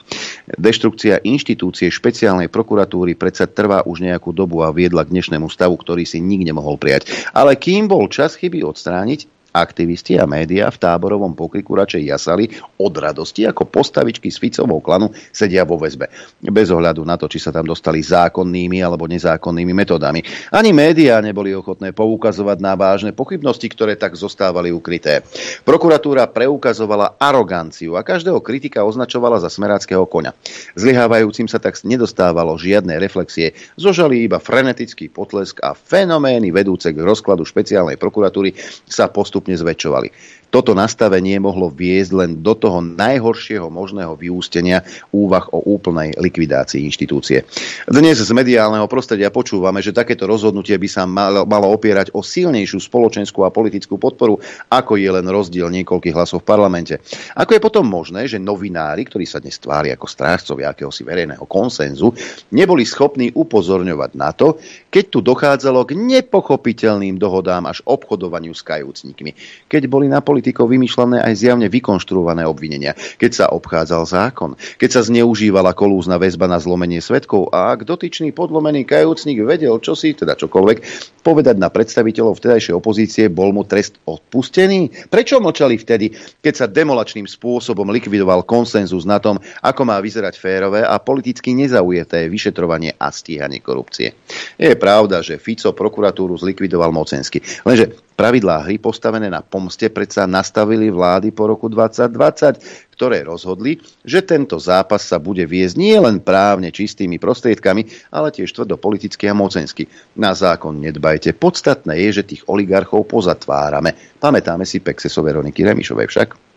[0.54, 6.06] Deštrukcia inštitúcie špeciálnej prokuratúry predsa trvá už nejakú dobu a viedla k dnešnému stavu, ktorý
[6.06, 7.08] si nikto nemohol prijať.
[7.32, 9.24] Ale kým bol čas chyby odstrániť,
[9.54, 15.14] Aktivisti a médiá v táborovom pokriku radšej jasali od radosti, ako postavičky s Ficovou klanu
[15.30, 16.10] sedia vo väzbe.
[16.42, 20.26] Bez ohľadu na to, či sa tam dostali zákonnými alebo nezákonnými metodami.
[20.50, 25.22] Ani médiá neboli ochotné poukazovať na vážne pochybnosti, ktoré tak zostávali ukryté.
[25.62, 30.34] Prokuratúra preukazovala aroganciu a každého kritika označovala za smeráckého koňa.
[30.74, 37.46] Zlyhávajúcim sa tak nedostávalo žiadne reflexie, zožali iba frenetický potlesk a fenomény vedúce k rozkladu
[37.46, 38.56] špeciálnej prokuratúry
[38.90, 40.08] sa postupne zväčšovali.
[40.54, 47.42] Toto nastavenie mohlo viesť len do toho najhoršieho možného vyústenia úvah o úplnej likvidácii inštitúcie.
[47.90, 51.42] Dnes z mediálneho prostredia počúvame, že takéto rozhodnutie by sa malo,
[51.74, 54.38] opierať o silnejšiu spoločenskú a politickú podporu,
[54.70, 57.02] ako je len rozdiel niekoľkých hlasov v parlamente.
[57.34, 62.14] Ako je potom možné, že novinári, ktorí sa dnes tvári ako strážcovia akéhosi verejného konsenzu,
[62.54, 69.34] neboli schopní upozorňovať na to, keď tu dochádzalo k nepochopiteľným dohodám až obchodovaniu s kajúcnikmi,
[69.66, 75.00] keď boli na politikov vymýšľané aj zjavne vykonštruované obvinenia, keď sa obchádzal zákon, keď sa
[75.08, 80.78] zneužívala kolúzna väzba na zlomenie svetkov a ak dotyčný podlomený kajúcnik vedel čosi, teda čokoľvek,
[81.24, 85.08] povedať na predstaviteľov vtedajšej opozície, bol mu trest odpustený?
[85.08, 86.12] Prečo mlčali vtedy,
[86.44, 92.28] keď sa demolačným spôsobom likvidoval konsenzus na tom, ako má vyzerať férové a politicky nezaujeté
[92.28, 94.12] vyšetrovanie a stíhanie korupcie?
[94.60, 97.40] Je pravda, že Fico prokuratúru zlikvidoval mocensky.
[97.64, 104.22] Lenže pravidlá hry postavené na pomste predsa nastavili vlády po roku 2020, ktoré rozhodli, že
[104.22, 109.34] tento zápas sa bude viesť nie len právne čistými prostriedkami, ale tiež tvrdo politicky a
[109.34, 109.90] mocensky.
[110.14, 111.34] Na zákon nedbajte.
[111.34, 113.92] Podstatné je, že tých oligarchov pozatvárame.
[114.22, 116.53] Pamätáme si Pexesové Veroniky Remišovej však.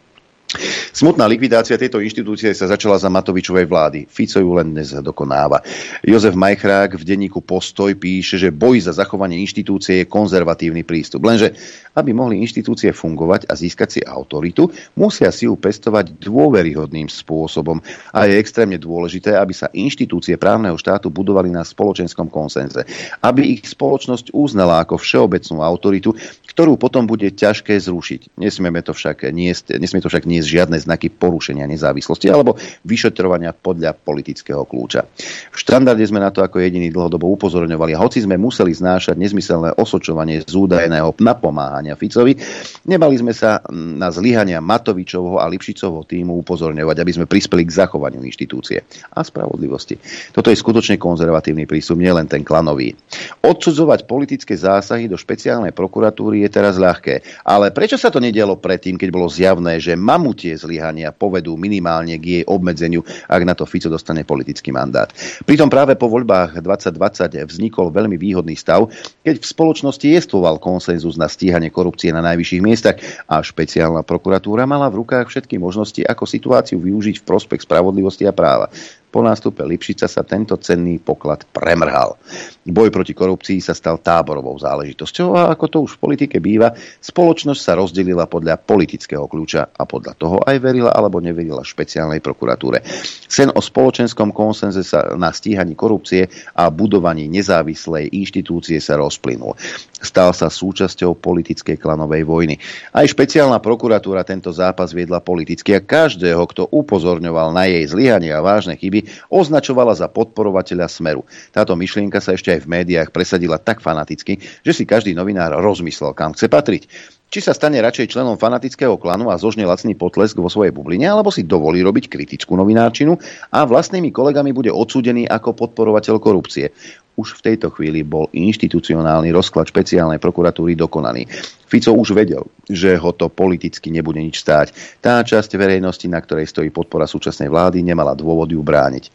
[0.96, 4.00] Smutná likvidácia tejto inštitúcie sa začala za Matovičovej vlády.
[4.08, 5.60] Fico ju len dnes dokonáva.
[6.00, 11.28] Jozef Majchrák v denníku Postoj píše, že boj za zachovanie inštitúcie je konzervatívny prístup.
[11.28, 11.52] Lenže,
[12.00, 17.84] aby mohli inštitúcie fungovať a získať si autoritu, musia si ju pestovať dôveryhodným spôsobom.
[18.16, 22.88] A je extrémne dôležité, aby sa inštitúcie právneho štátu budovali na spoločenskom konsenze.
[23.20, 26.16] Aby ich spoločnosť uznala ako všeobecnú autoritu,
[26.48, 28.40] ktorú potom bude ťažké zrušiť.
[28.40, 33.98] Nesmieme to však niesť, nesmie to však niesť žiadne znaky porušenia nezávislosti alebo vyšetrovania podľa
[33.98, 35.08] politického kľúča.
[35.50, 39.74] V štandarde sme na to ako jediný dlhodobo upozorňovali a hoci sme museli znášať nezmyselné
[39.80, 42.38] osočovanie z údajného napomáhania Ficovi,
[42.86, 48.22] nemali sme sa na zlyhania Matovičovho a Lipšicovho týmu upozorňovať, aby sme prispeli k zachovaniu
[48.26, 48.84] inštitúcie
[49.14, 49.96] a spravodlivosti.
[50.36, 52.96] Toto je skutočne konzervatívny prístup, nielen ten klanový.
[53.44, 57.46] Odsudzovať politické zásahy do špeciálnej prokuratúry je teraz ľahké.
[57.46, 62.18] Ale prečo sa to nedialo predtým, keď bolo zjavné, že mamu tie zlyhania povedú minimálne
[62.18, 65.12] k jej obmedzeniu, ak na to Fico dostane politický mandát.
[65.44, 68.90] Pritom práve po voľbách 2020 vznikol veľmi výhodný stav,
[69.22, 72.98] keď v spoločnosti jestvoval konsenzus na stíhanie korupcie na najvyšších miestach
[73.30, 78.34] a špeciálna prokuratúra mala v rukách všetky možnosti, ako situáciu využiť v prospech spravodlivosti a
[78.34, 78.72] práva.
[79.18, 82.22] Po nástupe Lipšica sa tento cenný poklad premrhal.
[82.70, 87.58] Boj proti korupcii sa stal táborovou záležitosťou a ako to už v politike býva, spoločnosť
[87.58, 92.86] sa rozdelila podľa politického kľúča a podľa toho aj verila alebo neverila špeciálnej prokuratúre.
[93.26, 99.58] Sen o spoločenskom konsenze sa na stíhaní korupcie a budovaní nezávislej inštitúcie sa rozplynul.
[99.98, 102.62] Stal sa súčasťou politickej klanovej vojny.
[102.94, 108.46] Aj špeciálna prokuratúra tento zápas viedla politicky a každého, kto upozorňoval na jej zlyhanie a
[108.46, 111.26] vážne chyby, by označovala za podporovateľa Smeru.
[111.52, 116.14] Táto myšlienka sa ešte aj v médiách presadila tak fanaticky, že si každý novinár rozmyslel,
[116.14, 116.84] kam chce patriť.
[117.28, 121.28] Či sa stane radšej členom fanatického klanu a zožne lacný potlesk vo svojej bubline, alebo
[121.28, 123.20] si dovolí robiť kritickú novinárčinu
[123.52, 126.72] a vlastnými kolegami bude odsúdený ako podporovateľ korupcie.
[127.18, 131.28] Už v tejto chvíli bol inštitucionálny rozklad špeciálnej prokuratúry dokonaný.
[131.68, 135.02] Fico už vedel, že ho to politicky nebude nič stáť.
[135.04, 139.12] Tá časť verejnosti, na ktorej stojí podpora súčasnej vlády, nemala dôvod ju brániť.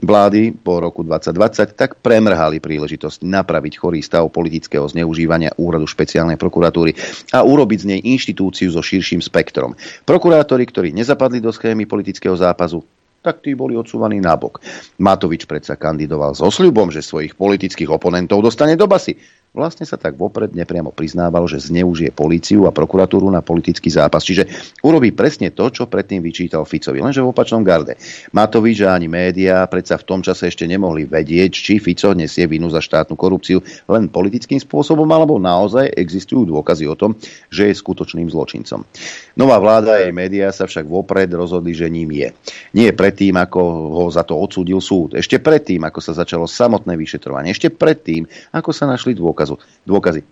[0.00, 6.96] Vlády po roku 2020 tak premrhali príležitosť napraviť chorý stav politického zneužívania úradu špeciálnej prokuratúry
[7.36, 9.76] a urobiť z nej inštitúciu so širším spektrom.
[10.08, 12.80] Prokurátori, ktorí nezapadli do schémy politického zápazu,
[13.22, 14.58] tak tí boli odsúvaní nabok.
[14.98, 19.14] Matovič predsa kandidoval so sľubom, že svojich politických oponentov dostane do basy.
[19.52, 24.24] Vlastne sa tak vopred nepriamo priznával, že zneužije políciu a prokuratúru na politický zápas.
[24.24, 24.48] Čiže
[24.80, 28.00] urobí presne to, čo predtým vyčítal Ficovi, lenže v opačnom garde.
[28.32, 32.72] Matovič a ani médiá predsa v tom čase ešte nemohli vedieť, či Fico nesie vinu
[32.72, 33.60] za štátnu korupciu
[33.92, 37.12] len politickým spôsobom, alebo naozaj existujú dôkazy o tom,
[37.52, 38.88] že je skutočným zločincom.
[39.36, 42.32] Nová vláda a jej médiá sa však vopred rozhodli, že ním je.
[42.72, 43.60] Nie predtým, ako
[44.00, 45.12] ho za to odsúdil súd.
[45.12, 47.52] Ešte predtým, ako sa začalo samotné vyšetrovanie.
[47.52, 48.24] Ešte predtým,
[48.56, 50.22] ako sa našli dôkazy dôkazu, dôkazy.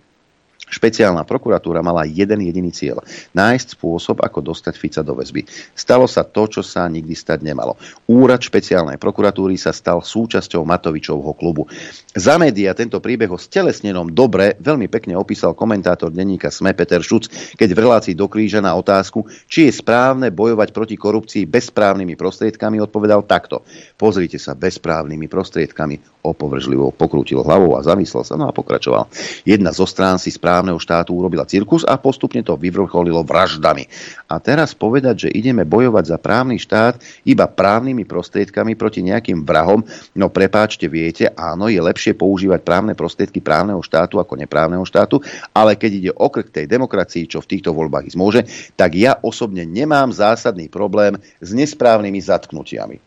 [0.71, 3.03] Špeciálna prokuratúra mala jeden jediný cieľ.
[3.35, 5.43] Nájsť spôsob, ako dostať Fica do väzby.
[5.75, 7.75] Stalo sa to, čo sa nikdy stať nemalo.
[8.07, 11.67] Úrad špeciálnej prokuratúry sa stal súčasťou Matovičovho klubu.
[12.15, 17.27] Za média tento príbeh o stelesnenom dobre veľmi pekne opísal komentátor denníka SME Peter Šuc,
[17.59, 22.79] keď v relácii do kríža na otázku, či je správne bojovať proti korupcii bezprávnymi prostriedkami,
[22.79, 23.67] odpovedal takto.
[23.99, 26.21] Pozrite sa bezprávnymi prostriedkami.
[26.21, 29.09] Opovržlivo pokrútil hlavou a zamyslel sa, no a pokračoval.
[29.41, 30.29] Jedna zo strán si
[30.61, 33.89] správneho štátu urobila cirkus a postupne to vyvrcholilo vraždami.
[34.29, 39.81] A teraz povedať, že ideme bojovať za právny štát iba právnymi prostriedkami proti nejakým vrahom,
[40.13, 45.17] no prepáčte, viete, áno, je lepšie používať právne prostriedky právneho štátu ako neprávneho štátu,
[45.49, 48.45] ale keď ide o krk tej demokracii, čo v týchto voľbách ísť môže,
[48.77, 53.01] tak ja osobne nemám zásadný problém s nesprávnymi zatknutiami.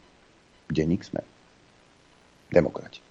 [0.75, 1.23] Denník sme.
[2.51, 3.04] Demokrati.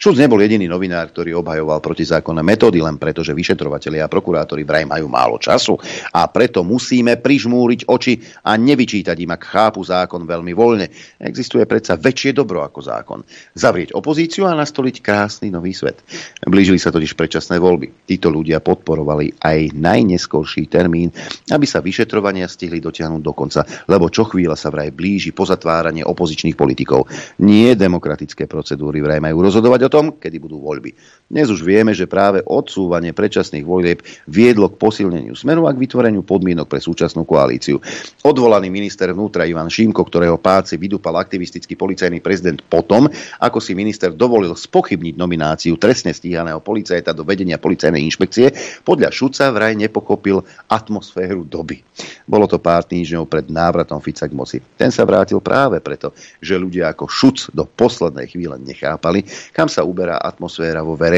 [0.00, 4.88] Šulc nebol jediný novinár, ktorý obhajoval protizákonné metódy, len preto, že vyšetrovatelia a prokurátori vraj
[4.88, 5.76] majú málo času
[6.16, 8.16] a preto musíme prižmúriť oči
[8.48, 10.88] a nevyčítať im, ak chápu zákon veľmi voľne.
[11.20, 13.20] Existuje predsa väčšie dobro ako zákon.
[13.52, 16.00] Zavrieť opozíciu a nastoliť krásny nový svet.
[16.48, 18.08] Blížili sa totiž predčasné voľby.
[18.08, 21.12] Títo ľudia podporovali aj najneskorší termín,
[21.52, 26.56] aby sa vyšetrovania stihli dotiahnuť do konca, lebo čo chvíľa sa vraj blíži pozatváranie opozičných
[26.56, 27.04] politikov.
[27.44, 30.94] Nie demokratické procedúry vraj majú rozhodnúť rozhodovať o tom, kedy budú voľby.
[31.28, 36.24] Dnes už vieme, že práve odsúvanie predčasných volieb viedlo k posilneniu smeru a k vytvoreniu
[36.24, 37.84] podmienok pre súčasnú koalíciu.
[38.24, 43.12] Odvolaný minister vnútra Ivan Šímko, ktorého páci vydupal aktivistický policajný prezident potom,
[43.44, 49.52] ako si minister dovolil spochybniť nomináciu trestne stíhaného policajta do vedenia policajnej inšpekcie, podľa Šuca
[49.52, 50.40] vraj nepochopil
[50.72, 51.84] atmosféru doby.
[52.24, 54.64] Bolo to pár týždňov pred návratom Fica k moci.
[54.80, 59.84] Ten sa vrátil práve preto, že ľudia ako Šuc do poslednej chvíle nechápali, kam sa
[59.84, 61.17] uberá atmosféra vo verejnosti,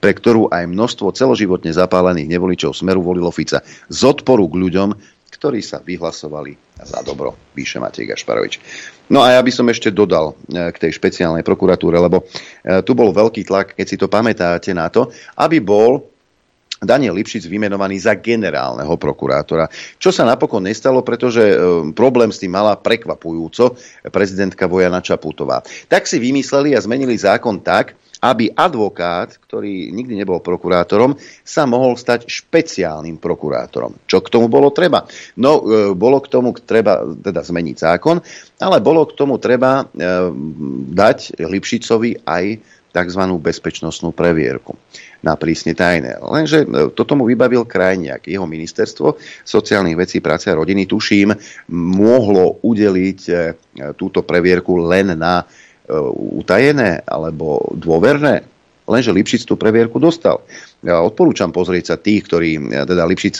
[0.00, 4.88] pre ktorú aj množstvo celoživotne zapálených nevoličov Smeru volilo Fica z odporu k ľuďom,
[5.38, 8.58] ktorí sa vyhlasovali za dobro, píše Matej Gašparovič.
[9.14, 12.98] No a ja by som ešte dodal e, k tej špeciálnej prokuratúre, lebo e, tu
[12.98, 16.02] bol veľký tlak, keď si to pamätáte na to, aby bol
[16.78, 19.66] Daniel Lipšic vymenovaný za generálneho prokurátora.
[19.98, 21.56] Čo sa napokon nestalo, pretože e,
[21.94, 23.74] problém s tým mala prekvapujúco
[24.10, 25.62] prezidentka Vojana Čaputová.
[25.90, 31.14] Tak si vymysleli a zmenili zákon tak, aby advokát, ktorý nikdy nebol prokurátorom,
[31.46, 33.94] sa mohol stať špeciálnym prokurátorom.
[34.10, 35.06] Čo k tomu bolo treba?
[35.38, 38.16] No, e, bolo k tomu treba teda zmeniť zákon,
[38.58, 39.84] ale bolo k tomu treba e,
[40.92, 42.44] dať Lipšicovi aj
[42.88, 43.22] tzv.
[43.38, 44.74] bezpečnostnú previerku
[45.20, 46.18] na prísne tajné.
[46.22, 48.26] Lenže e, toto mu vybavil krajniak.
[48.26, 51.34] Jeho ministerstvo sociálnych vecí, práce a rodiny, tuším,
[51.74, 53.32] mohlo udeliť e,
[53.98, 55.42] túto previerku len na
[56.14, 58.44] utajené alebo dôverné
[58.88, 60.40] lenže Lipšic tú previerku dostal.
[60.80, 63.34] Ja odporúčam pozrieť sa tých, ktorí teda Lipšic,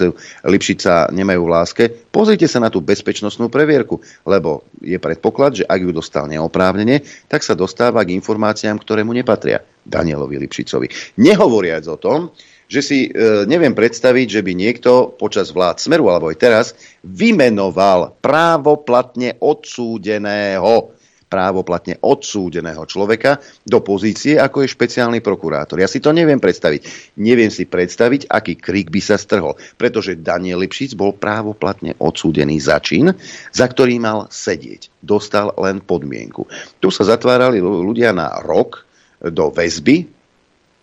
[0.44, 3.98] Lipšica nemajú v láske, pozrite sa na tú bezpečnostnú previerku,
[4.28, 9.16] lebo je predpoklad, že ak ju dostal neoprávnene, tak sa dostáva k informáciám, ktoré mu
[9.16, 11.16] nepatria Danielovi Lipšicovi.
[11.24, 12.28] Nehovoriac o tom,
[12.68, 16.66] že si e, neviem predstaviť, že by niekto počas vlád Smeru alebo aj teraz
[17.00, 20.97] vymenoval právoplatne odsúdeného
[21.28, 23.38] právoplatne odsúdeného človeka
[23.68, 25.76] do pozície, ako je špeciálny prokurátor.
[25.78, 27.12] Ja si to neviem predstaviť.
[27.20, 32.80] Neviem si predstaviť, aký krik by sa strhol, pretože Daniel Lipšic bol právoplatne odsúdený za
[32.80, 33.12] čin,
[33.52, 34.88] za ktorý mal sedieť.
[35.05, 36.48] Dostal len podmienku.
[36.80, 38.88] Tu sa zatvárali ľudia na rok
[39.20, 40.09] do väzby,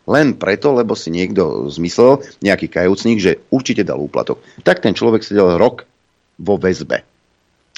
[0.05, 4.37] len preto, lebo si niekto zmyslel, nejaký kajúcník, že určite dal úplatok.
[4.61, 5.89] Tak ten človek sedel rok
[6.37, 7.01] vo väzbe.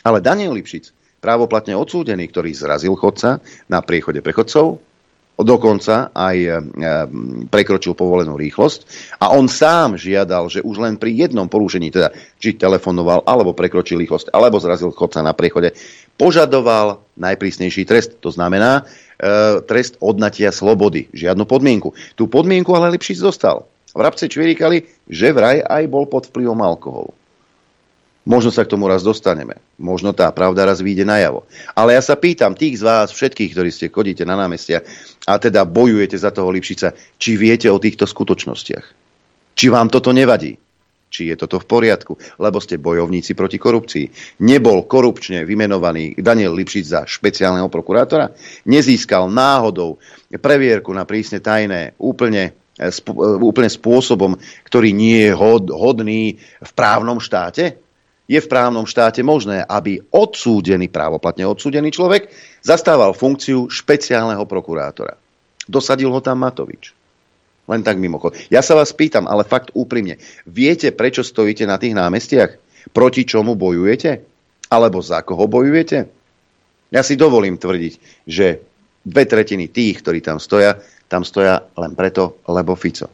[0.04, 0.97] Ale Daniel Lipšic
[1.28, 4.80] právoplatne odsúdený, ktorý zrazil chodca na priechode prechodcov,
[5.44, 6.50] dokonca aj e,
[7.52, 8.80] prekročil povolenú rýchlosť
[9.20, 14.00] a on sám žiadal, že už len pri jednom porušení, teda či telefonoval, alebo prekročil
[14.02, 15.76] rýchlosť, alebo zrazil chodca na priechode,
[16.16, 18.18] požadoval najprísnejší trest.
[18.24, 18.88] To znamená
[19.20, 21.12] e, trest odnatia slobody.
[21.12, 21.94] Žiadnu podmienku.
[22.16, 23.70] Tú podmienku ale Lipšic dostal.
[23.94, 27.14] Vrabce čvirikali, že vraj aj bol pod vplyvom alkoholu.
[28.28, 29.56] Možno sa k tomu raz dostaneme.
[29.80, 31.48] Možno tá pravda raz vyjde najavo.
[31.72, 34.84] Ale ja sa pýtam tých z vás, všetkých, ktorí ste chodíte na námestia
[35.24, 38.86] a teda bojujete za toho Lipšica, či viete o týchto skutočnostiach.
[39.56, 40.60] Či vám toto nevadí.
[41.08, 44.12] Či je toto v poriadku, lebo ste bojovníci proti korupcii.
[44.44, 48.36] Nebol korupčne vymenovaný Daniel Lipšic za špeciálneho prokurátora?
[48.68, 50.04] Nezískal náhodou
[50.36, 52.52] previerku na prísne tajné úplne
[53.18, 54.38] úplne spôsobom,
[54.70, 55.34] ktorý nie je
[55.74, 57.87] hodný v právnom štáte?
[58.28, 62.28] Je v právnom štáte možné, aby odsúdený, právoplatne odsúdený človek
[62.60, 65.16] zastával funkciu špeciálneho prokurátora.
[65.68, 66.92] Dosadil ho tam Matovič.
[67.68, 68.36] Len tak mimochod.
[68.48, 70.20] Ja sa vás pýtam, ale fakt úprimne.
[70.48, 72.52] Viete, prečo stojíte na tých námestiach?
[72.96, 74.24] Proti čomu bojujete?
[74.72, 76.08] Alebo za koho bojujete?
[76.88, 77.94] Ja si dovolím tvrdiť,
[78.24, 78.64] že
[79.04, 80.80] dve tretiny tých, ktorí tam stoja,
[81.12, 83.12] tam stoja len preto, lebo Fico.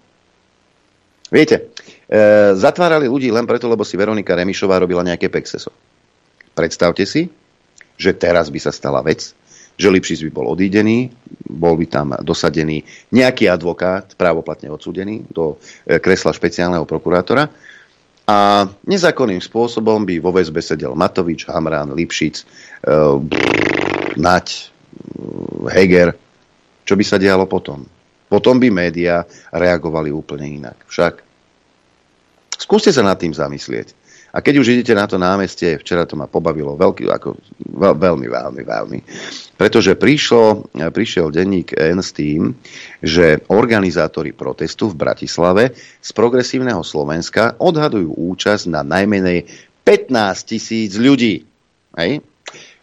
[1.33, 1.73] Viete,
[2.53, 5.73] zatvárali ľudí len preto, lebo si Veronika Remišová robila nejaké pexeso.
[6.53, 7.25] Predstavte si,
[7.97, 9.33] že teraz by sa stala vec,
[9.73, 11.09] že Lipšic by bol odídený,
[11.49, 17.49] bol by tam dosadený nejaký advokát, právoplatne odsúdený do e, kresla špeciálneho prokurátora
[18.29, 22.45] a nezákonným spôsobom by vo väzbe sedel Matovič, Hamran, Lipšic, e,
[24.13, 24.61] Nať, e,
[25.73, 26.13] Heger.
[26.85, 27.81] Čo by sa dialo potom?
[28.29, 30.85] Potom by médiá reagovali úplne inak.
[30.85, 31.32] Však
[32.63, 33.91] skúste sa nad tým zamyslieť.
[34.33, 37.37] A keď už idete na to námestie, včera to ma pobavilo veľký, ako,
[37.69, 38.99] veľ, veľmi, veľmi, veľmi,
[39.61, 42.57] pretože prišlo, prišiel denník N s tým,
[42.97, 49.45] že organizátori protestu v Bratislave z progresívneho Slovenska odhadujú účasť na najmenej
[49.85, 51.45] 15 tisíc ľudí.
[51.93, 52.25] Hej?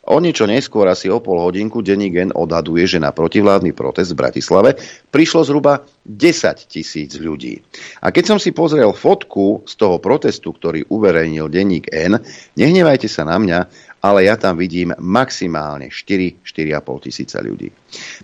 [0.09, 4.20] O niečo neskôr, asi o pol hodinku, denní gen odhaduje, že na protivládny protest v
[4.24, 4.70] Bratislave
[5.12, 7.60] prišlo zhruba 10 tisíc ľudí.
[8.01, 12.16] A keď som si pozrel fotku z toho protestu, ktorý uverejnil denník N,
[12.56, 13.59] nehnevajte sa na mňa,
[14.01, 17.68] ale ja tam vidím maximálne 4-4,5 tisíca ľudí.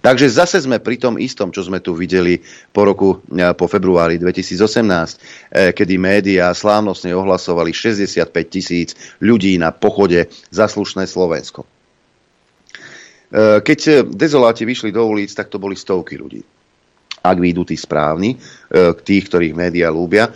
[0.01, 2.40] Takže zase sme pri tom istom, čo sme tu videli
[2.73, 5.20] po roku, e, po februári 2018,
[5.53, 11.69] e, kedy médiá slávnostne ohlasovali 65 tisíc ľudí na pochode za slušné Slovensko.
[11.69, 11.69] E,
[13.61, 16.56] keď dezoláti vyšli do ulic, tak to boli stovky ľudí.
[17.27, 18.39] Ak vyjdú tí správni,
[19.03, 20.31] tých, ktorých médiá lúbia,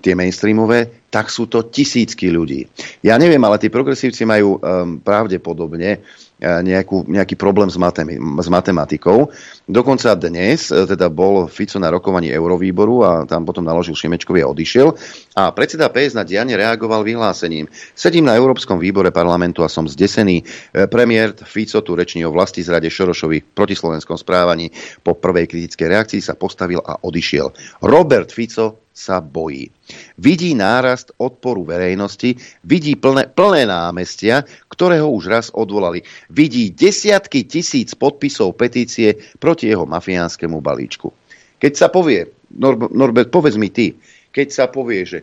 [0.00, 2.68] tie mainstreamové, tak sú to tisícky ľudí.
[3.00, 6.04] Ja neviem, ale tí progresívci majú um, pravdepodobne
[6.38, 9.34] nejakú, nejaký problém s, matem- s matematikou.
[9.66, 14.50] Dokonca dnes uh, teda bol Fico na rokovaní Eurovýboru a tam potom naložil Šimečkovi a
[14.50, 14.94] odišiel.
[15.34, 17.66] A predseda PS na diane reagoval vyhlásením.
[17.92, 20.46] Sedím na Európskom výbore parlamentu a som zdesený.
[20.46, 24.70] Uh, premiér Fico tu reční o vlasti zrade Šorošovi protislovenskom správaní.
[25.02, 27.50] Po prvej kritickej reakcii sa postavil a odišiel.
[27.82, 29.70] Robert Fico sa bojí.
[30.18, 32.34] Vidí nárast odporu verejnosti,
[32.66, 36.02] vidí plné, plné námestia, ktoré ho už raz odvolali.
[36.26, 41.14] Vidí desiatky tisíc podpisov petície proti jeho mafiánskemu balíčku.
[41.62, 42.26] Keď sa povie,
[42.58, 43.94] Nor- Norbert, povedz mi ty,
[44.34, 45.22] keď sa povie, že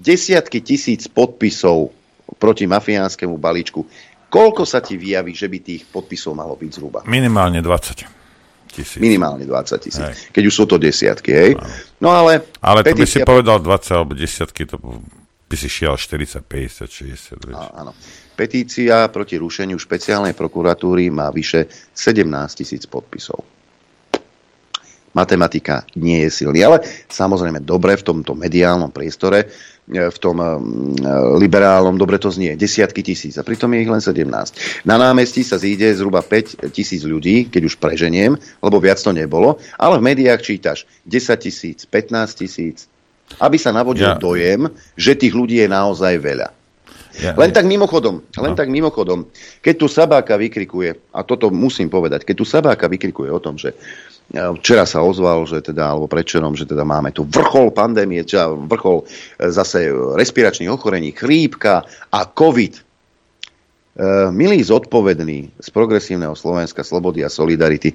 [0.00, 1.92] desiatky tisíc podpisov
[2.40, 3.84] proti mafiánskemu balíčku,
[4.32, 6.98] koľko sa ti vyjaví, že by tých podpisov malo byť zhruba?
[7.04, 8.23] Minimálne 20
[8.74, 8.98] tisíc.
[8.98, 10.02] Minimálne 20 tisíc.
[10.02, 10.34] Hej.
[10.34, 11.50] Keď už sú to desiatky, hej.
[12.02, 12.42] No ale...
[12.58, 14.76] Ale to by si povedal 20 alebo desiatky, to
[15.46, 17.48] by si šiel 40, 50, 60.
[17.48, 17.56] Vieš.
[17.78, 17.94] Áno.
[18.34, 22.26] Petícia proti rušeniu špeciálnej prokuratúry má vyše 17
[22.58, 23.46] tisíc podpisov.
[25.14, 29.46] Matematika nie je silný, ale samozrejme dobre v tomto mediálnom priestore
[29.84, 30.48] E, v tom e,
[31.36, 34.88] liberálnom, dobre to znie, desiatky tisíc a pritom je ich len 17.
[34.88, 38.32] Na námestí sa zíde zhruba 5 tisíc ľudí, keď už preženiem,
[38.64, 42.88] lebo viac to nebolo, ale v médiách čítaš 10 tisíc, 15 tisíc,
[43.36, 44.16] aby sa navodil ja.
[44.16, 46.48] dojem, že tých ľudí je naozaj veľa.
[47.20, 47.56] Ja, len ja.
[47.60, 48.58] tak mimochodom, len no.
[48.58, 49.28] tak mimochodom,
[49.60, 53.76] keď tu Sabáka vykrikuje, a toto musím povedať, keď tu Sabáka vykrikuje o tom, že
[54.32, 59.04] Včera sa ozval, že teda, alebo predčerom, že teda máme tu vrchol pandémie, čiže vrchol
[59.04, 62.74] e, zase respiračných ochorení, chrípka a COVID.
[62.74, 62.82] E,
[64.34, 67.94] milí zodpovední z progresívneho Slovenska, Slobody a Solidarity,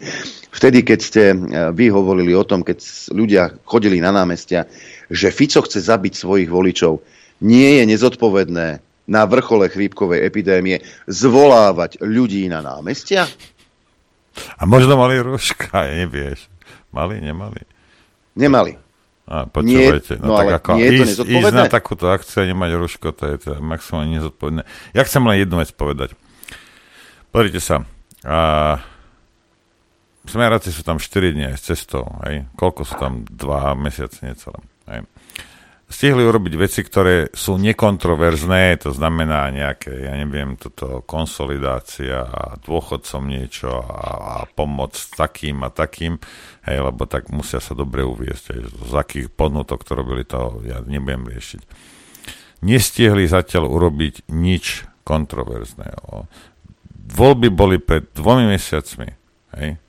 [0.53, 1.37] vtedy, keď ste e,
[1.75, 2.77] vy hovorili o tom, keď
[3.11, 4.63] ľudia chodili na námestia,
[5.11, 7.03] že Fico chce zabiť svojich voličov,
[7.43, 8.67] nie je nezodpovedné
[9.09, 10.79] na vrchole chrípkovej epidémie
[11.09, 13.27] zvolávať ľudí na námestia?
[14.57, 16.47] A možno mali rúška, nevieš.
[16.89, 17.61] Mali, nemali?
[18.33, 18.73] Nemali.
[19.29, 22.49] A počúvajte, nie, no, no tak ako nie je ísť, ísť na takúto akciu a
[22.49, 24.65] nemať ruško, to je to maximálne nezodpovedné.
[24.97, 26.17] Ja chcem len jednu vec povedať.
[27.29, 27.85] Pozrite sa,
[28.25, 28.37] a
[30.25, 32.49] smeráci sú tam 4 dní aj s cestou, hej?
[32.59, 33.23] koľko sú tam?
[33.29, 34.59] 2 mesiace necelé.
[34.89, 35.05] Hej?
[35.89, 43.25] Stihli urobiť veci, ktoré sú nekontroverzné, to znamená nejaké, ja neviem, toto konsolidácia a dôchodcom
[43.25, 46.21] niečo a, a pomoc takým a takým,
[46.69, 50.77] hej, lebo tak musia sa dobre uviesť, aj z akých podnutok to robili, to ja
[50.85, 51.61] nebudem riešiť.
[52.61, 56.29] Nestihli zatiaľ urobiť nič kontroverzného.
[57.09, 59.09] Voľby boli pred dvomi mesiacmi,
[59.57, 59.81] hej,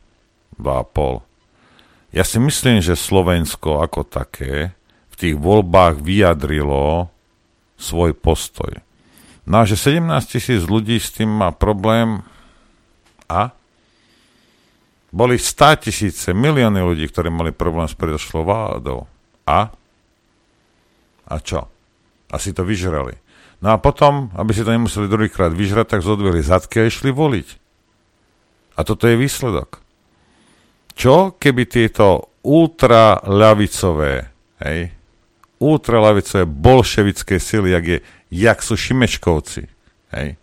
[0.57, 1.21] dva a pol.
[2.11, 4.80] Ja si myslím, že Slovensko ako také
[5.21, 7.13] tých voľbách vyjadrilo
[7.77, 8.81] svoj postoj.
[9.45, 12.25] No a že 17 tisíc ľudí s tým má problém
[13.29, 13.53] a?
[15.11, 19.11] Boli 100 tisíce, milióny ľudí, ktorí mali problém s predošlou vládou.
[19.49, 19.75] A?
[21.27, 21.67] A čo?
[22.31, 23.19] Asi to vyžrali.
[23.59, 27.49] No a potom, aby si to nemuseli druhýkrát vyžrať, tak zodvili zadky a išli voliť.
[28.79, 29.83] A toto je výsledok.
[30.95, 34.13] Čo keby tieto ultraľavicové,
[34.63, 34.81] hej,
[35.61, 37.99] ultraľavicové bolševické sily, jak, je,
[38.33, 39.69] jak sú Šimečkovci,
[40.17, 40.41] hej,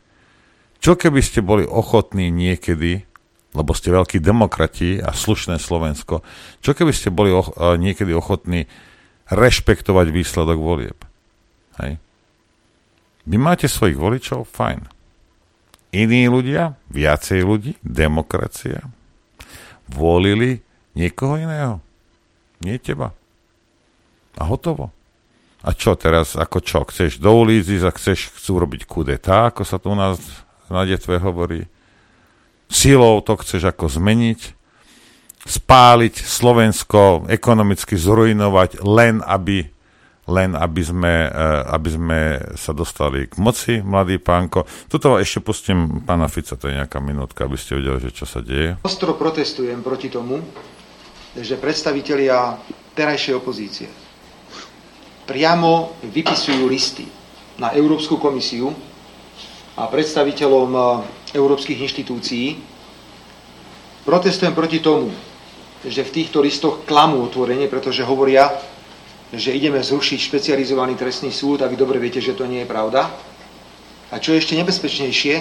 [0.77, 3.03] čo keby ste boli ochotní niekedy,
[3.57, 6.22] lebo ste veľkí demokrati a slušné Slovensko,
[6.61, 8.69] čo keby ste boli och- niekedy ochotní
[9.34, 10.99] rešpektovať výsledok volieb?
[11.81, 11.98] Hej.
[13.27, 14.88] Vy máte svojich voličov, fajn.
[15.91, 18.85] Iní ľudia, viacej ľudí, demokracia,
[19.89, 20.61] volili
[20.94, 21.84] niekoho iného.
[22.61, 23.11] Nie teba.
[24.38, 24.94] A hotovo.
[25.65, 26.85] A čo teraz, ako čo?
[26.85, 30.21] Chceš do ulic a chceš, chcú robiť kudetá, ako sa tu u nás
[30.69, 31.65] na detve hovorí.
[32.69, 34.53] Silou to chceš ako zmeniť,
[35.47, 39.73] spáliť Slovensko, ekonomicky zrujnovať, len aby
[40.27, 42.19] len aby sme, eh, aby sme
[42.59, 44.67] sa dostali k moci, mladý pánko.
[44.91, 48.43] Toto ešte pustím pána Fica, to je nejaká minútka, aby ste vedeli, že čo sa
[48.43, 48.75] deje.
[48.84, 50.43] Ostro protestujem proti tomu,
[51.31, 52.59] že predstavitelia
[52.91, 53.88] terajšej opozície
[55.27, 57.03] priamo vypisujú listy
[57.59, 58.71] na Európsku komisiu
[59.75, 60.83] a predstaviteľom eh,
[61.35, 62.57] európskych inštitúcií.
[64.01, 65.11] Protestujem proti tomu,
[65.83, 68.49] že v týchto listoch klamú otvorene, pretože hovoria,
[69.29, 73.11] že ideme zrušiť špecializovaný trestný súd a vy dobre viete, že to nie je pravda.
[74.07, 75.35] A čo je ešte nebezpečnejšie,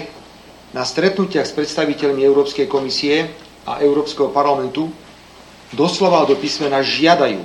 [0.69, 3.31] na stretnutiach s predstaviteľmi Európskej komisie
[3.63, 4.91] a Európskeho parlamentu
[5.71, 7.39] doslova do písmena žiadajú,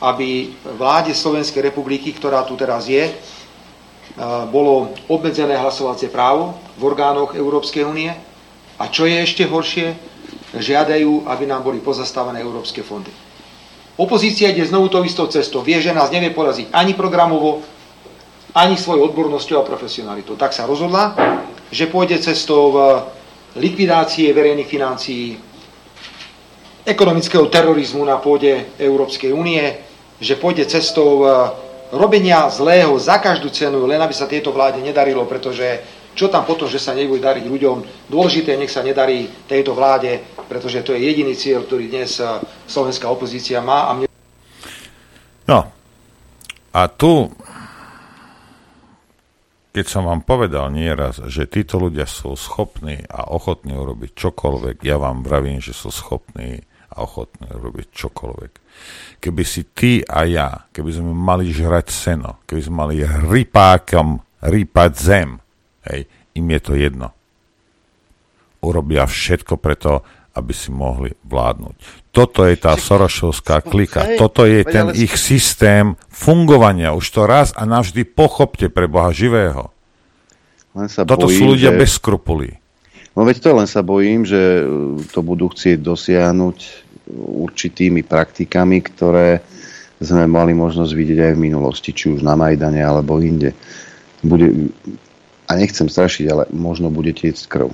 [0.00, 3.12] aby vláde Slovenskej republiky, ktorá tu teraz je,
[4.48, 8.08] bolo obmedzené hlasovacie právo v orgánoch Európskej únie
[8.80, 9.92] a čo je ešte horšie,
[10.56, 13.12] žiadajú, aby nám boli pozastavené európske fondy.
[13.96, 15.64] Opozícia ide znovu tou istou cestou.
[15.64, 17.64] Vie, že nás nevie poraziť ani programovo,
[18.52, 20.36] ani svojou odbornosťou a profesionalitou.
[20.36, 21.16] Tak sa rozhodla,
[21.72, 22.72] že pôjde cestou
[23.56, 25.40] likvidácie verejných financií,
[26.84, 29.64] ekonomického terorizmu na pôde Európskej únie,
[30.20, 31.24] že pôjde cestou
[31.92, 35.84] robenia zlého za každú cenu, len aby sa tieto vláde nedarilo, pretože
[36.16, 40.80] čo tam potom, že sa nebude dariť ľuďom, dôležité nech sa nedarí tejto vláde, pretože
[40.80, 43.92] to je jediný cieľ, ktorý dnes eh, slovenská opozícia má.
[43.92, 44.06] A mne...
[45.44, 45.68] No,
[46.72, 47.28] a tu,
[49.76, 54.96] keď som vám povedal nieraz, že títo ľudia sú schopní a ochotní urobiť čokoľvek, ja
[54.96, 56.64] vám vravím, že sú schopní
[56.96, 58.52] a ochotní urobiť čokoľvek.
[59.16, 64.90] Keby si ty a ja, keby sme mali žrať seno, keby sme mali rypákom rýpať
[64.94, 65.28] zem,
[65.88, 67.08] hej, im je to jedno.
[68.60, 70.04] Urobia všetko preto,
[70.36, 71.76] aby si mohli vládnuť.
[72.12, 76.92] Toto je tá Sorošovská klika, toto je ten ich systém fungovania.
[76.92, 79.72] Už to raz a navždy pochopte pre Boha živého.
[80.76, 81.78] Len sa toto bojím, sú ľudia že...
[81.80, 82.52] bez skrupulí.
[83.16, 89.40] No veď to len sa bojím, že uh, to budú chcieť dosiahnuť určitými praktikami, ktoré
[90.02, 93.56] sme mali možnosť vidieť aj v minulosti, či už na Majdane alebo inde.
[94.20, 94.72] Bude,
[95.46, 97.70] a nechcem strašiť, ale možno bude tiecť krv.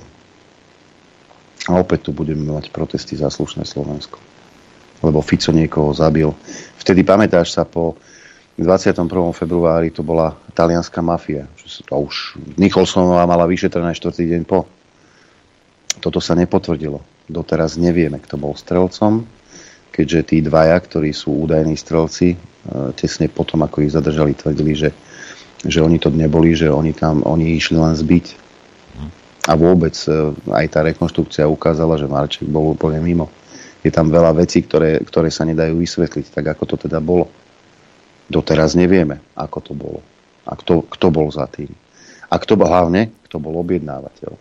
[1.67, 4.19] A opäť tu budeme mať protesty za slušné Slovensko.
[5.03, 6.31] Lebo Fico niekoho zabil.
[6.79, 7.99] Vtedy pamätáš sa po
[8.59, 9.03] 21.
[9.33, 11.49] februári to bola talianská mafia.
[11.89, 14.69] To už Nicholsonová mala vyšetrené štvrtý deň po.
[15.99, 17.12] Toto sa nepotvrdilo.
[17.33, 19.25] Doteraz nevieme, kto bol strelcom,
[19.89, 22.37] keďže tí dvaja, ktorí sú údajní strelci, e,
[22.93, 24.89] tesne potom, ako ich zadržali, tvrdili, že,
[25.65, 28.43] že oni to neboli, že oni tam oni išli len zbiť
[29.43, 33.27] a vôbec e, aj tá rekonštrukcia ukázala, že Marček bol úplne mimo.
[33.83, 37.27] Je tam veľa vecí, ktoré, ktoré sa nedajú vysvetliť, tak ako to teda bolo.
[38.31, 39.99] Doteraz nevieme, ako to bolo.
[40.47, 41.67] A kto, kto bol za tým.
[42.31, 44.31] A kto bol hlavne, kto bol objednávateľ.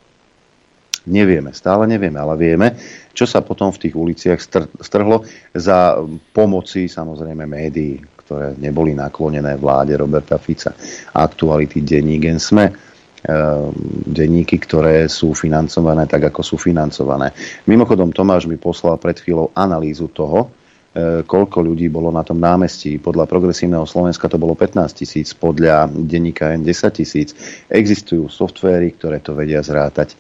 [1.09, 2.79] Nevieme, stále nevieme, ale vieme,
[3.11, 4.41] čo sa potom v tých uliciach
[4.79, 5.99] strhlo za
[6.31, 10.70] pomoci samozrejme médií, ktoré neboli naklonené vláde Roberta Fica.
[11.15, 12.93] Aktuality denní Gen Sme
[13.23, 13.70] Ehm,
[14.03, 17.31] denníky, ktoré sú financované tak, ako sú financované.
[17.70, 20.51] Mimochodom, Tomáš mi poslal pred chvíľou analýzu toho,
[20.91, 22.99] e, koľko ľudí bolo na tom námestí.
[22.99, 27.31] Podľa progresívneho Slovenska to bolo 15 tisíc, podľa denníka N 10 tisíc.
[27.70, 30.19] Existujú softvéry, ktoré to vedia zrátať.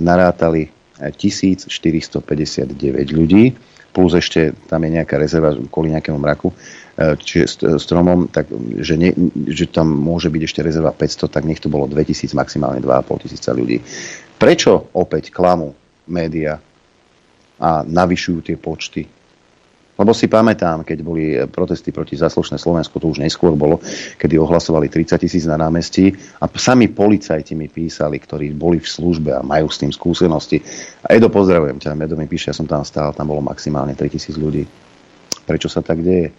[0.00, 1.68] Narátali 1459
[3.14, 3.54] ľudí,
[3.94, 6.50] plus ešte tam je nejaká rezerva kvôli nejakému mraku
[6.94, 8.46] čiže stromom, tak,
[8.78, 9.10] že, ne,
[9.50, 13.50] že tam môže byť ešte rezerva 500, tak nech to bolo 2000, maximálne 2,5 tisíca
[13.50, 13.82] ľudí.
[14.38, 15.74] Prečo opäť klamu
[16.06, 16.62] média?
[17.60, 19.06] a navyšujú tie počty.
[19.94, 23.78] Lebo si pamätám, keď boli protesty proti zaslušné Slovensku, to už neskôr bolo,
[24.18, 26.10] kedy ohlasovali 30 tisíc na námestí
[26.42, 30.58] a sami policajti mi písali, ktorí boli v službe a majú s tým skúsenosti.
[31.06, 34.10] A Edo, pozdravujem ťa, Edo mi píše, ja som tam stál, tam bolo maximálne 3
[34.10, 34.66] tisíc ľudí.
[35.46, 36.34] Prečo sa tak deje?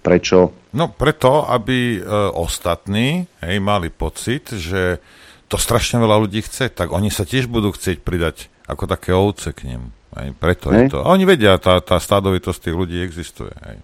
[0.00, 0.72] Prečo?
[0.72, 4.98] No preto, aby e, ostatní hej, mali pocit, že
[5.46, 9.52] to strašne veľa ľudí chce, tak oni sa tiež budú chcieť pridať ako také ovce
[9.52, 9.92] k nim.
[10.10, 10.90] Aj preto hej.
[10.90, 10.98] je to.
[11.06, 13.54] A oni vedia, tá, tá stádovitosť tých ľudí existuje.
[13.54, 13.78] Hej.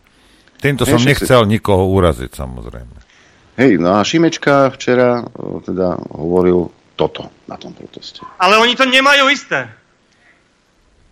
[0.59, 1.51] Týmto hej, som nechcel si...
[1.55, 2.97] nikoho uraziť, samozrejme.
[3.57, 5.25] Hej, no a Šimečka včera
[5.65, 8.21] teda hovoril toto na tom proteste.
[8.37, 9.71] Ale oni to nemajú isté.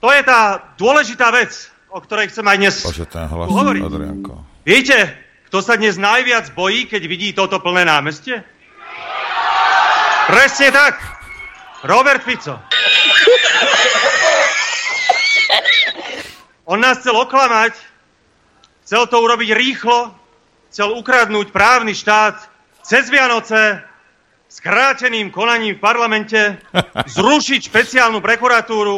[0.04, 3.82] To je tá dôležitá vec, o ktorej chcem aj dnes Bože, ten hlas, hovoriť.
[3.88, 4.34] Adrianko.
[4.68, 5.16] Viete,
[5.48, 8.44] kto sa dnes najviac bojí, keď vidí toto plné námestie?
[10.28, 11.00] Presne tak.
[11.84, 12.56] Robert Fico.
[16.64, 17.76] On nás chcel oklamať,
[18.88, 20.16] chcel to urobiť rýchlo,
[20.72, 22.40] chcel ukradnúť právny štát
[22.80, 23.84] cez Vianoce,
[24.48, 26.40] skráteným konaním v parlamente,
[27.20, 28.96] zrušiť špeciálnu prokuratúru.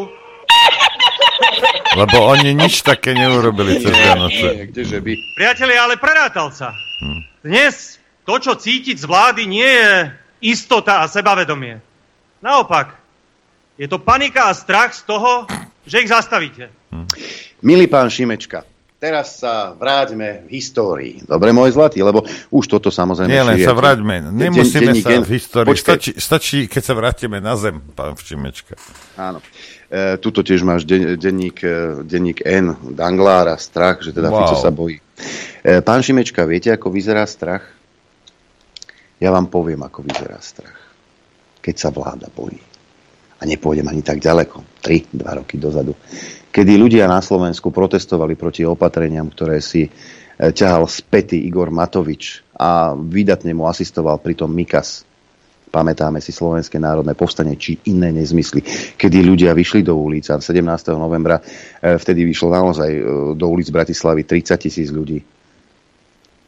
[1.98, 4.70] Lebo oni nič také neurobili cez Vianoce.
[4.70, 5.12] Kdeže by?
[5.34, 6.70] Priatelia, ale prerátal sa.
[7.02, 7.20] Hm.
[7.43, 10.14] Dnes to, čo cítiť z vlády, nie je
[10.55, 11.82] istota a sebavedomie.
[12.47, 12.94] Naopak,
[13.74, 15.51] je to panika a strach z toho,
[15.82, 16.70] že ich zastavíte.
[16.97, 17.05] Hm.
[17.60, 18.64] Milý pán Šimečka,
[18.97, 21.14] teraz sa vráťme v histórii.
[21.24, 23.28] Dobre, môj zlatý, lebo už toto samozrejme...
[23.28, 24.32] Nie, len sa vráťme.
[24.32, 25.77] Nemusíme den, sa v histórii.
[25.77, 28.74] Stačí, stačí, keď sa vrátime na zem, pán Šimečka.
[29.20, 29.44] Áno.
[29.86, 34.48] E, tuto tiež máš den, denník, e, denník N, Danglára, strach, že teda wow.
[34.48, 34.98] Fico sa bojí.
[35.62, 37.62] E, pán Šimečka, viete, ako vyzerá strach?
[39.20, 40.77] Ja vám poviem, ako vyzerá strach.
[41.60, 42.60] Keď sa vláda bojí.
[43.36, 44.81] A nepôjdem ani tak ďaleko.
[44.81, 45.93] 3, 2 roky dozadu
[46.56, 49.90] kedy ľudia na Slovensku protestovali proti opatreniam, ktoré si e,
[50.40, 55.04] ťahal späty Igor Matovič a výdatne mu asistoval pritom Mikas.
[55.68, 58.64] Pamätáme si Slovenské národné povstanie či iné nezmysly,
[58.96, 60.64] kedy ľudia vyšli do ulic a 17.
[60.96, 63.00] novembra e, vtedy vyšlo naozaj e,
[63.36, 65.20] do ulic Bratislavy 30 tisíc ľudí.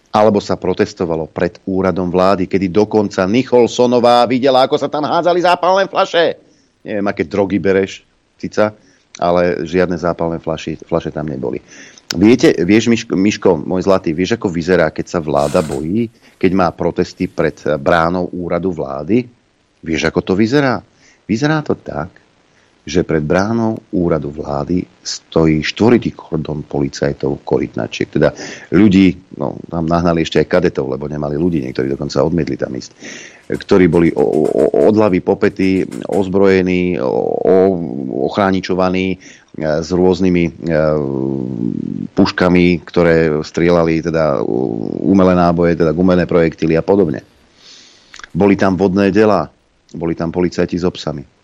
[0.09, 5.85] Alebo sa protestovalo pred úradom vlády, kedy dokonca Nicholsonová videla, ako sa tam hádzali zápalné
[5.85, 6.41] flaše.
[6.81, 8.09] Neviem, aké drogy bereš,
[8.41, 8.88] Cica
[9.19, 11.61] ale žiadne zápalné flaše, flaše tam neboli.
[12.17, 16.09] Viete, vieš, Miško, môj zlatý, vieš, ako vyzerá, keď sa vláda bojí,
[16.41, 19.29] keď má protesty pred bránou úradu vlády?
[19.85, 20.81] Vieš, ako to vyzerá?
[21.29, 22.09] Vyzerá to tak,
[22.89, 28.09] že pred bránou úradu vlády stojí štvoritý kordon policajtov korytnačiek.
[28.09, 28.33] Teda
[28.73, 32.93] ľudí, no tam nahnali ešte aj kadetov, lebo nemali ľudí, niektorí dokonca odmietli tam ísť
[33.49, 37.01] ktorí boli od hlavy popety, ozbrojení,
[38.29, 39.19] ochráničovaní e,
[39.81, 40.51] s rôznymi e,
[42.13, 44.45] puškami, ktoré strieľali teda
[45.01, 47.25] umelé náboje, teda gumené projektily a podobne.
[48.37, 49.49] Boli tam vodné dela,
[49.97, 51.38] boli tam policajti s obsami.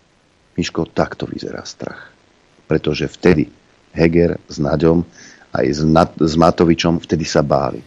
[0.54, 2.10] Miško, takto vyzerá strach.
[2.70, 3.50] Pretože vtedy
[3.94, 5.04] Heger s Naďom
[5.54, 5.82] aj s,
[6.18, 7.82] s Matovičom vtedy sa báli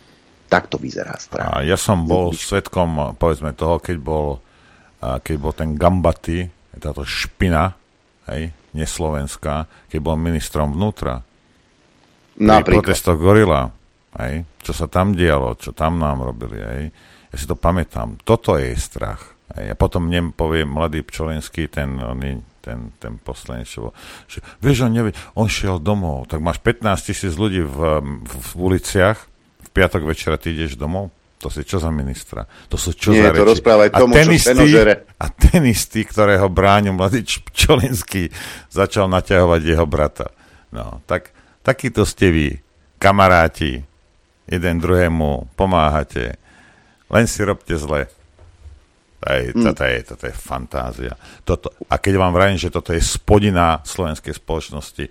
[0.48, 1.52] Takto vyzerá strach.
[1.52, 4.40] A ja som bol svetkom, povedzme, toho, keď bol,
[5.04, 6.48] keď bol ten Gambaty,
[6.80, 7.76] táto špina,
[8.32, 11.20] hej, neslovenská, keď bol ministrom vnútra.
[12.40, 12.80] Napríklad.
[12.80, 13.68] Protestoch Gorila,
[14.24, 16.84] hej, čo sa tam dialo, čo tam nám robili, hej.
[17.28, 18.16] Ja si to pamätám.
[18.24, 19.36] Toto je strach.
[19.52, 19.74] Hej.
[19.74, 22.00] A potom mne povie mladý Pčolinský, ten,
[22.68, 23.94] ten, ten posledný, čo bol,
[24.28, 28.50] že vieš, on nevie, on šiel domov, tak máš 15 tisíc ľudí v, v, v
[28.60, 29.16] uliciach,
[29.72, 31.16] piatok večera ty ideš domov?
[31.38, 32.50] To si čo za ministra?
[32.68, 33.40] To sú čo Nie, za reči?
[33.40, 34.68] to rozprávaj tomu, a ten istý,
[35.22, 37.22] A ten istý, ktorého bráňu mladý
[37.54, 38.34] Čolinský,
[38.74, 40.34] začal naťahovať jeho brata.
[40.74, 41.32] No, tak
[41.62, 42.48] takíto ste vy,
[42.98, 43.86] kamaráti,
[44.50, 46.42] jeden druhému pomáhate,
[47.14, 48.10] len si robte zle.
[49.18, 49.64] Aj, mm.
[49.66, 51.14] toto, je, toto je fantázia.
[51.42, 55.06] Toto, a keď vám vravím, že toto je spodina slovenskej spoločnosti,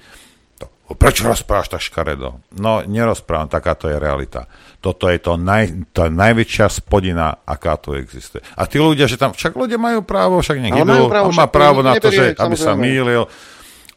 [0.86, 2.38] Prečo rozprávaš tak škaredo?
[2.62, 4.46] No, nerozprávam, takáto je realita.
[4.78, 8.38] Toto je to naj, to najväčšia spodina, aká tu existuje.
[8.54, 11.50] A tí ľudia, že tam, však ľudia majú právo, však nech idú, právo, on má
[11.50, 13.26] právo na to, že, aby sa mýlil,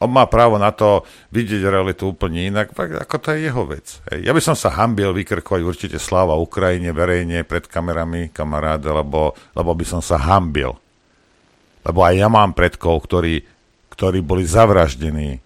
[0.00, 4.00] on má právo na to vidieť realitu úplne inak, ako to je jeho vec.
[4.08, 9.70] Ja by som sa hambil vykrkovať určite sláva Ukrajine verejne pred kamerami, kamaráde, lebo, lebo
[9.76, 10.72] by som sa hambil.
[11.84, 13.44] Lebo aj ja mám predkov, ktorí,
[13.92, 15.36] ktorí boli zavraždení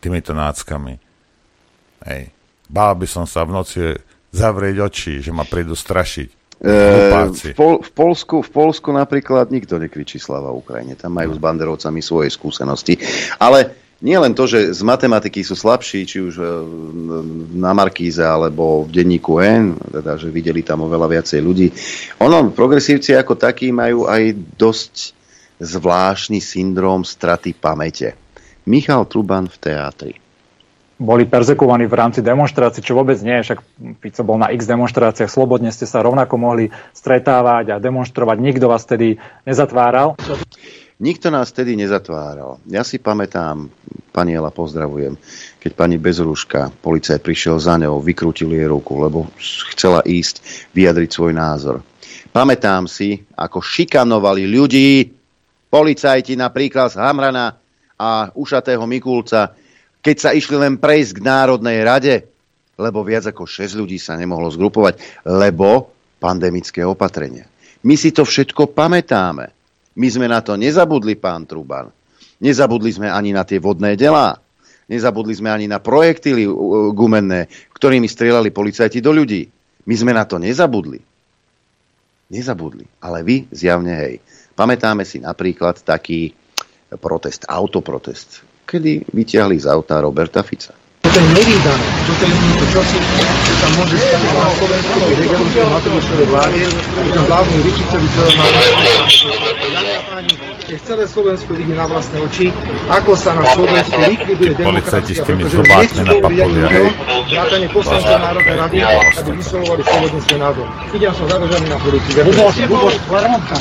[0.00, 0.96] týmito náckami.
[2.08, 2.32] Hej.
[2.64, 3.80] Bál by som sa v noci
[4.32, 6.43] zavrieť oči, že ma prídu strašiť.
[6.62, 10.94] E, v, Pol- v, Polsku, v Polsku napríklad nikto nekričí slava Ukrajine.
[10.94, 12.98] Tam majú s banderovcami svoje skúsenosti.
[13.42, 13.74] Ale
[14.04, 16.44] nie len to, že z matematiky sú slabší, či už e,
[17.56, 21.68] na Markíze alebo v denníku N, teda, že videli tam oveľa viacej ľudí.
[22.22, 24.94] Ono, progresívci ako takí majú aj dosť
[25.62, 28.18] zvláštny syndrom straty pamäte.
[28.66, 30.23] Michal Truban v teátri
[30.94, 33.58] boli perzekovaní v rámci demonstrácií, čo vôbec nie, však
[33.98, 38.86] Fico bol na x demonstráciách, slobodne ste sa rovnako mohli stretávať a demonstrovať, nikto vás
[38.86, 40.14] tedy nezatváral.
[41.02, 42.62] Nikto nás tedy nezatváral.
[42.70, 43.66] Ja si pamätám,
[44.14, 45.18] pani Ela, pozdravujem,
[45.58, 49.26] keď pani Bezrúška, policajt prišiel za ňou, vykrútil jej ruku, lebo
[49.74, 50.38] chcela ísť
[50.70, 51.82] vyjadriť svoj názor.
[52.30, 55.10] Pamätám si, ako šikanovali ľudí,
[55.66, 57.58] policajti napríklad z Hamrana
[57.98, 59.50] a ušatého Mikulca,
[60.04, 62.28] keď sa išli len prejsť k Národnej rade,
[62.76, 65.88] lebo viac ako 6 ľudí sa nemohlo zgrupovať, lebo
[66.20, 67.48] pandemické opatrenia.
[67.88, 69.48] My si to všetko pamätáme.
[69.96, 71.88] My sme na to nezabudli, pán Truban.
[72.42, 74.36] Nezabudli sme ani na tie vodné delá.
[74.84, 76.44] Nezabudli sme ani na projektily
[76.92, 79.48] gumenné, ktorými strieľali policajti do ľudí.
[79.88, 81.00] My sme na to nezabudli.
[82.28, 82.84] Nezabudli.
[83.00, 84.14] Ale vy zjavne hej.
[84.52, 86.36] Pamätáme si napríklad taký
[87.00, 90.72] protest, autoprotest, kedy vyťahli z auta Roberta Fica.
[91.04, 91.86] Toto je nevýdané.
[92.08, 92.98] Toto je to čosi,
[93.44, 98.34] čo sa môže stať na Slovensku pri regionálnej Matovičovej vláde, pri tom hlavnom Ričicovi celého
[100.64, 102.48] keď celé Slovensko vidí na vlastné oči,
[102.88, 106.50] ako sa na Slovensku likviduje demokracia, pretože nechcú prijať
[107.28, 110.66] vrátane poslancov Národnej rady, aby vyslovovali slobodne svoj názor.
[110.96, 112.12] Idem som zadržaný na policii.
[112.16, 113.54] Buboš, Buboš, Lermontka.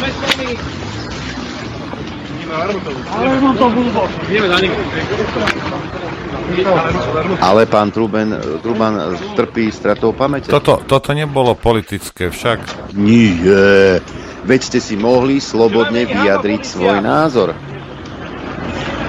[7.41, 10.51] Ale pán Truben, Truban trpí stratou pamäte.
[10.51, 12.93] Toto, toto nebolo politické však.
[12.93, 14.01] Nie.
[14.43, 17.55] Veď ste si mohli slobodne vyjadriť svoj názor.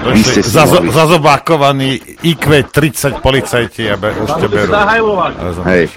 [0.05, 0.93] Vy ste si Zazo, mohli...
[0.93, 1.89] Zazobákovaní
[2.29, 4.71] IQ 30 policajti, aby už te berú.
[5.65, 5.89] Hej.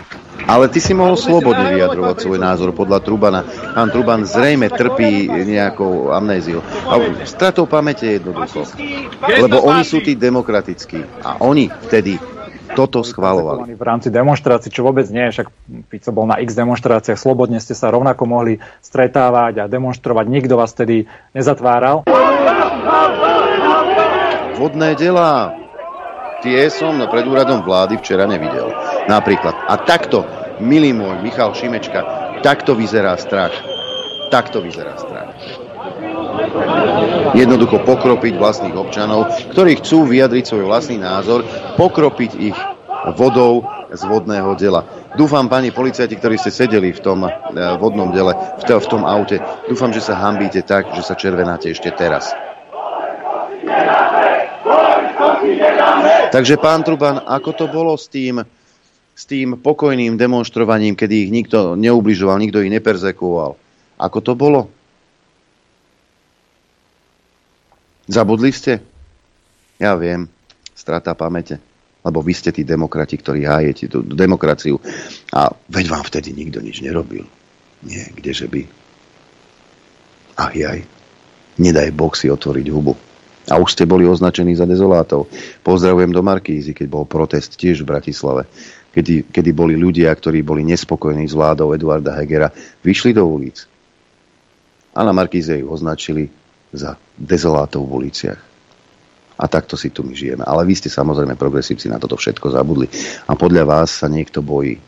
[0.47, 3.43] Ale ty si mohol slobodne vyjadrovať svoj názor podľa Trubana.
[3.75, 6.63] Pán Truban zrejme trpí nejakou amnéziou.
[6.87, 8.69] A stratou pamäte jednoducho.
[9.25, 11.03] Lebo oni sú tí demokratickí.
[11.27, 12.21] A oni vtedy
[12.77, 13.75] toto schvalovali.
[13.75, 15.49] V rámci demonstrácií, čo vôbec nie, však
[15.89, 20.77] Fico bol na x demonstráciách, slobodne ste sa rovnako mohli stretávať a demonstrovať, nikto vás
[20.77, 22.05] tedy nezatváral.
[24.59, 25.55] Vodné delá,
[26.43, 28.71] tie som pred úradom vlády včera nevidel.
[29.11, 29.55] Napríklad.
[29.67, 30.25] A takto
[30.63, 32.01] milý môj Michal Šimečka,
[32.43, 33.55] takto vyzerá strach.
[34.29, 35.33] Takto vyzerá strach.
[37.33, 41.43] Jednoducho pokropiť vlastných občanov, ktorí chcú vyjadriť svoj vlastný názor,
[41.81, 42.59] pokropiť ich
[43.17, 44.85] vodou z vodného dela.
[45.17, 47.33] Dúfam, pani policajti, ktorí ste sedeli v tom eh,
[47.81, 49.41] vodnom dele, v, v tom aute,
[49.71, 52.35] dúfam, že sa hambíte tak, že sa červenáte ešte teraz.
[56.29, 58.45] Takže pán Truban, ako to bolo s tým
[59.19, 63.59] s tým pokojným demonstrovaním, kedy ich nikto neubližoval, nikto ich neperzekuoval.
[63.99, 64.71] Ako to bolo?
[68.07, 68.79] Zabudli ste?
[69.83, 70.31] Ja viem,
[70.71, 71.59] strata pamäte.
[72.07, 74.79] Lebo vy ste tí demokrati, ktorí hájete tú demokraciu.
[75.35, 77.27] A veď vám vtedy nikto nič nerobil.
[77.83, 78.63] Nie, kdeže by.
[80.39, 80.87] Ach jaj,
[81.59, 82.95] nedaj Boh si otvoriť hubu.
[83.49, 85.29] A už ste boli označení za dezolátov.
[85.65, 88.45] Pozdravujem do Markízy, keď bol protest tiež v Bratislave
[88.99, 92.51] kedy, kedy boli ľudia, ktorí boli nespokojní s vládou Eduarda Hegera,
[92.83, 93.63] vyšli do ulic.
[94.97, 96.27] A na Markíze ju označili
[96.75, 98.41] za dezolátov v uliciach.
[99.39, 100.43] A takto si tu my žijeme.
[100.43, 102.91] Ale vy ste samozrejme progresívci na toto všetko zabudli.
[103.31, 104.83] A podľa vás sa niekto bojí.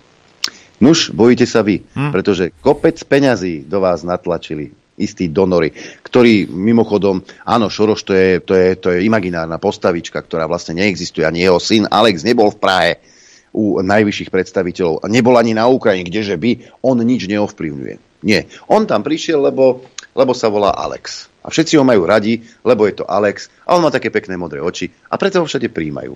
[0.83, 2.11] Nuž, bojíte sa vy, hm?
[2.11, 5.73] pretože kopec peňazí do vás natlačili istí donory,
[6.05, 11.25] ktorí mimochodom, áno, Šoroš to je, to je, to je imaginárna postavička, ktorá vlastne neexistuje,
[11.25, 12.93] ani jeho syn Alex nebol v Prahe
[13.51, 15.03] u najvyšších predstaviteľov.
[15.03, 18.23] A nebol ani na Ukrajine, kdeže by, on nič neovplyvňuje.
[18.23, 18.47] Nie.
[18.69, 19.83] On tam prišiel, lebo,
[20.15, 21.33] lebo sa volá Alex.
[21.41, 23.49] A všetci ho majú radi, lebo je to Alex.
[23.65, 24.93] A on má také pekné modré oči.
[25.09, 26.15] A preto ho všade príjmajú.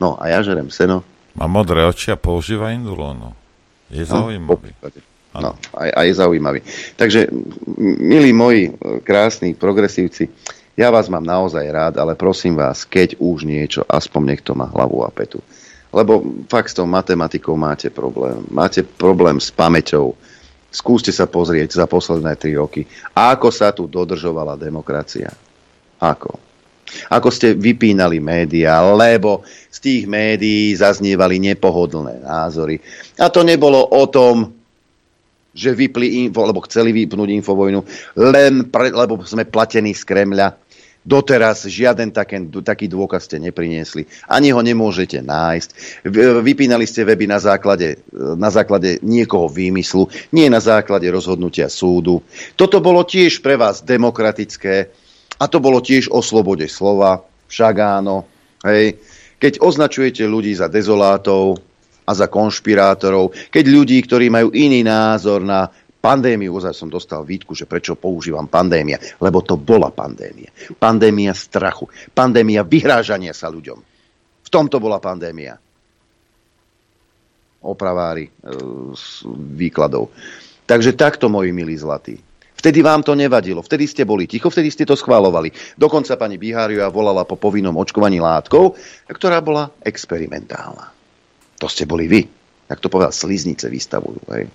[0.00, 1.04] No a ja žerem seno.
[1.36, 3.36] Má modré oči a používa indulónu.
[3.92, 4.72] Je no, zaujímavý.
[4.80, 4.88] No,
[5.34, 5.54] a,
[5.94, 6.60] a je zaujímavý.
[6.98, 7.30] Takže,
[8.00, 8.74] milí moji
[9.06, 10.26] krásni progresívci,
[10.78, 15.04] ja vás mám naozaj rád, ale prosím vás, keď už niečo, aspoň niekto má hlavu
[15.04, 15.44] a petu.
[15.90, 18.46] Lebo fakt s tou matematikou máte problém.
[18.48, 20.14] Máte problém s pamäťou.
[20.70, 25.34] Skúste sa pozrieť za posledné tri roky, ako sa tu dodržovala demokracia.
[25.98, 26.38] Ako?
[27.10, 32.78] Ako ste vypínali médiá, lebo z tých médií zaznievali nepohodlné názory.
[33.18, 34.59] A to nebolo o tom,
[35.50, 37.80] že vypli info, lebo chceli vypnúť infovojnu,
[38.18, 40.70] len pre, lebo sme platení z Kremľa.
[41.00, 44.04] Doteraz žiaden taký, taký dôkaz ste nepriniesli.
[44.28, 45.68] Ani ho nemôžete nájsť.
[46.44, 52.20] Vypínali ste weby na základe, na základe niekoho výmyslu, nie na základe rozhodnutia súdu.
[52.52, 54.92] Toto bolo tiež pre vás demokratické
[55.40, 57.24] a to bolo tiež o slobode slova.
[57.48, 58.28] Však áno.
[58.60, 59.00] Hej.
[59.40, 61.64] Keď označujete ľudí za dezolátov
[62.10, 65.70] a za konšpirátorov, keď ľudí, ktorí majú iný názor na
[66.02, 70.50] pandémiu, ozaj som dostal výtku, že prečo používam pandémia, lebo to bola pandémia.
[70.74, 73.78] Pandémia strachu, pandémia vyhrážania sa ľuďom.
[74.42, 75.54] V tomto bola pandémia.
[77.60, 78.32] Opravári e,
[79.54, 80.10] výkladov.
[80.64, 82.16] Takže takto, moji milí zlatí.
[82.60, 85.48] Vtedy vám to nevadilo, vtedy ste boli ticho, vtedy ste to schválovali.
[85.80, 88.76] Dokonca pani Biháriová volala po povinnom očkovaní látkou,
[89.08, 90.99] ktorá bola experimentálna.
[91.60, 92.24] To ste boli vy.
[92.66, 94.24] Tak to povedal, sliznice vystavujú.
[94.32, 94.48] Hej.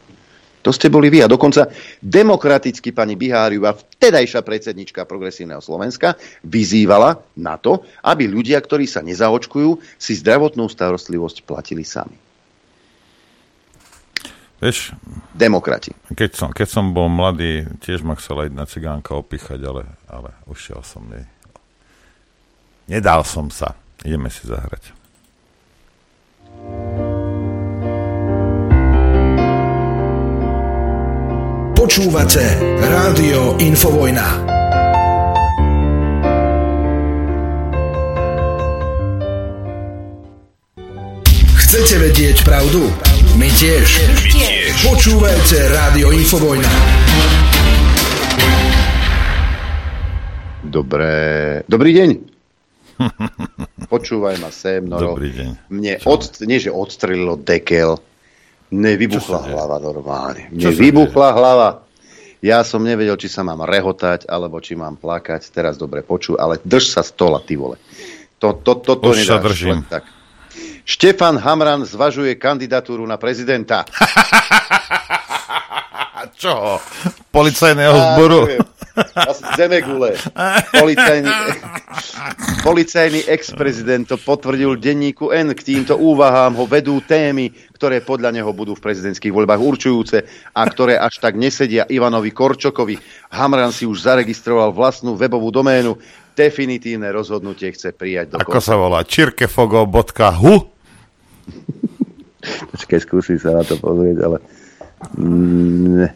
[0.65, 1.21] To ste boli vy.
[1.21, 1.69] A dokonca
[2.01, 9.77] demokraticky pani Biháriová, vtedajšia predsednička Progresívneho Slovenska, vyzývala na to, aby ľudia, ktorí sa nezaočkujú,
[10.01, 12.17] si zdravotnú starostlivosť platili sami.
[14.57, 14.97] Vieš,
[15.35, 15.93] Demokrati.
[16.15, 20.81] Keď som, keď som bol mladý, tiež ma chcela jedna cigánka opichať, ale, ale ušiel
[20.81, 21.27] som jej.
[22.89, 23.77] Nedal som sa.
[24.01, 25.04] Ideme si zahrať.
[31.95, 32.43] Počúvate
[32.81, 34.27] Rádio Infovojna.
[41.55, 42.89] Chcete vedieť pravdu?
[43.39, 43.87] My tiež.
[44.11, 44.75] My tiež.
[44.81, 46.71] Počúvajte Rádio Infovojna.
[50.67, 51.61] Dobré.
[51.69, 52.34] Dobrý deň.
[53.93, 55.15] Počúvaj ma sem, Noro.
[55.15, 55.49] Dobrý deň.
[55.69, 57.99] Mne od, nie, že odstrelilo dekel,
[58.73, 60.49] mne vybuchla hlava normálne.
[60.49, 61.69] Mne vybuchla hlava.
[62.45, 65.49] Ja som nevedel, či sa mám rehotať, alebo či mám plakať.
[65.49, 67.81] Teraz dobre poču, ale drž sa stola, ty vole.
[68.37, 69.81] To, to, to, to Už sa držím.
[69.81, 70.03] len Tak.
[70.85, 73.89] Štefan Hamran zvažuje kandidatúru na prezidenta.
[76.13, 76.77] A čo?
[77.33, 78.45] Policajného zboru?
[79.59, 80.15] Zemegule.
[80.71, 81.31] Policajný,
[82.63, 85.51] policajný ex-prezident to potvrdil denníku N.
[85.51, 90.17] K týmto úvahám ho vedú témy, ktoré podľa neho budú v prezidentských voľbách určujúce
[90.55, 92.95] a ktoré až tak nesedia Ivanovi Korčokovi.
[93.35, 95.99] Hamran si už zaregistroval vlastnú webovú doménu.
[96.35, 99.07] Definitívne rozhodnutie chce prijať do Ako sa volá?
[99.07, 100.53] čirkefogo.hu?
[102.45, 104.37] Počkaj, skúsim sa na to pozrieť, ale
[105.13, 106.09] ne,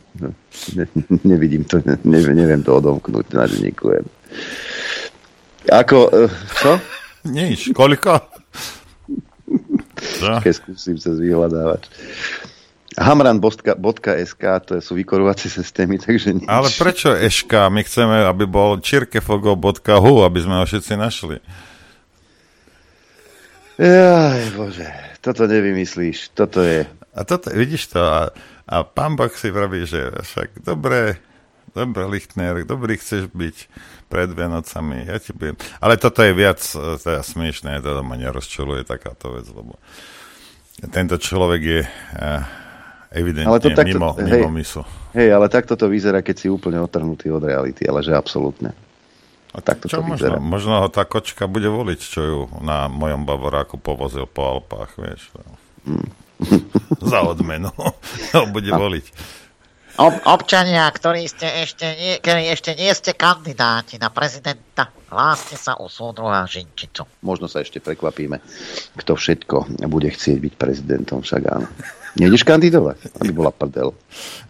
[0.76, 0.86] ne,
[1.24, 4.06] nevidím to, ne, neviem to odomknúť na denníku N.
[5.70, 6.26] Ako, e,
[6.58, 6.72] čo?
[7.30, 7.70] Nič.
[7.76, 8.18] Koľko?
[10.20, 11.86] Počkaj, skúsim sa vyhľadávať.
[13.00, 16.48] Hamran.sk, to sú vykorovacie systémy, takže nič.
[16.50, 17.72] Ale prečo eška?
[17.72, 21.38] My chceme, aby bol čirkefogo.hu, aby sme ho všetci našli.
[23.80, 24.90] Jaj, bože,
[25.24, 26.84] toto nevymyslíš, toto je...
[27.16, 28.36] A toto, vidíš to, a,
[28.70, 31.18] a pán Bach si vraví, že však dobre,
[31.74, 33.58] dobre, Lichtner, dobrý chceš byť
[34.06, 35.58] pred Vianocami, ja ti budem...
[35.82, 39.78] Ale toto je viac e, teda smiešné, teda ma nerozčuluje takáto vec, lebo
[40.80, 42.40] tento človek je uh,
[43.12, 44.40] evidentne Ale to takto- mimo, hej.
[44.40, 44.82] mimo misu.
[45.12, 48.72] Hej, ale takto to vyzerá, keď si úplne otrhnutý od reality, ale že absolútne.
[49.52, 50.38] A takto Čo to možno, vyzerá.
[50.40, 55.34] možno ho tá kočka bude voliť, čo ju na mojom bavoráku povozil po Alpách, vieš.
[55.84, 56.08] Mm.
[57.12, 57.72] Za odmenu
[58.36, 59.06] ho bude voliť.
[60.00, 65.76] Ob- občania, ktorí, ste ešte nie, ktorí ešte nie ste kandidáti na prezidenta, hláste sa
[65.76, 67.04] o súdruha Žinčicu.
[67.20, 68.40] Možno sa ešte prekvapíme,
[68.96, 71.68] kto všetko bude chcieť byť prezidentom, však áno.
[72.16, 73.92] Nejdeš kandidovať, aby bola prdel.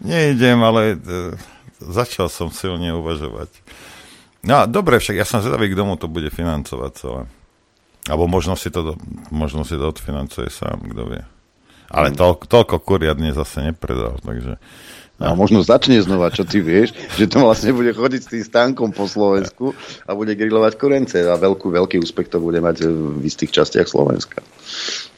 [0.05, 0.97] Neidem, ale e,
[1.81, 3.49] začal som silne uvažovať.
[4.45, 7.21] No dobre, však ja som zvedavý, kto mu to bude financovať celé.
[8.05, 8.95] Alebo možno si to,
[9.33, 11.23] možno si to odfinancuje sám, kto vie.
[11.89, 14.61] Ale to, toľko kuriadne zase nepredal, takže...
[15.19, 18.95] A možno začne znova, čo ty vieš, že to vlastne bude chodiť s tým stánkom
[18.95, 19.75] po Slovensku
[20.07, 24.39] a bude grilovať korence a veľkú, veľký úspech to bude mať v istých častiach Slovenska.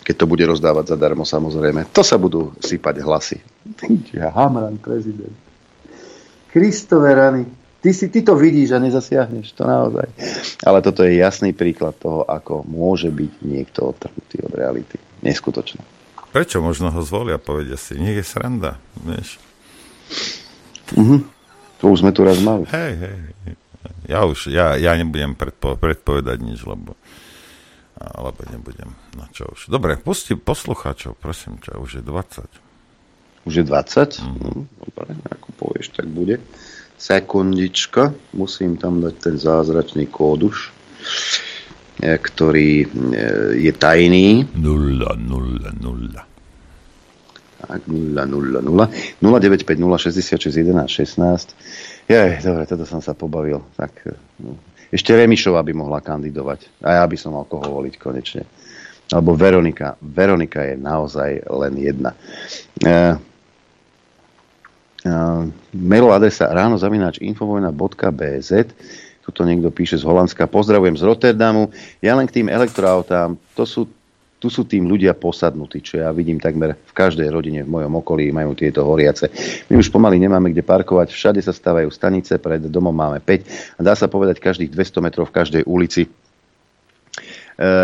[0.02, 1.94] Keď to bude rozdávať zadarmo, samozrejme.
[1.94, 3.38] To sa budú sypať hlasy.
[4.18, 5.38] Hamran, prezident.
[6.50, 7.46] Kristove rany.
[7.82, 10.06] Ty, si, ty to vidíš a nezasiahneš, to naozaj.
[10.66, 14.98] Ale toto je jasný príklad toho, ako môže byť niekto odtrhnutý od reality.
[15.26, 16.01] Neskutočné.
[16.32, 19.40] Prečo možno ho zvolia, povedia si, nech je sranda, vieš.
[20.96, 21.28] Mhm.
[21.82, 22.68] To už sme tu raz mali.
[22.70, 23.18] Hej, hej.
[24.06, 26.94] Ja už, ja, ja nebudem predpo, predpovedať nič, lebo
[28.02, 28.98] alebo nebudem.
[29.14, 29.70] No čo už.
[29.70, 33.46] Dobre, pusti poslucháčov, prosím ťa, už je 20.
[33.46, 34.26] Už je 20?
[34.26, 34.66] Mm.
[34.66, 36.42] Dobre, ako povieš, tak bude.
[36.98, 40.72] Sekundička, musím tam dať ten zázračný kóduš, e,
[42.00, 42.88] ktorý e,
[43.60, 44.48] je tajný.
[44.56, 46.32] 0, 0, 0.
[47.62, 48.88] Tak, 0, 0, 0.
[49.22, 52.10] 0950 66 11 16.
[52.10, 53.62] Jej, dobre, toto som sa pobavil.
[53.78, 54.58] Tak, e, no.
[54.92, 56.84] Ešte Remišová by mohla kandidovať.
[56.84, 58.44] A ja by som mal koho voliť konečne.
[59.12, 59.96] Alebo Veronika.
[60.04, 62.12] Veronika je naozaj len jedna.
[62.84, 63.16] E,
[65.72, 68.52] mail adresa ráno zavináč infovojna.bz
[69.22, 70.50] Tuto niekto píše z Holandska.
[70.50, 71.70] Pozdravujem z Rotterdamu.
[72.02, 73.38] Ja len k tým elektroautám.
[73.54, 73.86] To sú,
[74.42, 78.34] tu sú tým ľudia posadnutí, čo ja vidím takmer v každej rodine v mojom okolí
[78.34, 79.30] majú tieto horiace.
[79.70, 81.14] My už pomaly nemáme kde parkovať.
[81.14, 85.30] Všade sa stavajú stanice, pred domom máme 5 a dá sa povedať každých 200 metrov
[85.30, 86.10] v každej ulici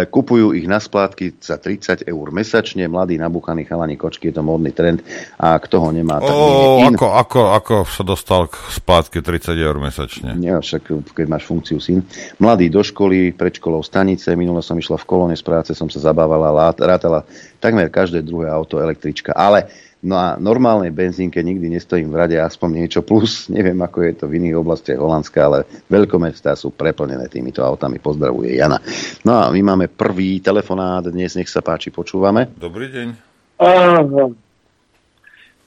[0.09, 4.73] kupujú ich na splátky za 30 eur mesačne, mladí nabúchaní chalani kočky, je to módny
[4.73, 5.05] trend
[5.37, 6.97] a kto ho nemá, tak o, in...
[6.97, 10.33] ako, ako, ako sa dostal k splátke 30 eur mesačne?
[10.33, 12.01] Nie, však keď máš funkciu syn.
[12.41, 16.01] Mladí do školy, pred školou stanice, minule som išla v kolóne z práce, som sa
[16.01, 17.21] zabávala, rátala
[17.61, 22.85] takmer každé druhé auto električka, ale No a normálnej benzínke nikdy nestojím v rade, aspoň
[22.85, 23.45] niečo plus.
[23.55, 27.97] Neviem, ako je to v iných oblastiach Holandska, ale veľkomestá sú preplnené týmito autami.
[27.97, 28.77] Pozdravuje Jana.
[29.25, 32.45] No a my máme prvý telefonát dnes, nech sa páči, počúvame.
[32.61, 33.07] Dobrý deň.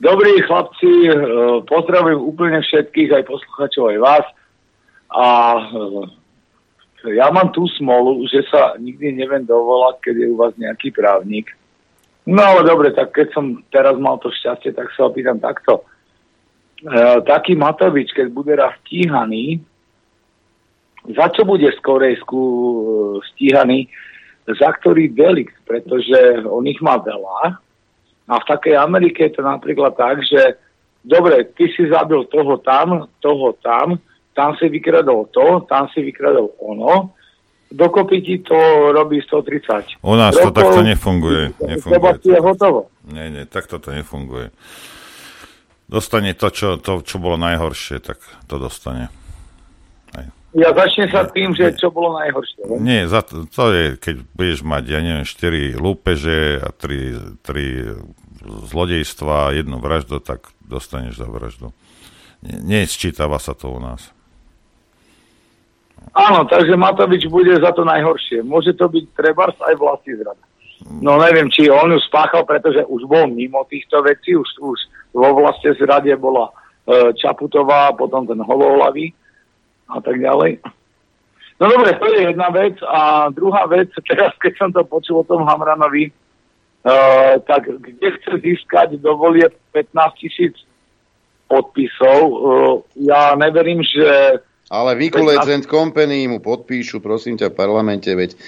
[0.00, 4.26] Dobrý chlapci, uh, pozdravujem úplne všetkých, aj posluchačov, aj vás.
[5.12, 5.26] A
[5.60, 6.08] uh,
[7.04, 11.52] ja mám tú smolu, že sa nikdy neviem dovolať, keď je u vás nejaký právnik
[12.28, 15.82] No ale dobre, tak keď som teraz mal to šťastie, tak sa opýtam takto.
[16.84, 19.64] E, taký Matovič, keď bude raz stíhaný,
[21.08, 22.80] za čo bude z Korejsku e,
[23.32, 23.88] stíhaný?
[24.44, 25.56] Za ktorý delikt?
[25.64, 27.56] Pretože on ich má veľa.
[28.30, 30.60] A v takej Amerike je to napríklad tak, že
[31.02, 33.96] dobre, ty si zabil toho tam, toho tam,
[34.36, 37.10] tam si vykradol to, tam si vykradol ono,
[37.70, 40.02] dokopy ti to robí 130.
[40.02, 41.42] U nás rokov, to takto nefunguje.
[41.62, 42.28] nefunguje to.
[42.34, 42.80] je hotovo.
[43.06, 44.50] Nie, nie, takto to nefunguje.
[45.90, 49.10] Dostane to čo, to, čo bolo najhoršie, tak to dostane.
[50.14, 50.26] Aj.
[50.54, 52.62] Ja začne sa tým, že čo bolo najhoršie.
[52.70, 52.76] Ne?
[52.78, 58.70] Nie, za to, to je, keď budeš mať, ja neviem, 4 lúpeže a 3, 3
[58.70, 61.74] zlodejstva a jednu vraždu, tak dostaneš za vraždu.
[62.42, 64.14] Nie, nesčítava sa to u nás.
[66.10, 68.42] Áno, takže Matovič bude za to najhoršie.
[68.42, 70.42] Môže to byť trebárs aj vlastný zrada.
[70.98, 74.78] No neviem, či on ju spáchal, pretože už bol mimo týchto vecí, už, už
[75.14, 79.12] vo vlastne zrade bola e, Čaputová, potom ten Holohlavý
[79.86, 80.58] a tak ďalej.
[81.60, 82.74] No dobre, to je jedna vec.
[82.82, 86.12] A druhá vec, teraz keď som to počul o tom Hamranovi, e,
[87.44, 89.46] tak kde chce získať dovolie
[89.76, 90.56] 15 tisíc
[91.46, 92.36] podpisov, e,
[93.04, 94.40] ja neverím, že
[94.70, 98.38] ale Vikulec Company mu podpíšu, prosím ťa, v parlamente, veď e,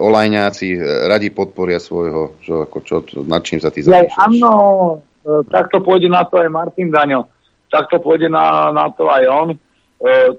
[0.00, 2.96] olajňáci e, radi podporia svojho, čo, ako, čo,
[3.28, 4.16] nad čím sa ty zamýšľaš.
[4.16, 4.52] Áno,
[5.20, 7.28] e, takto pôjde na to aj Martin Daňo,
[7.68, 9.58] takto pôjde na, na to aj on, e,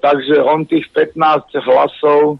[0.01, 1.13] takže on tých 15
[1.61, 2.37] hlasov e,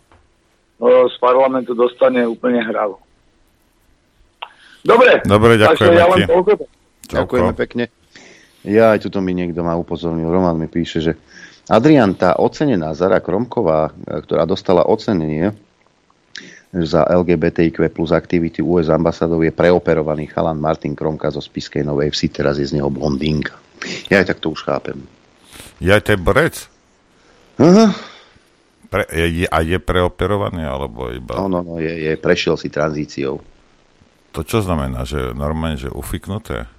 [1.13, 2.97] z parlamentu dostane úplne hravo.
[4.81, 6.25] Dobre, Dobre ďakujem ja len
[7.09, 7.85] Ďakujeme pekne.
[8.65, 11.13] Ja aj tuto mi niekto ma upozornil, Roman mi píše, že
[11.69, 15.53] Adrian, tá ocenená Zara Kromková, e, ktorá dostala ocenenie
[16.73, 22.29] za LGBTIQ plus aktivity US ambasadov je preoperovaný chalan Martin Kromka zo Spiskej Novej Vsi,
[22.29, 23.57] teraz je z neho blondínka.
[24.09, 25.01] Ja aj tak to už chápem.
[25.81, 26.69] Ja to je brec?
[27.57, 27.89] Uh-huh.
[28.89, 31.37] Pre, je, a je preoperovaný, alebo iba...
[31.37, 33.41] No, no, no, je, je, prešiel si tranzíciou.
[34.33, 36.69] To čo znamená, že normálne, že ufiknuté?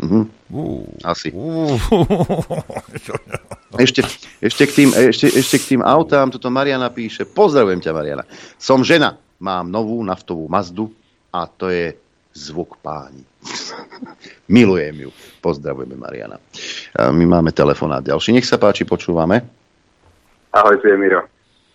[0.00, 0.28] Uh-huh.
[0.52, 0.84] Uh.
[1.04, 1.32] Asi.
[1.32, 1.76] Uh.
[3.78, 4.00] ešte,
[4.42, 7.24] ešte, k tým, ešte, ešte k tým autám, toto Mariana píše.
[7.28, 8.24] Pozdravujem ťa, Mariana.
[8.56, 10.90] Som žena, mám novú naftovú Mazdu
[11.32, 11.94] a to je
[12.36, 13.24] zvuk páni.
[14.54, 15.10] Milujem ju.
[15.40, 16.36] Pozdravujeme, Mariana.
[16.98, 18.36] My máme telefonát ďalší.
[18.36, 19.40] Nech sa páči, počúvame.
[20.52, 21.24] Ahoj, tu je Miro.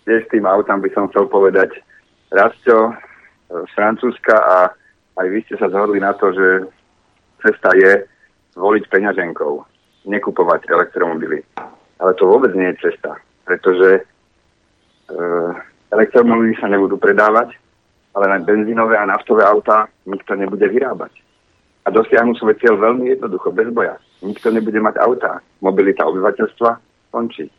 [0.02, 1.78] Tiež tým autám by som chcel povedať.
[2.34, 2.96] Rastio
[3.46, 4.56] z Francúzska a
[5.20, 6.48] aj vy ste sa zhodli na to, že
[7.44, 8.08] cesta je
[8.56, 9.52] zvoliť peňaženkou,
[10.08, 11.44] nekupovať elektromobily.
[12.00, 14.02] Ale to vôbec nie je cesta, pretože e,
[15.92, 17.54] elektromobily sa nebudú predávať,
[18.12, 21.12] ale na benzínové a naftové autá nikto nebude vyrábať.
[21.82, 23.98] A dosiahnu svoj cieľ veľmi jednoducho, bez boja.
[24.22, 25.42] Nikto nebude mať autá.
[25.58, 26.70] Mobilita obyvateľstva
[27.10, 27.50] končí.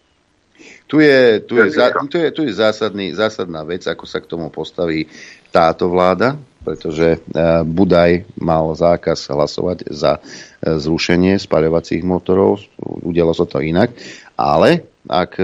[0.87, 4.29] Tu je, tu je, za, tu je, tu je zásadný, zásadná vec, ako sa k
[4.29, 5.09] tomu postaví
[5.49, 7.19] táto vláda, pretože
[7.65, 10.21] Budaj mal zákaz hlasovať za
[10.61, 13.91] zrušenie spaľovacích motorov, udialo sa to inak,
[14.37, 15.35] ale ak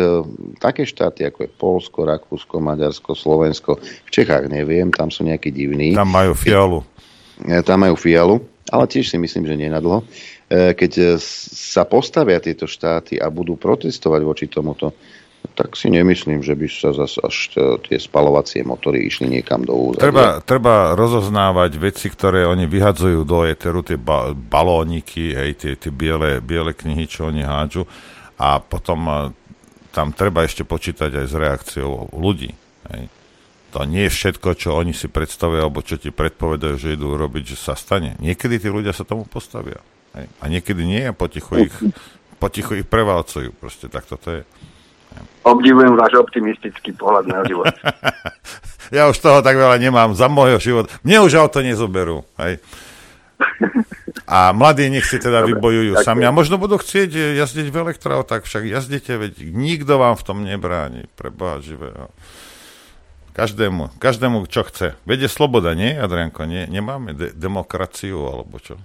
[0.63, 5.91] také štáty ako je Polsko, Rakúsko, Maďarsko, Slovensko, v Čechách neviem, tam sú nejakí divní.
[5.91, 6.79] Tam majú fialu.
[7.67, 8.39] Tam majú fialu,
[8.71, 10.07] ale tiež si myslím, že nenadlo.
[10.49, 11.19] Keď
[11.51, 14.95] sa postavia tieto štáty a budú protestovať voči tomuto,
[15.55, 17.37] tak si nemyslím, že by sa zase až
[17.87, 20.03] tie spalovacie motory išli niekam do úzadia.
[20.07, 25.91] Treba, treba rozoznávať veci, ktoré oni vyhadzujú do éteru, tie ba- balóniky, hej, tie, tie
[25.91, 27.87] biele, biele knihy, čo oni hádžu
[28.39, 29.15] a potom uh,
[29.91, 32.55] tam treba ešte počítať aj s reakciou ľudí.
[32.89, 33.11] Hej.
[33.69, 37.53] To nie je všetko, čo oni si predstavia, alebo čo ti predpovedajú, že idú robiť,
[37.53, 38.17] že sa stane.
[38.17, 39.77] Niekedy tí ľudia sa tomu postavia.
[40.17, 40.25] Hej.
[40.41, 41.75] A niekedy nie a potichu ich,
[42.41, 43.53] potichu ich prevalcujú.
[43.53, 44.41] Proste tak toto je.
[45.45, 47.69] Obdivujem váš optimistický pohľad na život.
[48.97, 50.93] ja už toho tak veľa nemám za môjho života.
[51.01, 52.25] Mne už auto nezoberú.
[52.41, 52.61] Hej.
[54.29, 56.05] A mladí nech si teda Dobre, vybojujú ďakujem.
[56.05, 56.23] sami.
[56.27, 60.37] A možno budú chcieť jazdiť v elektrao, tak však jazdite, veď nikto vám v tom
[60.45, 61.09] nebráni.
[61.17, 62.13] Pre Boha živého.
[63.33, 64.99] Každému, každému, čo chce.
[65.07, 66.43] Vede sloboda, nie, Adrianko?
[66.43, 68.75] Nie, nemáme de- demokraciu, alebo čo?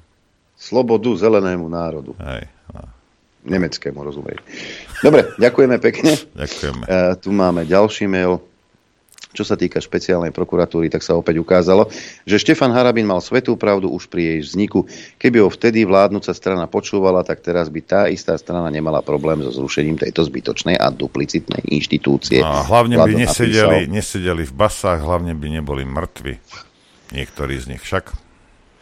[0.54, 2.14] Slobodu zelenému národu.
[2.22, 2.46] Hej.
[2.70, 2.86] No.
[3.44, 4.38] Nemeckému, rozumej.
[5.02, 6.14] Dobre, ďakujeme pekne.
[6.38, 6.82] Ďakujeme.
[6.86, 8.40] E, tu máme ďalší mail.
[9.34, 11.90] Čo sa týka špeciálnej prokuratúry, tak sa opäť ukázalo,
[12.22, 14.86] že Štefan Harabin mal svetú pravdu už pri jej vzniku.
[15.18, 19.50] Keby ho vtedy vládnúca strana počúvala, tak teraz by tá istá strana nemala problém so
[19.50, 22.38] zrušením tejto zbytočnej a duplicitnej inštitúcie.
[22.38, 26.38] No, a hlavne by nesedeli, nesedeli v basách, hlavne by neboli mŕtvi.
[27.10, 28.14] Niektorí z nich však.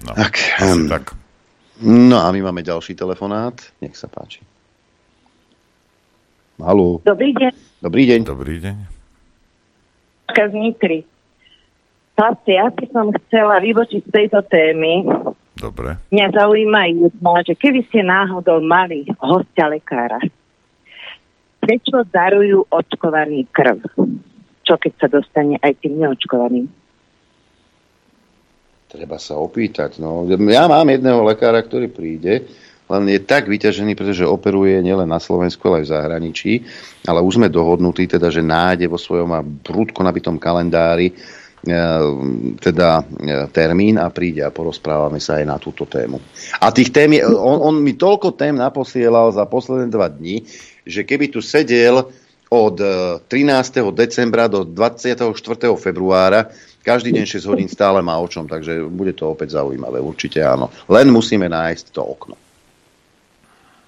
[0.04, 1.16] No, tak, um, tak.
[1.80, 3.56] no a my máme ďalší telefonát.
[3.80, 4.44] Nech sa páči.
[6.62, 7.00] Haló.
[7.02, 7.52] Dobrý deň.
[7.82, 8.20] Dobrý deň.
[8.22, 8.91] Dobrý deň.
[10.34, 11.00] Z Nitry.
[12.12, 15.08] Chlapci, ja by som chcela vybočiť z tejto témy.
[15.56, 15.96] Dobre.
[16.12, 20.20] Mňa zaujíma jedna, že keby ste náhodou mali hostia lekára,
[21.62, 23.78] prečo darujú očkovaný krv?
[24.62, 26.66] Čo keď sa dostane aj tým neočkovaným?
[28.92, 29.96] Treba sa opýtať.
[30.02, 32.44] No, ja mám jedného lekára, ktorý príde,
[32.92, 36.52] len je tak vyťažený, pretože operuje nielen na Slovensku, ale aj v zahraničí.
[37.08, 41.14] Ale už sme dohodnutí, teda, že nájde vo svojom prúdko nabitom kalendári e,
[42.60, 43.04] teda e,
[43.48, 46.20] termín a príde a porozprávame sa aj na túto tému.
[46.60, 50.44] A tých tém, je, on, on mi toľko tém naposielal za posledné dva dni,
[50.84, 52.04] že keby tu sedel
[52.52, 53.32] od 13.
[53.32, 55.32] E, decembra do 24.
[55.80, 56.52] februára,
[56.82, 60.66] každý deň 6 hodín stále má o čom, takže bude to opäť zaujímavé, určite áno.
[60.90, 62.34] Len musíme nájsť to okno.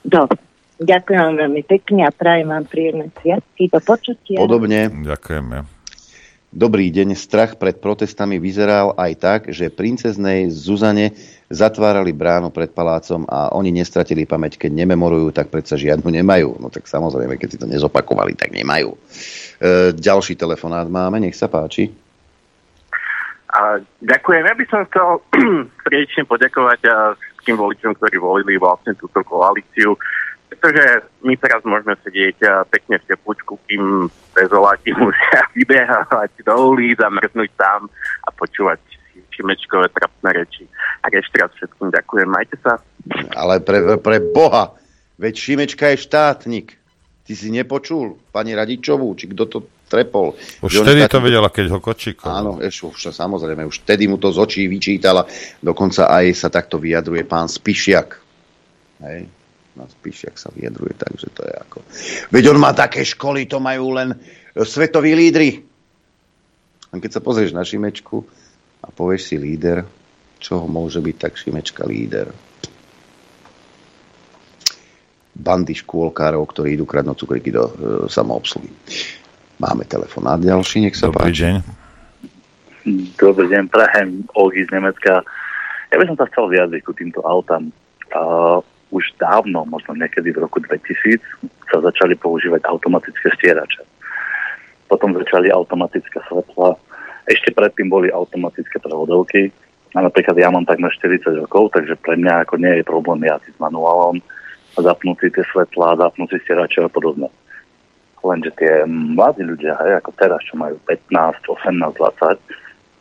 [0.05, 0.37] Dobre.
[0.75, 3.71] Ďakujem vám veľmi pekne a prajem vám príjemné sviatky.
[3.71, 4.37] Do počutia.
[4.43, 4.91] Podobne.
[4.91, 5.75] Ďakujeme.
[6.55, 7.19] Dobrý deň.
[7.19, 11.11] Strach pred protestami vyzeral aj tak, že princeznej Zuzane
[11.51, 14.59] zatvárali bránu pred palácom a oni nestratili pamäť.
[14.63, 16.63] Keď nememorujú, tak predsa žiadnu nemajú.
[16.63, 18.95] No tak samozrejme, keď si to nezopakovali, tak nemajú.
[18.95, 18.99] E,
[19.99, 21.91] ďalší telefonát máme, nech sa páči.
[23.55, 24.43] A ďakujem.
[24.47, 25.09] Ja by som chcel
[25.87, 26.81] priečne poďakovať
[27.45, 29.93] všetkým voličom, ktorí volili vlastne túto koalíciu,
[30.49, 32.41] pretože my teraz môžeme sedieť
[32.73, 37.93] pekne v teplúčku, kým bezoláti musia vybehávať do ulic a mrznúť tam
[38.25, 38.81] a počúvať
[39.37, 40.65] Šimečkové trapné reči.
[41.05, 42.29] A ešte raz všetkým ďakujem.
[42.33, 42.81] Majte sa.
[43.37, 44.73] Ale pre, pre Boha,
[45.21, 46.81] veď Šimečka je štátnik.
[47.29, 49.59] Ty si nepočul pani Radičovú, či kto to
[49.89, 50.35] trepol.
[50.65, 52.27] Už vtedy to vedela, keď ho kočíkol.
[52.27, 55.29] Áno, už, už samozrejme, už vtedy mu to z očí vyčítala.
[55.61, 58.09] Dokonca aj sa takto vyjadruje pán Spišiak.
[59.05, 59.29] Hej.
[59.75, 61.79] No, Spišiak sa vyjadruje, takže to je ako...
[62.31, 64.17] Veď on má také školy, to majú len e,
[64.63, 65.59] svetoví lídry.
[66.95, 68.23] A keď sa pozrieš na Šimečku
[68.87, 69.83] a povieš si líder,
[70.39, 72.31] čo môže byť tak Šimečka líder?
[75.35, 77.73] bandy škôlkárov, ktorí idú kradnúť cukriky do e,
[78.07, 78.71] samoobsluhy.
[79.59, 81.41] Máme telefonát ďalší, nech sa Dobrý páči.
[81.47, 81.55] deň.
[83.17, 85.23] Dobrý deň, prajem Olgi z Nemecka.
[85.89, 87.71] Ja by som sa chcel vyjadriť ku týmto autám.
[88.11, 88.61] Uh,
[88.91, 91.19] už dávno, možno niekedy v roku 2000,
[91.71, 93.83] sa začali používať automatické stierače.
[94.87, 96.79] Potom začali automatické svetla.
[97.27, 99.51] Ešte predtým boli automatické prevodovky.
[99.95, 103.55] A napríklad ja mám takmer 40 rokov, takže pre mňa ako nie je problém jazdiť
[103.55, 104.19] s manuálom,
[104.75, 107.31] zapnúť si tie svetlá, zapnúť si stierače a podobne.
[108.25, 112.41] Lenže tie mladí ľudia, hej, ako teraz, čo majú 15, 18, 20,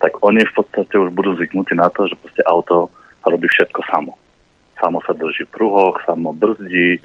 [0.04, 2.91] tak oni v podstate už budú zvyknutí na to, že proste auto
[3.24, 4.20] robí všetko samo.
[4.76, 7.00] Samo sa drží v pruhoch, samo brzdí,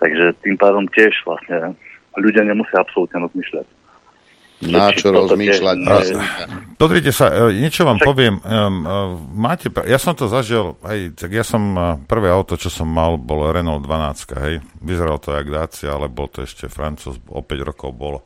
[0.00, 1.76] takže tým pádom tiež vlastne
[2.16, 3.77] ľudia nemusia absolútne rozmýšľať.
[4.58, 5.76] Na čo rozmýšľať?
[6.74, 8.42] Pozrite sa, e, niečo vám poviem.
[8.42, 12.90] Uh, máte, ja som to zažil, hej, tak ja som, uh, prvé auto, čo som
[12.90, 14.54] mal, bolo Renault 12, hej.
[14.82, 18.22] Vyzeralo to jak Dacia, ale bol to ešte Francúz, o 5 rokov bol,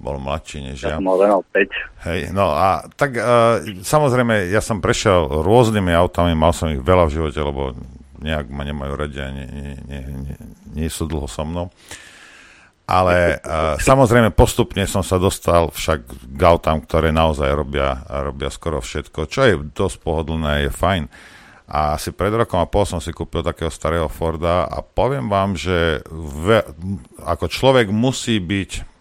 [0.00, 0.96] bol mladší než ja.
[0.96, 2.08] Ja som mal Renault 5.
[2.08, 7.08] Hej, no a tak uh, samozrejme, ja som prešiel rôznymi autami, mal som ich veľa
[7.08, 7.76] v živote, lebo
[8.24, 10.36] nejak ma nemajú radi a nie, nie, nie, nie,
[10.80, 11.68] nie sú dlho so mnou.
[12.84, 16.04] Ale uh, samozrejme postupne som sa dostal však
[16.36, 21.04] k autám, ktoré naozaj robia, robia skoro všetko, čo je dosť pohodlné, je fajn.
[21.64, 25.56] A asi pred rokom a pol som si kúpil takého starého Forda a poviem vám,
[25.56, 26.60] že ve,
[27.24, 28.94] ako človek musí byť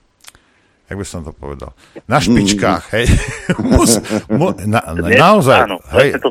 [0.83, 1.73] jak by som to povedal,
[2.05, 3.07] na špičkách, hej.
[3.71, 3.97] Mus,
[4.29, 5.65] mu, na, na, naozaj,
[5.97, 6.21] hej.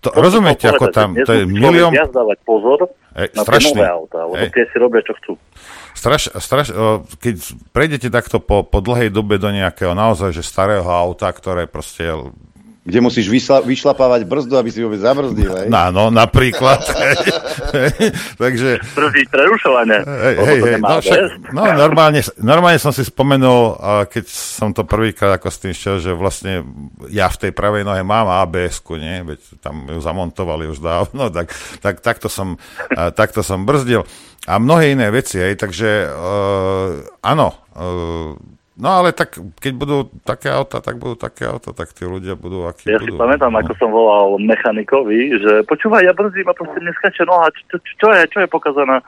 [0.00, 1.92] To, rozumiete, ako tam, to je milión...
[1.92, 5.32] Viac dávať pozor hej, na strašný, tie nové autá, lebo tie si robia, čo chcú.
[5.94, 6.72] Straš, straš,
[7.20, 7.36] keď
[7.74, 12.08] prejdete takto po, po dlhej dobe do nejakého naozaj že starého auta, ktoré proste
[12.80, 15.52] kde musíš vyšla, vyšlapávať brzdu, aby si vôbec zabrzdil.
[15.52, 15.68] Hej?
[15.68, 16.80] No, no, napríklad.
[18.40, 18.80] Takže...
[18.80, 20.00] Brzdiť prerušovanie.
[20.00, 21.20] Hej, hej, hej, no, však,
[21.52, 23.76] no, normálne, normálne som si spomenul,
[24.08, 26.64] keď som to prvýkrát ako s tým šiel, že vlastne
[27.12, 29.28] ja v tej pravej nohe mám ABS-ku, nie?
[29.28, 31.52] Veď tam ju zamontovali už dávno, tak,
[31.84, 32.56] tak takto, som,
[32.90, 34.08] takto som brzdil.
[34.48, 38.32] A mnohé iné veci, hej, takže uh, áno, uh,
[38.80, 42.64] No ale tak, keď budú také auta, tak budú také auta, tak tí ľudia budú
[42.64, 43.12] akí ja budú.
[43.12, 43.60] si pamätám, no.
[43.60, 48.08] ako som volal mechanikovi, že počúvaj, ja brzdím a proste neskače noha, čo, čo, čo
[48.08, 49.04] je, čo je pokazané?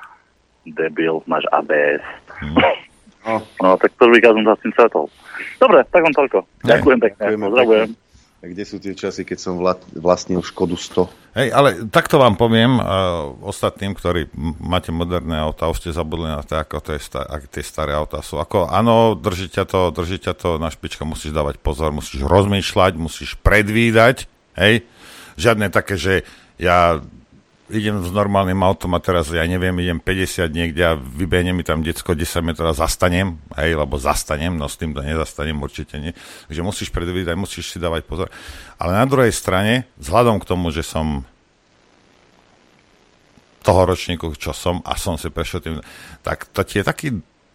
[0.68, 2.04] Debil, máš ABS.
[2.36, 2.52] Hmm.
[3.24, 3.34] No.
[3.64, 5.08] no, tak prvýkrát som sa s tým stretol.
[5.56, 6.38] Dobre, tak vám toľko.
[6.68, 7.88] Ďakujem pekne, pozdravujem.
[8.42, 9.54] Kde sú tie časy, keď som
[9.94, 11.38] vlastnil Škodu 100?
[11.38, 16.42] Hej, ale takto vám poviem uh, ostatným, ktorí máte moderné auta, už ste zabudli na
[16.42, 18.42] to, ako to je star- tie staré auta sú.
[18.42, 22.98] Ako, áno, drží ťa to, drží ťa to na špička, musíš dávať pozor, musíš rozmýšľať,
[22.98, 24.26] musíš predvídať,
[24.58, 24.90] hej.
[25.38, 26.26] Žiadne také, že
[26.58, 26.98] ja
[27.72, 31.80] idem s normálnym autom a teraz, ja neviem, idem 50 niekde a vybehne mi tam
[31.80, 36.12] decko 10 metrov a zastanem, hej, lebo zastanem, no s týmto nezastanem, určite nie.
[36.52, 38.28] Takže musíš predvídať, musíš si dávať pozor.
[38.76, 41.24] Ale na druhej strane, vzhľadom k tomu, že som
[43.62, 45.76] toho ročníku, čo som a som si prešiel tým,
[46.20, 47.08] tak to ti je taký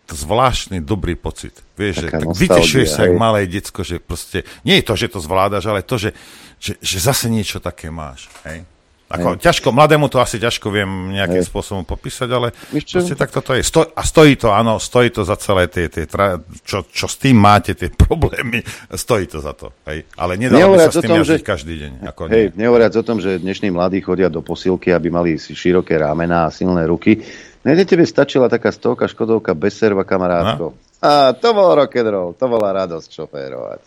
[0.07, 1.59] zvláštny dobrý pocit.
[1.75, 5.19] Vieš, že tak vytešuješ sa, jak malé decko, že proste, nie je to, že to
[5.19, 6.15] zvládaš, ale to, že,
[6.63, 8.31] že, že zase niečo také máš.
[8.47, 8.63] Hej?
[9.07, 11.47] Ako, ťažko, mladému to asi ťažko viem nejakým Hej.
[11.47, 13.63] spôsobom popísať, ale proste tak toto je.
[13.63, 16.35] Sto, a stojí to, áno, stojí to za celé tie, tie tra,
[16.67, 18.59] čo, čo s tým máte, tie problémy,
[18.91, 19.71] stojí to za to.
[19.87, 20.11] Hej.
[20.19, 21.39] Ale nedalo by sa s tým tom, že...
[21.39, 21.91] každý deň.
[22.11, 22.67] Ako hej, nie.
[22.67, 26.83] nehovoriac o tom, že dnešní mladí chodia do posilky, aby mali široké rámená a silné
[26.83, 27.23] ruky.
[27.63, 30.75] Nejde tebe stačila taká stovka škodovka bez serva kamarátko.
[30.99, 33.79] A to bol rock'n'roll, to bola radosť šoférovať.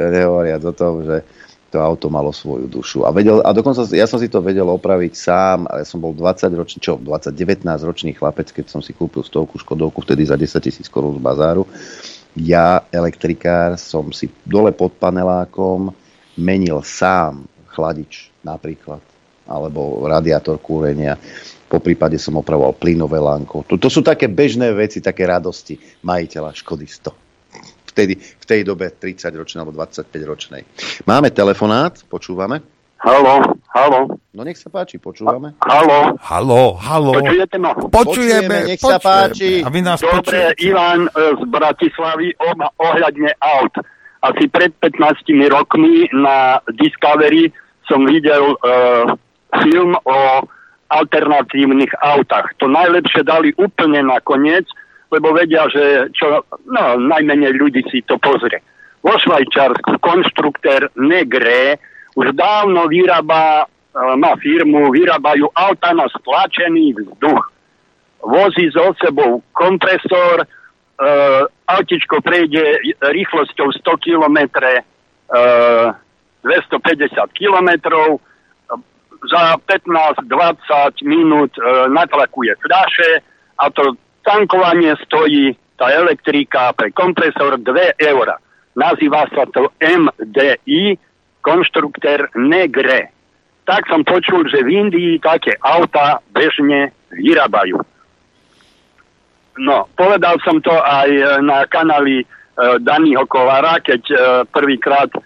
[0.00, 1.24] Nehovoriac o tom, že
[1.70, 3.02] to auto malo svoju dušu.
[3.02, 6.14] A, vedel, a dokonca ja som si to vedel opraviť sám, ale ja som bol
[6.14, 10.38] 20 ročný, čo, 20, 19 ročný chlapec, keď som si kúpil stovku Škodovku, vtedy za
[10.38, 11.66] 10 tisíc korún z bazáru.
[12.38, 15.90] Ja, elektrikár, som si dole pod panelákom
[16.38, 19.02] menil sám chladič napríklad,
[19.48, 21.18] alebo radiátor kúrenia.
[21.66, 23.66] Po prípade som opravoval plynové lánko.
[23.66, 25.74] To, to sú také bežné veci, také radosti
[26.06, 27.25] majiteľa Škody 100
[27.96, 30.68] vtedy, v tej dobe 30-ročnej alebo 25-ročnej.
[31.08, 32.60] Máme telefonát, počúvame.
[33.00, 34.20] Halo, halo.
[34.36, 35.56] No nech sa páči, počúvame.
[35.64, 36.12] Halo.
[36.20, 37.12] Halo, halo.
[37.16, 37.72] Počujete ma?
[37.72, 39.64] Počujeme, nech sa páči.
[39.64, 40.60] A vy nás Dobre, počujete.
[40.60, 41.10] Ivan e,
[41.40, 42.36] z Bratislavy
[42.76, 43.72] ohľadne aut.
[44.20, 47.48] Asi pred 15 rokmi na Discovery
[47.86, 49.06] som videl uh,
[49.62, 50.18] film o
[50.90, 52.58] alternatívnych autách.
[52.58, 54.66] To najlepšie dali úplne nakoniec,
[55.10, 58.58] lebo vedia, že čo, no, najmenej ľudí si to pozrie.
[59.06, 61.78] Vo Švajčiarsku konštruktér Negre
[62.18, 63.66] už dávno vyrába, e,
[64.18, 67.44] má firmu, vyrábajú auta na stlačený vzduch.
[68.26, 70.46] Vozí so sebou kompresor, e,
[71.70, 74.82] autičko prejde rýchlosťou 100 km, e,
[76.42, 77.70] 250 km,
[79.24, 83.10] za 15-20 minút e, natlakuje fľaše
[83.58, 83.96] a to
[84.26, 88.42] tankovanie stojí tá elektrika pre kompresor 2 eura.
[88.74, 90.98] Nazýva sa to MDI,
[91.40, 93.14] konštruktér Negre.
[93.62, 97.78] Tak som počul, že v Indii také auta bežne vyrábajú.
[99.56, 102.26] No, povedal som to aj e, na kanáli e,
[102.76, 104.16] Daniho Kovára, keď e,
[104.52, 105.20] prvýkrát e,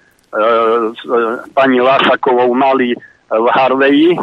[0.94, 1.18] s e,
[1.50, 4.18] pani Lášakovou mali e, v Harveyi e,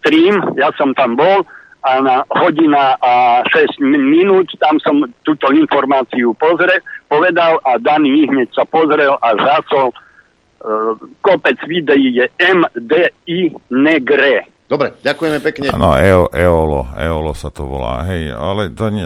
[0.00, 1.44] stream, ja som tam bol
[1.84, 6.80] a na hodina a 6 minút, tam som túto informáciu pozrel,
[7.12, 9.96] povedal a Dani hneď sa pozrel a zásol e,
[11.20, 14.48] kopec videí je MDI Negre.
[14.64, 15.76] Dobre, ďakujeme pekne.
[15.76, 18.08] Áno, EO, EOLO, EOLO sa to volá.
[18.08, 19.04] Hej, ale to nie,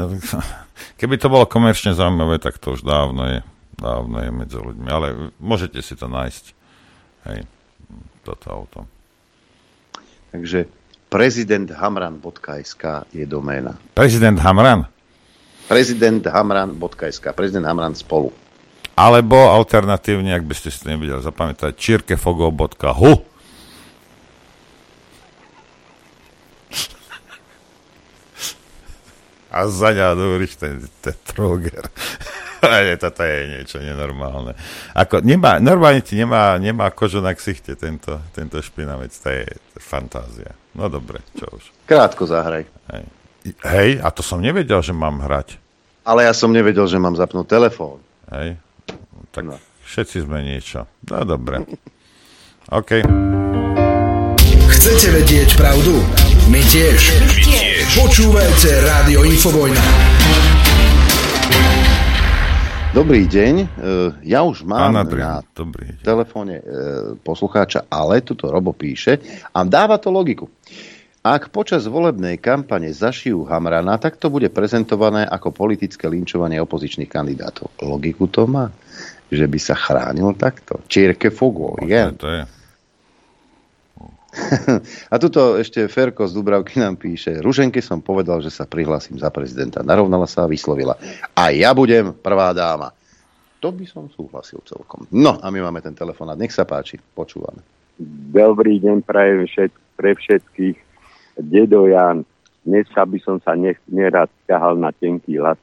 [1.02, 3.40] keby to bolo komerčne zaujímavé, tak to už dávno je.
[3.78, 4.86] Dávno je medzi ľuďmi.
[4.86, 6.44] Ale môžete si to nájsť.
[7.26, 7.42] Hej,
[8.22, 8.80] toto auto.
[10.30, 10.77] Takže
[11.08, 13.76] prezidenthamran.sk je doména.
[13.96, 14.88] Prezident Hamran?
[15.68, 18.32] prezidenthamran.sk prezident Hamran spolu.
[18.98, 23.12] Alebo alternatívne, ak by ste si to nevedeli zapamätať, čirkefogo.hu
[29.48, 31.88] A za ňa hovoríš ten, ten troger.
[33.02, 34.54] Toto je niečo nenormálne.
[34.94, 39.12] Ako, nemá, normálne ti nemá, nemá kožu na ksichte tento, tento špinavec.
[39.14, 40.50] To je, to je fantázia.
[40.74, 41.62] No dobre, čo už.
[41.86, 42.66] Krátko zahraj.
[42.94, 43.04] Hej.
[43.64, 45.56] Hej, a to som nevedel, že mám hrať.
[46.04, 48.00] Ale ja som nevedel, že mám zapnúť telefón.
[48.32, 48.56] Hej.
[49.32, 49.56] Tak no.
[49.84, 50.88] všetci sme niečo.
[51.08, 51.64] No dobre.
[52.78, 53.04] OK.
[54.68, 56.00] Chcete vedieť pravdu?
[56.48, 57.00] My tiež.
[57.24, 57.84] My tiež.
[57.96, 59.84] Počúvajte Rádio Infovojna.
[62.88, 63.66] Dobrý deň, e,
[64.32, 66.08] ja už mám Pán na Adrian, dobrý deň.
[66.08, 66.62] telefóne e,
[67.20, 69.20] poslucháča, ale tuto Robo píše
[69.52, 70.48] a dáva to logiku.
[71.20, 77.68] Ak počas volebnej kampane zašijú Hamrana, tak to bude prezentované ako politické linčovanie opozičných kandidátov.
[77.84, 78.72] Logiku to má?
[79.28, 80.80] Že by sa chránil takto?
[80.88, 82.02] Čierke fogo, je?
[82.16, 82.42] To je.
[85.12, 89.28] A tuto ešte Ferko z Dubravky nám píše, Ruženke som povedal, že sa prihlásim za
[89.28, 89.84] prezidenta.
[89.84, 90.96] Narovnala sa a vyslovila.
[91.34, 92.94] A ja budem prvá dáma.
[93.58, 95.10] To by som súhlasil celkom.
[95.10, 96.38] No a my máme ten telefonát.
[96.38, 97.58] Nech sa páči, počúvame.
[98.30, 100.78] Dobrý deň prajem všet, pre všetkých.
[101.42, 102.22] Dedo Jan,
[102.62, 105.58] dnes by som sa nech, nerad ťahal na tenký lat,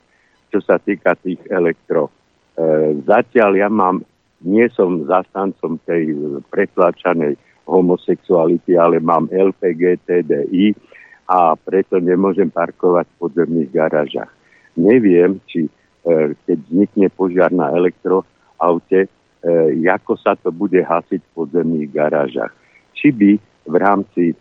[0.52, 2.12] čo sa týka tých elektro.
[2.60, 4.04] E, zatiaľ ja mám,
[4.44, 6.12] nie som zastancom tej
[6.52, 10.78] pretlačanej homosexuality, ale mám LPG, TDI
[11.26, 14.30] a preto nemôžem parkovať v podzemných garážach.
[14.78, 15.72] Neviem, či e,
[16.46, 19.10] keď vznikne požiar na elektroaute, e,
[19.90, 22.54] ako sa to bude hasiť v podzemných garážach.
[22.94, 23.32] Či by
[23.66, 24.36] v rámci e,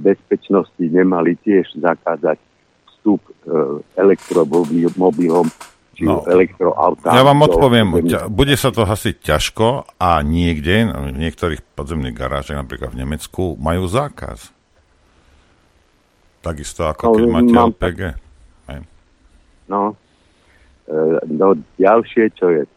[0.00, 2.40] bezpečnosti nemali tiež zakázať
[2.88, 3.32] vstup e,
[4.00, 5.48] elektromobilom
[5.94, 7.14] či no, elektroautá.
[7.14, 12.58] Ja vám odpoviem, ťa, bude sa to hasiť ťažko a niekde, v niektorých podzemných garážach,
[12.58, 14.50] napríklad v Nemecku, majú zákaz.
[16.44, 17.70] Takisto ako keď no, máte mám...
[17.72, 18.00] LPG.
[18.68, 18.80] Hej.
[19.70, 19.96] No,
[20.84, 20.94] e,
[21.32, 22.70] no, ďalšie, čo je e,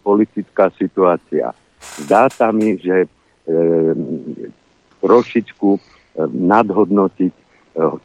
[0.00, 1.52] politická situácia.
[2.00, 3.08] Zdá sa mi, že e,
[5.04, 5.80] trošičku e,
[6.32, 7.44] nadhodnotiť e,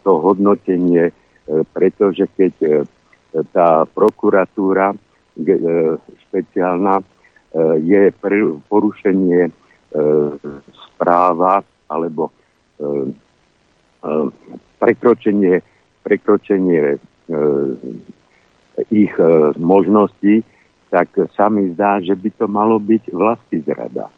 [0.04, 1.14] to hodnotenie, e,
[1.72, 2.70] pretože keď e,
[3.52, 4.98] tá prokuratúra e,
[6.28, 7.06] špeciálna e,
[7.84, 8.02] je
[8.72, 9.52] porušenie e,
[10.96, 12.32] správa alebo
[14.82, 15.64] prekročenie,
[16.04, 17.00] prekročenie
[18.92, 19.14] ich
[19.56, 20.44] možností,
[20.92, 21.08] tak
[21.40, 24.12] sa mi zdá, že by to malo byť vlastní zrada.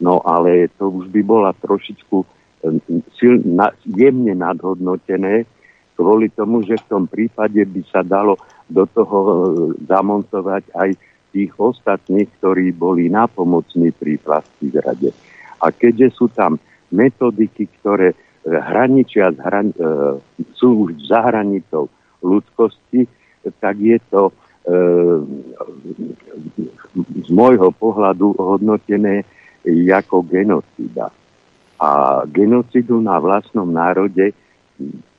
[0.00, 2.24] No ale to už by bola trošičku
[3.84, 5.44] jemne nadhodnotené,
[6.00, 8.40] kvôli tomu, že v tom prípade by sa dalo
[8.72, 9.32] do toho e,
[9.84, 10.90] zamontovať aj
[11.36, 15.12] tých ostatných, ktorí boli napomocní pri plasti zrade.
[15.60, 16.56] A keďže sú tam
[16.88, 18.16] metodiky, ktoré e,
[18.48, 20.16] hraničia hran- e,
[20.56, 21.92] sú už za hranicou
[22.24, 23.04] ľudskosti,
[23.60, 24.32] tak je to e,
[27.24, 29.22] z môjho pohľadu hodnotené
[29.68, 31.12] ako genocida.
[31.80, 34.32] A genocidu na vlastnom národe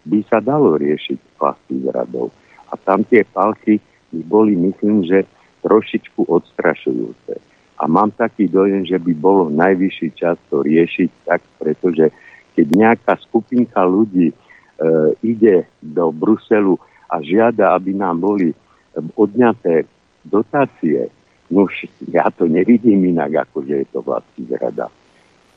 [0.05, 2.33] by sa dalo riešiť vlastných zradov.
[2.71, 3.77] A tam tie palky
[4.11, 5.27] boli, myslím, že
[5.61, 7.37] trošičku odstrašujúce.
[7.81, 12.13] A mám taký dojem, že by bolo najvyšší čas to riešiť tak, pretože
[12.53, 14.35] keď nejaká skupinka ľudí e,
[15.25, 16.77] ide do Bruselu
[17.09, 18.57] a žiada, aby nám boli e,
[19.17, 19.89] odňaté
[20.21, 21.09] dotácie,
[21.49, 21.65] no
[22.13, 24.93] ja to nevidím inak, ako že je to vlastní zrada.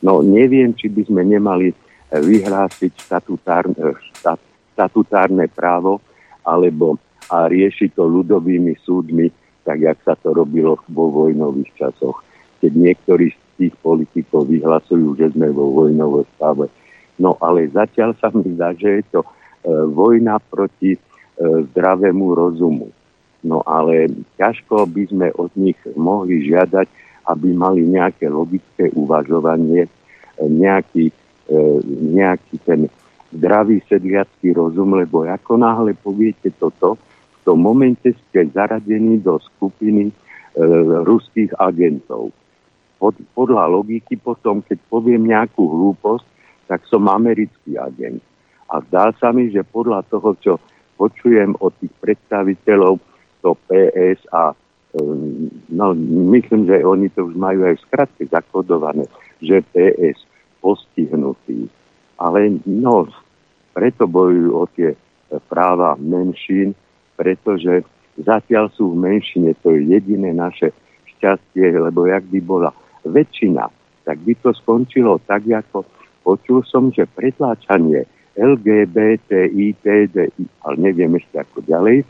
[0.01, 1.77] No neviem, či by sme nemali
[2.21, 4.41] vyhlásiť statutárne, štat,
[4.75, 5.99] statutárne právo
[6.45, 7.01] alebo
[7.33, 9.33] a riešiť to ľudovými súdmi,
[9.65, 12.21] tak jak sa to robilo vo vojnových časoch.
[12.61, 16.69] Keď niektorí z tých politikov vyhlasujú, že sme vo vojnovom stave.
[17.17, 19.29] No ale zatiaľ sa mi zdá, že je to e,
[19.89, 21.01] vojna proti e,
[21.41, 22.93] zdravému rozumu.
[23.45, 26.89] No ale ťažko by sme od nich mohli žiadať,
[27.29, 29.89] aby mali nejaké logické uvažovanie,
[30.41, 31.13] nejaký
[32.15, 32.81] nejaký ten
[33.35, 40.09] zdravý sedliacký rozum, lebo ako náhle poviete toto, v tom momente ste zaradení do skupiny
[40.09, 40.13] e,
[41.05, 42.33] ruských agentov.
[42.97, 46.25] Pod, podľa logiky potom, keď poviem nejakú hlúposť,
[46.71, 48.23] tak som americký agent.
[48.73, 50.53] A zdá sa mi, že podľa toho, čo
[50.97, 52.97] počujem od tých predstaviteľov,
[53.45, 54.57] to PS a
[54.97, 55.93] um, no,
[56.33, 59.05] myslím, že oni to už majú aj v skratke zakodované,
[59.45, 60.25] že PS
[60.65, 61.69] postihnutý.
[62.17, 63.05] Ale no,
[63.77, 64.97] preto bojujú o tie
[65.53, 66.73] práva menšín,
[67.21, 67.85] pretože
[68.17, 70.73] zatiaľ sú v menšine, to je jediné naše
[71.17, 72.71] šťastie, lebo jak by bola
[73.05, 73.69] väčšina,
[74.09, 75.85] tak by to skončilo tak, ako
[76.25, 82.03] počul som, že pretláčanie LGBTI, TDI, ale neviem ešte ako ďalej,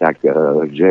[0.00, 0.32] tak e,
[0.72, 0.88] že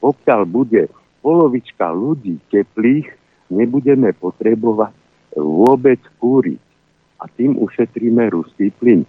[0.00, 0.88] pokiaľ bude
[1.20, 3.06] polovička ľudí teplých,
[3.52, 5.01] nebudeme potrebovať
[5.36, 6.60] vôbec kúriť.
[7.22, 9.06] A tým ušetríme ruský plyn,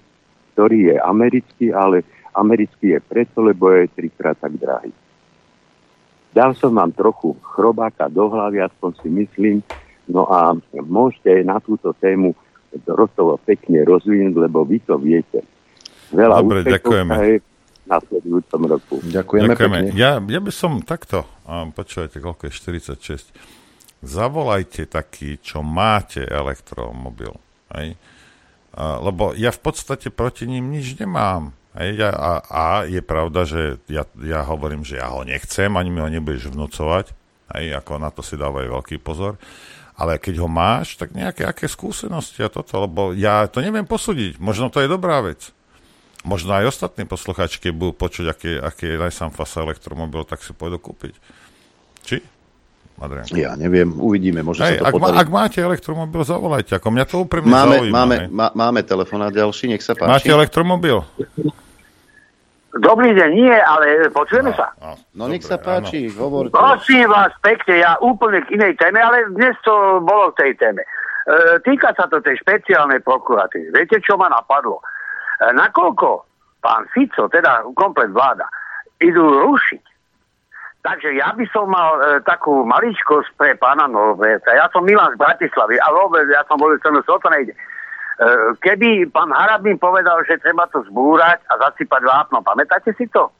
[0.54, 2.06] ktorý je americký, ale
[2.38, 4.94] americký je preto, lebo je trikrát tak drahý.
[6.34, 9.56] Dal som vám trochu chrobáka do hlavy, aspoň si myslím,
[10.10, 12.34] no a môžete na túto tému
[12.90, 15.46] rostovo pekne rozvinúť, lebo vy to viete.
[16.10, 17.14] Veľa Dobre, ďakujeme.
[17.22, 18.96] Je v nasledujúcom roku.
[19.02, 19.78] Ďakujeme, Ďakujeme.
[19.90, 19.98] pekne.
[19.98, 23.30] Ja, ja by som takto, a počúvajte, koľko je 46,
[24.04, 27.34] zavolajte taký, čo máte elektromobil.
[27.74, 27.96] Hej?
[28.78, 31.56] Lebo ja v podstate proti ním nič nemám.
[31.80, 32.04] Hej?
[32.04, 36.04] Ja, a, a je pravda, že ja, ja hovorím, že ja ho nechcem, ani mi
[36.04, 37.16] ho nebudeš vnúcovať.
[37.58, 37.80] Hej?
[37.80, 39.40] Ako na to si dávaj veľký pozor.
[39.94, 44.42] Ale keď ho máš, tak nejaké aké skúsenosti a toto, lebo ja to neviem posúdiť.
[44.42, 45.54] Možno to je dobrá vec.
[46.26, 50.82] Možno aj ostatní poslucháči, keď budú počuť, aký, aký je najsamfasa elektromobil, tak si pôjdu
[50.82, 51.14] kúpiť.
[52.08, 52.26] Či?
[53.02, 53.26] Adrian.
[53.34, 55.18] Ja neviem, uvidíme, možno Hej, sa to ak, podarí.
[55.18, 56.72] ak máte elektromobil, zavolajte.
[56.78, 57.94] Ako mňa to úprimne Máme, zaujíma.
[57.94, 60.10] máme, má, máme telefonát ďalší, nech sa páči.
[60.10, 61.04] Máte elektromobil?
[62.74, 64.74] Dobrý deň, nie, ale počujeme sa.
[65.14, 66.58] No nech sa páči, hovorte.
[66.58, 70.82] Prosím vás pekne, ja úplne k inej téme, ale dnes to bolo v tej téme.
[70.82, 70.90] E,
[71.62, 73.70] týka sa to tej špeciálnej prokuratúry.
[73.70, 74.82] Viete, čo ma napadlo?
[74.82, 76.26] E, nakoľko
[76.66, 78.50] pán Fico, teda komplet vláda,
[78.98, 79.93] idú rušiť,
[80.84, 84.52] takže ja by som mal e, takú maličkosť pre pána Norberta.
[84.52, 87.56] Ja som Milan z Bratislavy a vôbec ja som bol som o to nejde.
[87.56, 87.60] E,
[88.60, 93.32] keby pán Harabín povedal, že treba to zbúrať a zasypať vápno, pamätáte si to?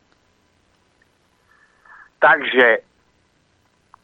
[2.24, 2.80] Takže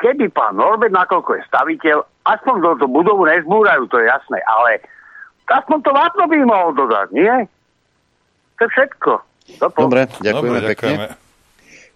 [0.03, 1.97] keby pán Norbert, nakoľko je staviteľ,
[2.27, 4.83] aspoň do tú budovu nezbúrajú, to je jasné, ale
[5.47, 7.47] aspoň to vápno by mohol dodať, nie?
[8.59, 9.11] To je všetko.
[9.63, 9.87] Dopo.
[9.87, 10.93] Dobre, ďakujeme Dobre, pekne.
[10.99, 11.28] ďakujeme.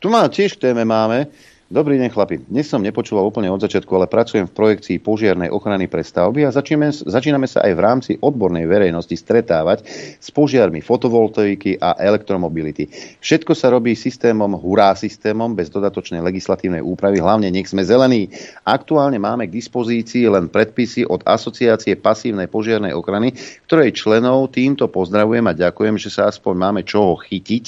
[0.03, 1.31] Tu má tiež k téme máme.
[1.71, 2.35] Dobrý deň, chlapi.
[2.51, 6.51] Dnes som nepočúval úplne od začiatku, ale pracujem v projekcii požiarnej ochrany pre stavby a
[6.51, 9.87] začíname, začíname sa aj v rámci odbornej verejnosti stretávať
[10.19, 12.91] s požiarmi fotovoltaiky a elektromobility.
[13.23, 18.27] Všetko sa robí systémom, hurá systémom, bez dodatočnej legislatívnej úpravy, hlavne nech sme zelení.
[18.67, 23.31] Aktuálne máme k dispozícii len predpisy od Asociácie pasívnej požiarnej ochrany,
[23.71, 27.65] ktorej členov týmto pozdravujem a ďakujem, že sa aspoň máme čoho chytiť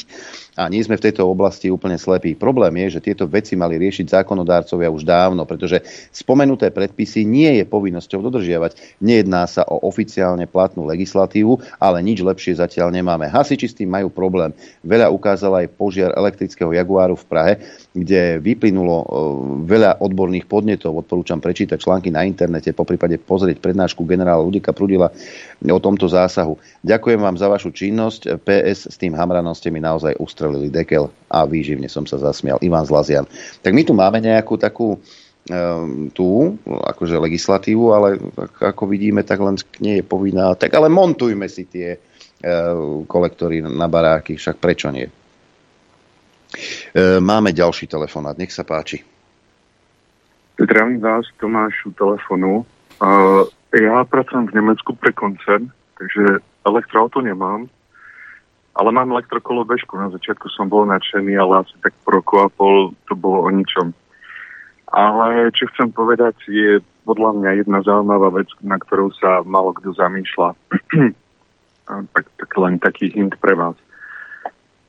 [0.56, 2.32] a nie sme v tejto oblasti úplne slepí.
[2.34, 5.84] Problém je, že tieto veci mali riešiť zákonodárcovia už dávno, pretože
[6.16, 9.04] spomenuté predpisy nie je povinnosťou dodržiavať.
[9.04, 13.28] Nejedná sa o oficiálne platnú legislatívu, ale nič lepšie zatiaľ nemáme.
[13.28, 14.56] Hasiči s tým majú problém.
[14.82, 17.54] Veľa ukázal aj požiar elektrického Jaguáru v Prahe,
[17.96, 19.08] kde vyplynulo e,
[19.64, 21.00] veľa odborných podnetov.
[21.00, 25.08] Odporúčam prečítať články na internete, po prípade pozrieť prednášku generála Ludika Prudila
[25.64, 26.60] o tomto zásahu.
[26.84, 28.44] Ďakujem vám za vašu činnosť.
[28.44, 32.60] PS s tým Hamranom ste mi naozaj ustrelili dekel a výživne som sa zasmial.
[32.60, 33.24] Ivan Zlazian.
[33.64, 39.40] Tak my tu máme nejakú takú um, tú, akože legislatívu, ale ak- ako vidíme, tak
[39.40, 40.52] len nie je povinná.
[40.58, 45.08] Tak ale montujme si tie uh, kolektory na baráky, však prečo nie?
[46.56, 49.04] Uh, máme ďalší telefonát, nech sa páči.
[50.56, 52.66] Zdravím vás, Tomáš u telefonu.
[53.82, 55.68] Já pracuji v Německu pre koncern,
[55.98, 57.68] takže elektroauto nemám,
[58.76, 59.98] ale mám elektrokolobežku.
[59.98, 63.50] Na začiatku som bol nadšený, ale asi tak po roku a pol to bolo o
[63.52, 63.92] ničom.
[64.88, 69.92] Ale čo chcem povedať, je podľa mňa jedna zaujímavá vec, na ktorou sa málo kto
[69.94, 70.50] zamýšľa.
[71.86, 73.78] Tak, tak len taký hint pre vás.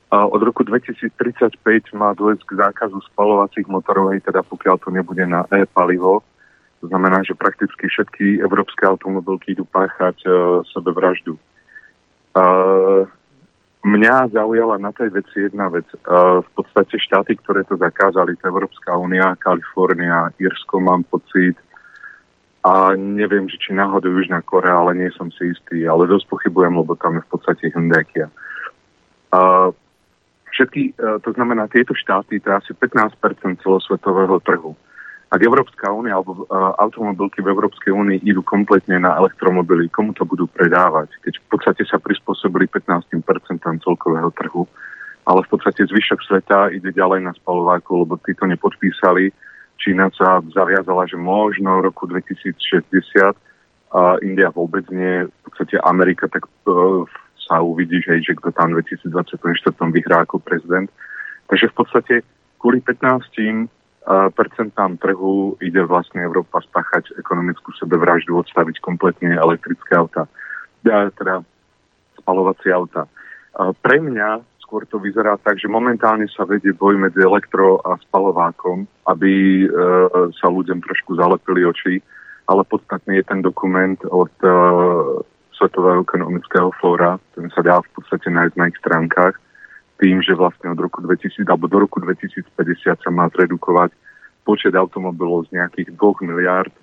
[0.06, 1.58] Od roku 2035
[1.98, 6.22] má dôjsť k zákazu spalovacích motorov, aj teda pokiaľ to nebude na e-palivo.
[6.78, 11.34] To znamená, že prakticky všetky európske automobilky idú páchať uh, sebevraždu.
[12.36, 13.08] Uh,
[13.82, 15.88] mňa zaujala na tej veci jedna vec.
[16.06, 21.58] Uh, v podstate štáty, ktoré to zakázali, to Európska únia, Kalifornia, Irsko, mám pocit,
[22.66, 26.74] a neviem, že či náhodou Južná Korea, ale nie som si istý, ale dosť pochybujem,
[26.74, 28.02] lebo tam je v podstate Hyundai
[29.30, 29.70] A
[30.52, 34.76] všetky, e, to znamená, tieto štáty, to je asi 15% celosvetového trhu.
[35.26, 40.22] Ak Európska únia alebo uh, automobilky v Európskej únii idú kompletne na elektromobily, komu to
[40.22, 41.10] budú predávať?
[41.26, 43.10] Keď v podstate sa prispôsobili 15%
[43.82, 44.70] celkového trhu,
[45.26, 49.34] ale v podstate zvyšok sveta ide ďalej na spalováku, lebo tí to nepodpísali.
[49.82, 53.34] Čína sa zaviazala, že možno v roku 2060
[53.98, 57.02] a India vôbec nie, v podstate Amerika, tak uh,
[57.46, 59.38] sa uvidí, že, že kto tam 2024
[59.94, 60.90] vyhrá ako prezident.
[61.46, 62.14] Takže v podstate
[62.58, 63.70] kvôli 15
[64.34, 70.30] percentám trhu ide vlastne Európa spáchať ekonomickú sebevraždu, odstaviť kompletne elektrické auta,
[70.86, 71.42] teda
[72.22, 73.10] spalovacie auta.
[73.54, 78.86] Pre mňa skôr to vyzerá tak, že momentálne sa vedie boj medzi elektro a spalovákom,
[79.10, 79.66] aby
[80.38, 81.98] sa ľuďom trošku zalepili oči,
[82.46, 84.30] ale podstatný je ten dokument od
[85.56, 89.34] Svetového ekonomického fóra, ten sa dá v podstate nájsť na ich stránkach
[89.96, 92.52] tým, že vlastne od roku 2000 alebo do roku 2050
[92.84, 93.96] sa má zredukovať
[94.44, 96.80] počet automobilov z nejakých 2 miliard e,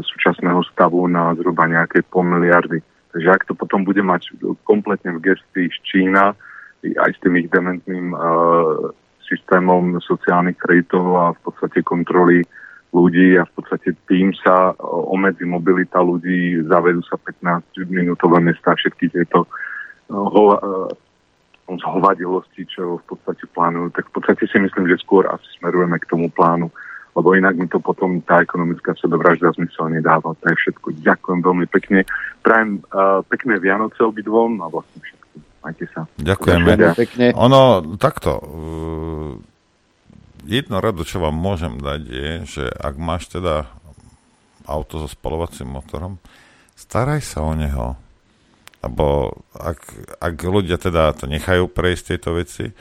[0.00, 2.80] súčasného stavu na zhruba nejaké pol miliardy.
[3.12, 4.32] Takže ak to potom bude mať
[4.64, 6.32] kompletne v gestii Čína,
[6.80, 8.18] aj s tým ich dementným e,
[9.28, 12.42] systémom sociálnych kreditov a v podstate kontroly
[12.90, 19.46] ľudí a v podstate tým sa omedzi mobilita ľudí, zavedú sa 15-minútové mesta, všetky tieto
[19.46, 19.48] e,
[21.70, 26.02] z hovadilosti, čo v podstate plánujú, tak v podstate si myslím, že skôr asi smerujeme
[26.02, 26.66] k tomu plánu,
[27.14, 30.34] lebo inak mi to potom tá ekonomická sebevražda zmysel nedáva.
[30.34, 30.98] To je všetko.
[31.02, 32.06] Ďakujem veľmi pekne.
[32.42, 35.26] Prajem uh, pekné Vianoce obidvom a vlastne všetko.
[35.60, 36.08] Majte sa.
[36.16, 36.70] Ďakujeme.
[36.96, 37.26] Pekne.
[37.36, 38.40] Ono, takto,
[40.44, 43.68] jedno rado, čo vám môžem dať, je, že ak máš teda
[44.68, 46.20] auto so spalovacím motorom,
[46.76, 47.98] staraj sa o neho
[48.80, 49.80] lebo ak,
[50.20, 52.72] ak ľudia teda to nechajú prejsť tieto veci,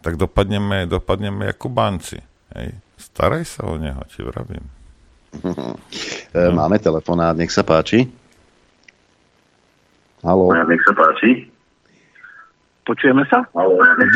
[0.00, 2.18] tak dopadneme, dopadneme ako banci.
[2.54, 2.78] Hej.
[2.96, 4.62] Staraj sa o neho, ti vravím.
[6.58, 8.06] Máme telefonát, nech sa páči.
[10.22, 10.54] Haló.
[10.54, 11.50] Nech sa páči.
[12.90, 13.46] Počujeme sa?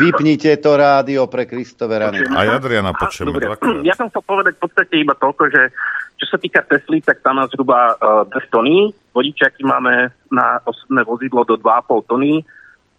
[0.03, 2.27] Vypnite to rádio pre Kristove rany.
[2.27, 3.79] Aj Adriana počujeme dvakrát.
[3.87, 5.71] Ja som chcel povedať v podstate iba toľko, že
[6.19, 8.91] čo sa týka Tesly, tak tam má zhruba uh, 2 tony.
[9.15, 12.43] Vodičaky máme na osobné vozidlo do 2,5 tony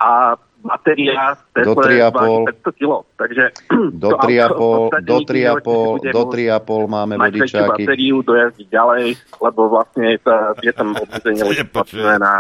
[0.01, 2.93] a batéria do 3,5 kg.
[3.17, 3.45] Takže
[3.93, 7.85] do 3,5 do 3,5 do 3,5 máme vodičáky.
[7.87, 9.05] batériu dojazdiť ďalej,
[9.41, 12.33] lebo vlastne tá, je tam obmedzenie legislatívne na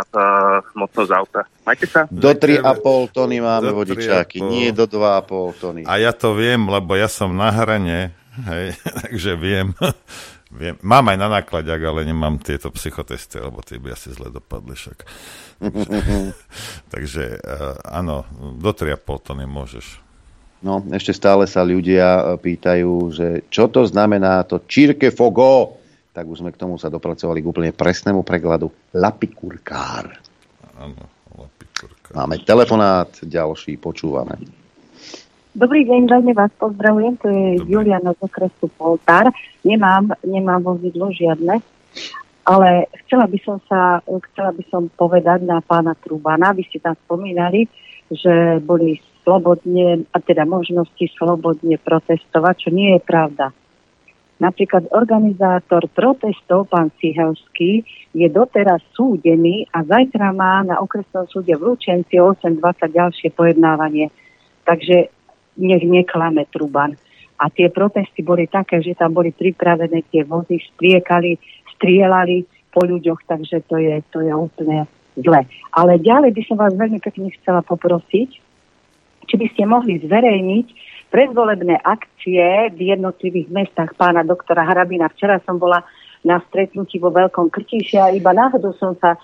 [0.75, 1.41] hmotnosť auta.
[1.67, 2.01] Majte sa.
[2.11, 5.83] Do 3,5 tony máme do vodičáky, nie do 2,5 tony.
[5.87, 8.15] A ja to viem, lebo ja som na hrane,
[8.47, 9.73] hej, takže viem.
[10.47, 14.79] Viem, mám aj na nákladiak, ale nemám tieto psychotesty, lebo tie by asi zle dopadli
[14.79, 14.99] však.
[16.95, 18.23] Takže uh, áno,
[18.55, 20.07] do 3,5 tony môžeš.
[20.63, 25.77] No, ešte stále sa ľudia e, pýtajú, že čo to znamená to čírke fogo?
[26.17, 28.73] Tak už sme k tomu sa dopracovali k úplne presnému prekladu.
[28.97, 30.17] Lapikurkár.
[30.81, 31.07] Áno,
[31.37, 32.17] lapikurkár.
[32.17, 34.41] Máme telefonát, ďalší, počúvame.
[35.57, 37.73] Dobrý deň, veľmi vás pozdravujem, to je Dobrý.
[37.73, 39.33] Juliana z okresu Poltár.
[39.65, 41.65] Nemám, nemám vozidlo žiadne,
[42.45, 46.93] ale chcela by som sa, chcela by som povedať na pána Trubana, vy ste tam
[47.09, 47.73] spomínali,
[48.13, 53.49] že boli slobodne, a teda možnosti slobodne protestovať, čo nie je pravda.
[54.37, 57.81] Napríklad organizátor protestov, pán Cihelský,
[58.13, 62.61] je doteraz súdený a zajtra má na okresnom súde v Lučenci 8.20
[62.93, 64.13] ďalšie pojednávanie.
[64.69, 65.16] Takže
[65.57, 66.97] nech neklame Truban.
[67.37, 71.37] A tie protesty boli také, že tam boli pripravené tie vozy, striekali,
[71.77, 74.89] strielali po ľuďoch, takže to je, to je úplne
[75.21, 75.41] zle.
[75.77, 78.31] Ale ďalej by som vás veľmi pekne chcela poprosiť,
[79.27, 80.67] či by ste mohli zverejniť
[81.13, 85.13] predvolebné akcie v jednotlivých mestách pána doktora Harabina.
[85.13, 85.85] Včera som bola
[86.27, 89.15] na stretnutí vo Veľkom Krtíši a iba náhodou som sa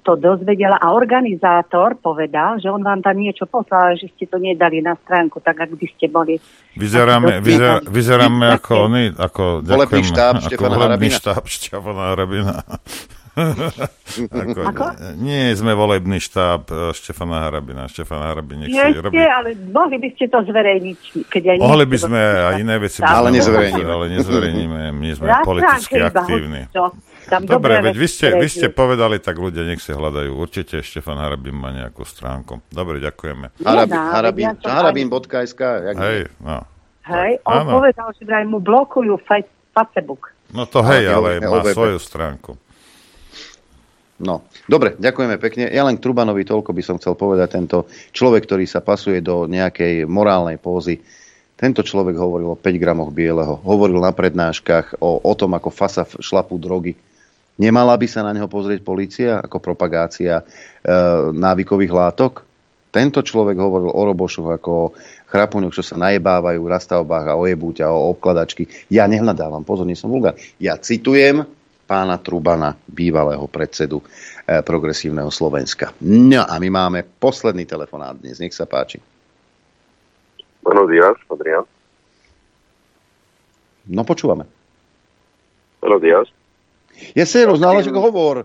[0.00, 4.80] to dozvedela a organizátor povedal, že on vám tam niečo poslal, že ste to nedali
[4.80, 6.40] na stránku, tak ak by ste boli...
[6.74, 11.16] Vyzeráme, vyzer, vyzeráme ako oni, ako, volebný štáb Štefana Harabina.
[11.20, 12.54] štáb Štefana Harabina.
[14.30, 14.84] ako, ako?
[15.18, 17.90] Nie sme volebný štáb eh, Štefana Harabina.
[17.90, 19.18] Štefana Harabin nech si robí.
[19.18, 20.98] ale mohli by ste to zverejniť.
[21.26, 23.02] Keď aj mohli by sme aj iné veci.
[23.02, 23.90] Ale nezverejníme.
[23.90, 24.80] Ale nezverejníme.
[24.94, 26.70] My sme politicky aktívni.
[27.24, 30.36] Tam Dobre, veď vy ste, vy ste povedali, tak ľudia nech si hľadajú.
[30.36, 32.60] Určite Štefan Harabin má nejakú stránku.
[32.68, 33.56] Dobre, ďakujeme.
[33.64, 35.60] Harabin, Harabin, Harabin.sk.
[35.96, 36.68] Hej, no.
[37.04, 37.70] Hej, on Áno.
[37.80, 40.32] povedal, že vraj mu blokujú Facebook.
[40.52, 42.56] No to hej, Ale má svoju stránku.
[44.14, 45.66] No, dobre, ďakujeme pekne.
[45.68, 47.58] Ja len k Trubanovi toľko by som chcel povedať.
[47.58, 51.02] Tento človek, ktorý sa pasuje do nejakej morálnej pózy,
[51.58, 56.06] tento človek hovoril o 5 gramoch bieleho, hovoril na prednáškach o, o tom, ako fasa
[56.06, 56.94] šlapú drogy.
[57.54, 60.44] Nemala by sa na neho pozrieť policia ako propagácia e,
[61.30, 62.32] návykových látok?
[62.90, 64.90] Tento človek hovoril o robošoch ako o
[65.30, 68.66] chrapuňoch, čo sa najebávajú v rastavbách a ojebú ťa o obkladačky.
[68.90, 70.38] Ja nehľadávam, pozor, nie som vulgár.
[70.58, 71.46] Ja citujem
[71.86, 75.94] pána Trubana, bývalého predsedu e, progresívneho Slovenska.
[76.02, 78.42] No a my máme posledný telefonát dnes.
[78.42, 78.98] Nech sa páči.
[80.64, 81.68] Buenos días, Adrián.
[83.84, 84.48] No počúvame.
[85.78, 86.26] Buenos días.
[87.58, 88.36] No ale však hovor.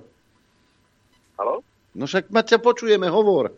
[1.38, 1.62] Haló?
[1.96, 3.54] No však ma ťa počujeme, hovor.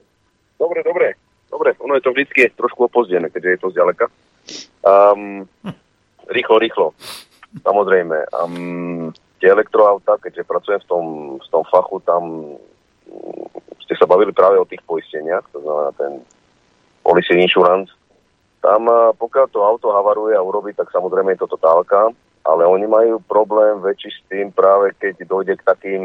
[0.59, 1.17] Dobre, dobre.
[1.51, 4.05] Dobre, ono je to vždycky trošku opozdené, keďže je to zďaleka.
[4.87, 5.43] Um,
[6.31, 6.87] rýchlo, rýchlo.
[7.59, 8.31] Samozrejme.
[8.31, 9.11] Um,
[9.43, 11.05] tie elektroauta, keďže pracujem v tom,
[11.43, 12.23] v tom fachu, tam
[13.03, 16.23] mm, ste sa bavili práve o tých poisteniach, to znamená ten
[17.03, 17.91] policy insurance.
[18.61, 18.85] Tam,
[19.17, 23.81] pokiaľ to auto havaruje a urobí, tak samozrejme je to totálka, ale oni majú problém
[23.81, 26.01] väčší s tým práve, keď dojde k takým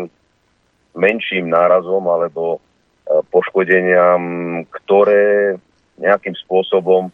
[0.97, 2.59] menším nárazom alebo e,
[3.29, 4.21] poškodeniam,
[4.69, 5.57] ktoré
[5.97, 7.09] nejakým spôsobom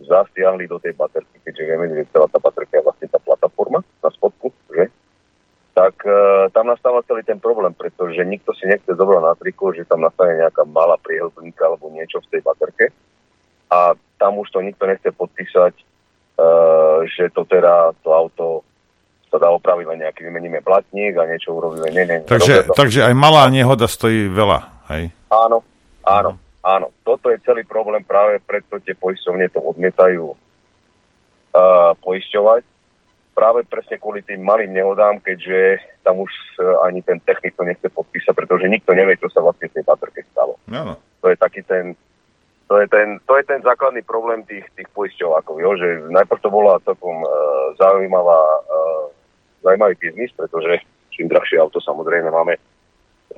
[0.00, 4.10] zasiahli do tej baterky, keďže vieme, že celá tá baterka je vlastne tá plataforma na
[4.10, 4.88] spodku, že?
[5.74, 6.18] Tak e,
[6.50, 10.40] tam nastáva celý ten problém, pretože nikto si nechce zobrať na triko, že tam nastane
[10.40, 12.94] nejaká malá priehlbníka alebo niečo v tej baterke
[13.70, 15.74] a tam už to nikto nechce podpísať,
[17.10, 18.46] že to teda to auto
[19.30, 21.86] sa dá opraviť len nejaký vymeníme platník a niečo urobíme.
[21.94, 25.14] Nie, nie, Takže, takže aj malá nehoda stojí veľa, hej?
[25.30, 25.62] Áno,
[26.02, 26.34] áno,
[26.66, 26.90] áno.
[27.06, 32.66] Toto je celý problém, práve preto tie poisťovne to odmietajú uh, poisťovať.
[33.30, 37.86] Práve presne kvôli tým malým nehodám, keďže tam už uh, ani ten technik to nechce
[37.86, 40.58] podpísať, pretože nikto nevie, čo sa vlastne v tej baterke stalo.
[40.66, 40.98] Áno.
[41.22, 41.94] To je taký ten,
[42.70, 45.74] to je ten, to je ten základný problém tých, tých poisťovákov, jo?
[45.74, 49.04] že najprv to bola celkom uh, zaujímavá, uh,
[49.66, 50.78] zaujímavý biznis, pretože
[51.10, 52.54] čím drahšie auto samozrejme máme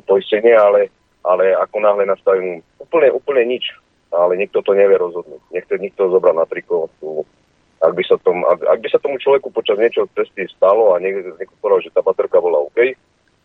[0.05, 0.93] poistenie, ale,
[1.25, 3.73] ale ako náhle nastaví úplne, úplne nič,
[4.12, 5.41] ale nikto to nevie rozhodnúť.
[5.49, 6.93] Nechce nikto zobrať na triko.
[7.81, 11.01] Ak by, sa tom, ak, ak by sa tomu človeku počas niečoho cesty stalo a
[11.01, 12.78] niekto, niekto povedal, že tá baterka bola OK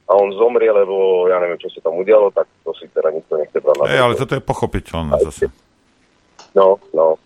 [0.07, 3.40] a on zomrie, lebo ja neviem, čo sa tam udialo, tak to si teda nikto
[3.40, 4.03] nechce brať na triko.
[4.03, 5.67] ale toto je pochopiteľné zase.
[6.56, 7.19] No, no.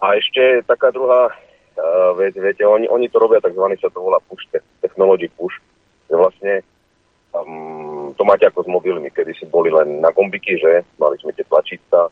[0.00, 3.64] A ešte taká druhá uh, vec, viete, oni, oni to robia tzv.
[3.76, 5.56] sa to volá push, te- technology push,
[6.08, 6.64] že vlastne
[7.36, 11.36] um, to máte ako s mobilmi, kedy si boli len na gombiky, že mali sme
[11.36, 12.08] tie tlačítka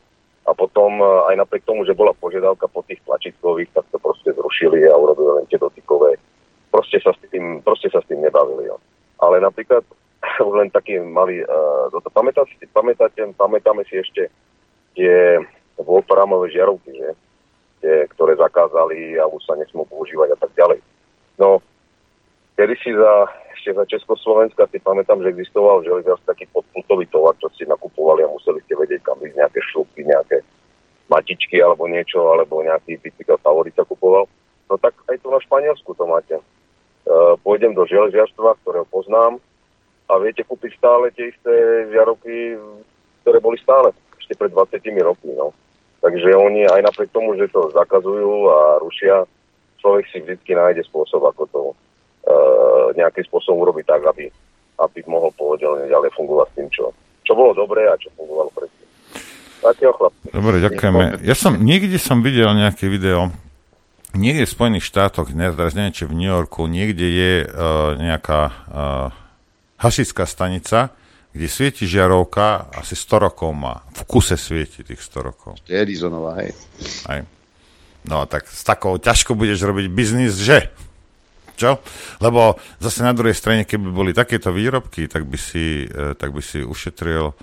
[0.48, 4.32] a potom uh, aj napriek tomu, že bola požiadavka po tých tlačítkových, tak to proste
[4.36, 6.20] zrušili a urobili len tie dotykové.
[6.68, 8.68] Proste sa s tým, proste sa s tým nebavili.
[8.68, 8.76] Jo.
[9.24, 9.80] Ale napríklad
[10.48, 14.28] už len taký malý, uh, pamätáte, pamätáme si ešte
[14.92, 15.40] tie
[15.82, 17.10] wolframové žiarovky, že?
[17.78, 20.82] Tie, ktoré zakázali a už sa nesmú používať a tak ďalej.
[21.38, 21.62] No,
[22.58, 27.46] kedy si za, ešte za Československa si pamätám, že existoval železiarský taký podputový tovar, čo
[27.54, 30.42] si nakupovali a museli ste vedieť, kam ísť nejaké šlupky, nejaké
[31.06, 34.26] matičky alebo niečo, alebo nejaký bicykel favorit sa kupoval.
[34.66, 36.36] No tak aj tu na Španielsku to máte.
[36.36, 36.42] E,
[37.40, 39.40] pôjdem do železiarstva, ktorého poznám
[40.10, 41.52] a viete kúpiť stále tie isté
[41.94, 42.58] žiarovky,
[43.22, 45.32] ktoré boli stále ešte pred 20 rokmi.
[45.32, 45.56] No.
[45.98, 49.26] Takže oni aj napriek tomu, že to zakazujú a rušia,
[49.82, 54.30] človek si vždy nájde spôsob, ako to uh, nejakým spôsobom urobiť tak, aby,
[54.78, 56.84] aby mohol povedelne ďalej fungovať s tým, čo,
[57.26, 58.86] čo bolo dobré a čo fungovalo predtým.
[60.30, 61.02] Dobre, ďakujeme.
[61.26, 63.34] Ja som, niekde som videl nejaké video,
[64.14, 68.40] niekde v Spojených štátoch, ne, teraz neviem, či v New Yorku, niekde je uh, nejaká
[68.48, 69.08] uh,
[69.82, 70.94] hašická stanica,
[71.32, 73.84] kde svieti žiarovka, asi 100 rokov má.
[73.94, 75.52] V kuse svieti tých 100 rokov.
[75.68, 76.56] Edisonová, hej.
[77.04, 77.20] Aj.
[78.08, 80.72] No tak s takou ťažko budeš robiť biznis, že?
[81.58, 81.82] Čo?
[82.22, 86.38] Lebo zase na druhej strane, keby boli takéto výrobky, tak by si, e, tak by
[86.38, 87.34] si ušetril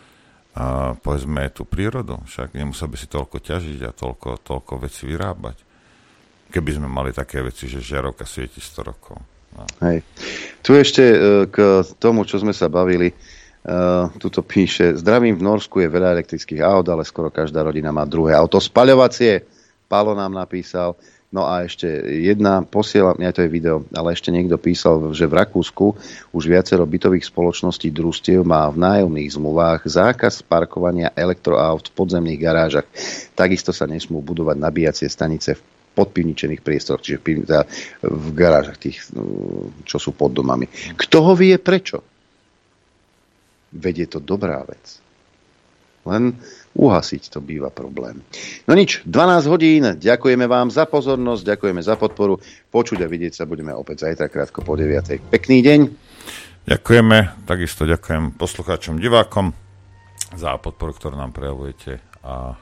[0.56, 2.24] a povedzme tú prírodu.
[2.32, 5.60] Však nemusel by si toľko ťažiť a toľko, toľko veci vyrábať.
[6.48, 9.20] Keby sme mali také veci, že žiarovka svieti 100 rokov.
[9.52, 9.68] No.
[9.84, 10.08] Hej.
[10.64, 11.18] Tu ešte e,
[11.52, 13.12] k tomu, čo sme sa bavili,
[13.66, 18.06] Uh, tuto píše, zdravím, v Norsku je veľa elektrických aut, ale skoro každá rodina má
[18.06, 18.61] druhé auto.
[18.61, 19.42] Spaľovacie,
[19.90, 20.94] Palo nám napísal.
[21.34, 21.90] No a ešte
[22.22, 25.98] jedna, posielam, ja to je video, ale ešte niekto písal, že v Rakúsku
[26.32, 32.88] už viacero bytových spoločností družstiev má v nájomných zmluvách zákaz parkovania elektroaut v podzemných garážach.
[33.35, 35.61] Takisto sa nesmú budovať nabíjacie stanice v
[35.98, 37.68] podpivničených priestoroch, čiže v, teda
[38.06, 40.72] v garážach tých, mm, čo sú pod domami.
[40.95, 42.15] Kto ho vie prečo?
[43.76, 45.04] Veď je to dobrá vec.
[46.06, 46.38] Len
[46.78, 48.22] uhasiť to býva problém.
[48.70, 52.38] No nič, 12 hodín, ďakujeme vám za pozornosť, ďakujeme za podporu.
[52.70, 55.34] Počuť a vidieť sa budeme opäť zajtra krátko po 9.
[55.34, 55.80] Pekný deň.
[56.66, 59.54] Ďakujeme, takisto ďakujem poslucháčom, divákom
[60.34, 62.58] za podporu, ktorú nám prejavujete a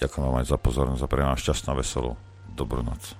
[0.00, 2.12] ďakujem vám aj za pozornosť a pre vás šťastnú a veselú
[2.52, 3.19] dobrú noc.